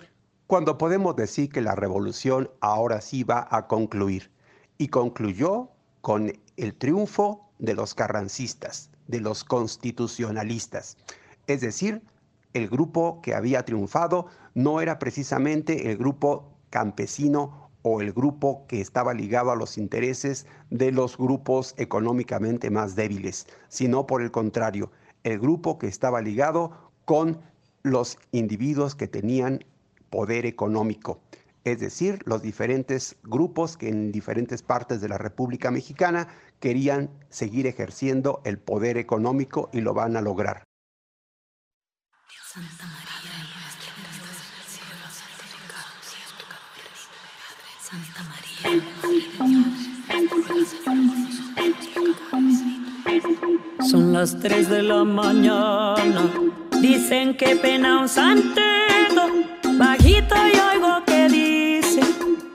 cuando 0.48 0.78
podemos 0.78 1.16
decir 1.16 1.50
que 1.50 1.62
la 1.62 1.76
revolución 1.76 2.50
ahora 2.60 3.02
sí 3.02 3.24
va 3.24 3.48
a 3.52 3.68
concluir 3.68 4.32
y 4.78 4.88
concluyó 4.88 5.70
con 6.02 6.34
el 6.58 6.74
triunfo 6.76 7.52
de 7.60 7.74
los 7.74 7.94
carrancistas, 7.94 8.90
de 9.08 9.20
los 9.20 9.44
constitucionalistas. 9.44 10.98
Es 11.48 11.62
decir, 11.62 12.02
el 12.54 12.68
grupo 12.68 13.22
que 13.22 13.36
había 13.36 13.64
triunfado 13.64 14.28
no 14.56 14.82
era 14.82 14.98
precisamente 14.98 15.92
el 15.92 15.98
grupo 15.98 16.58
campesino 16.70 17.59
o 17.82 18.02
el 18.02 18.14
grupo 18.14 18.66
que 18.68 18.82
estaba 18.82 19.14
ligado 19.14 19.52
a 19.52 19.56
los 19.56 19.78
intereses 19.78 20.46
de 20.70 20.92
los 20.92 21.18
grupos 21.18 21.74
económicamente 21.78 22.70
más 22.70 22.96
débiles, 22.96 23.48
sino 23.68 24.06
por 24.06 24.22
el 24.22 24.32
contrario, 24.32 24.92
el 25.24 25.40
grupo 25.40 25.78
que 25.78 25.88
estaba 25.88 26.22
ligado 26.22 26.92
con 27.06 27.40
los 27.84 28.18
individuos 28.32 28.96
que 28.96 29.08
tenían 29.08 29.64
poder 30.10 30.46
económico, 30.46 31.22
es 31.64 31.80
decir, 31.80 32.20
los 32.26 32.42
diferentes 32.42 33.16
grupos 33.24 33.78
que 33.78 33.90
en 33.90 34.12
diferentes 34.12 34.64
partes 34.64 35.02
de 35.02 35.10
la 35.10 35.18
República 35.18 35.72
Mexicana 35.72 36.28
querían 36.60 37.10
seguir 37.30 37.68
ejerciendo 37.68 38.42
el 38.46 38.60
poder 38.60 38.98
económico 38.98 39.70
y 39.72 39.82
lo 39.82 39.94
van 39.94 40.16
a 40.18 40.22
lograr. 40.22 40.64
Santa 47.90 48.22
María, 48.30 48.84
Son 53.90 54.14
las 54.14 54.40
3 54.40 54.70
de 54.70 54.84
la 54.84 55.04
mañana, 55.04 56.30
dicen 56.82 57.36
que 57.36 57.56
pena 57.56 58.02
un 58.02 58.08
santero, 58.08 59.24
bajito 59.80 60.36
y 60.36 60.60
oigo 60.76 61.04
que 61.08 61.30
dice, 61.30 62.02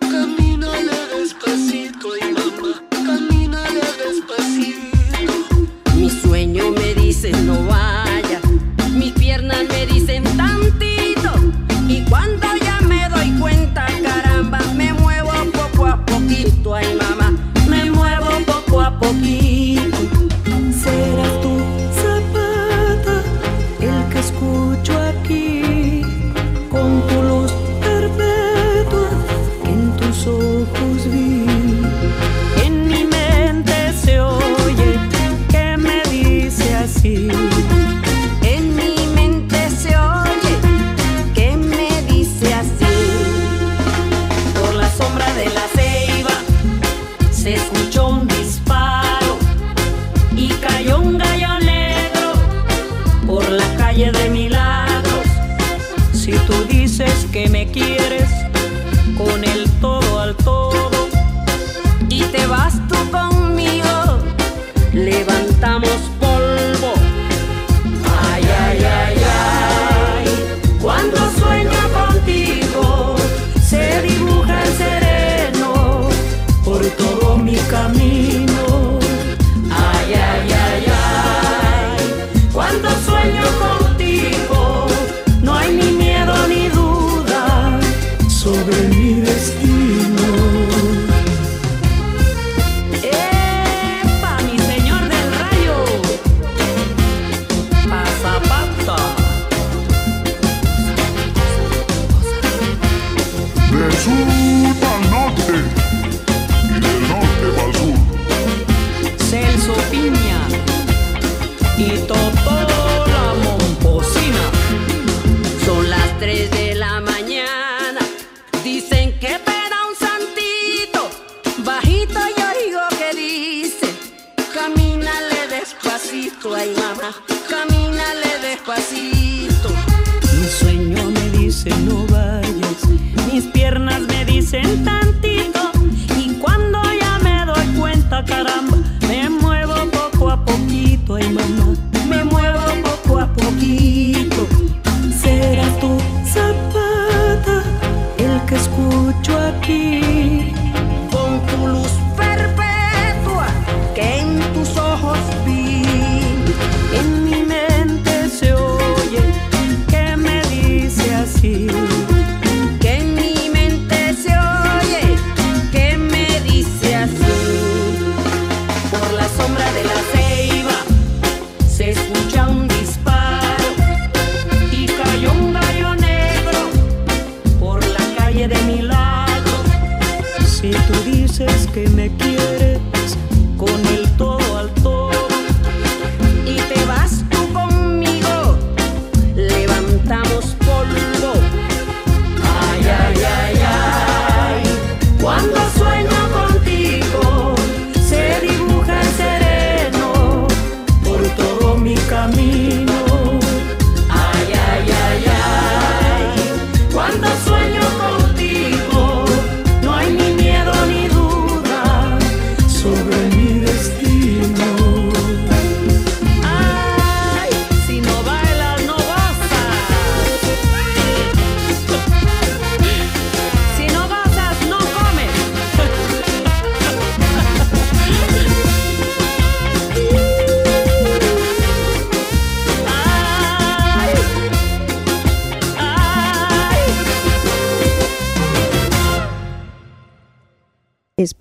camínale 0.01 0.93
despacito 1.19 2.17
y 2.17 2.33
mamá, 2.33 2.83
camínale 2.91 3.81
despacito. 4.05 5.57
Mi 5.97 6.11
sueño 6.11 6.71
me 6.71 6.95
dice 6.95 7.33
no 7.43 7.67
vaya, 7.67 8.41
mis 8.97 9.13
piernas 9.15 9.65
me 9.69 9.87
dicen 9.87 10.24
poquito, 16.65 16.75
ay 16.75 16.97
mamá, 16.97 17.33
me 17.69 17.91
muevo 17.91 18.31
poco 18.47 18.81
a 18.81 18.91
poquito. 18.99 19.74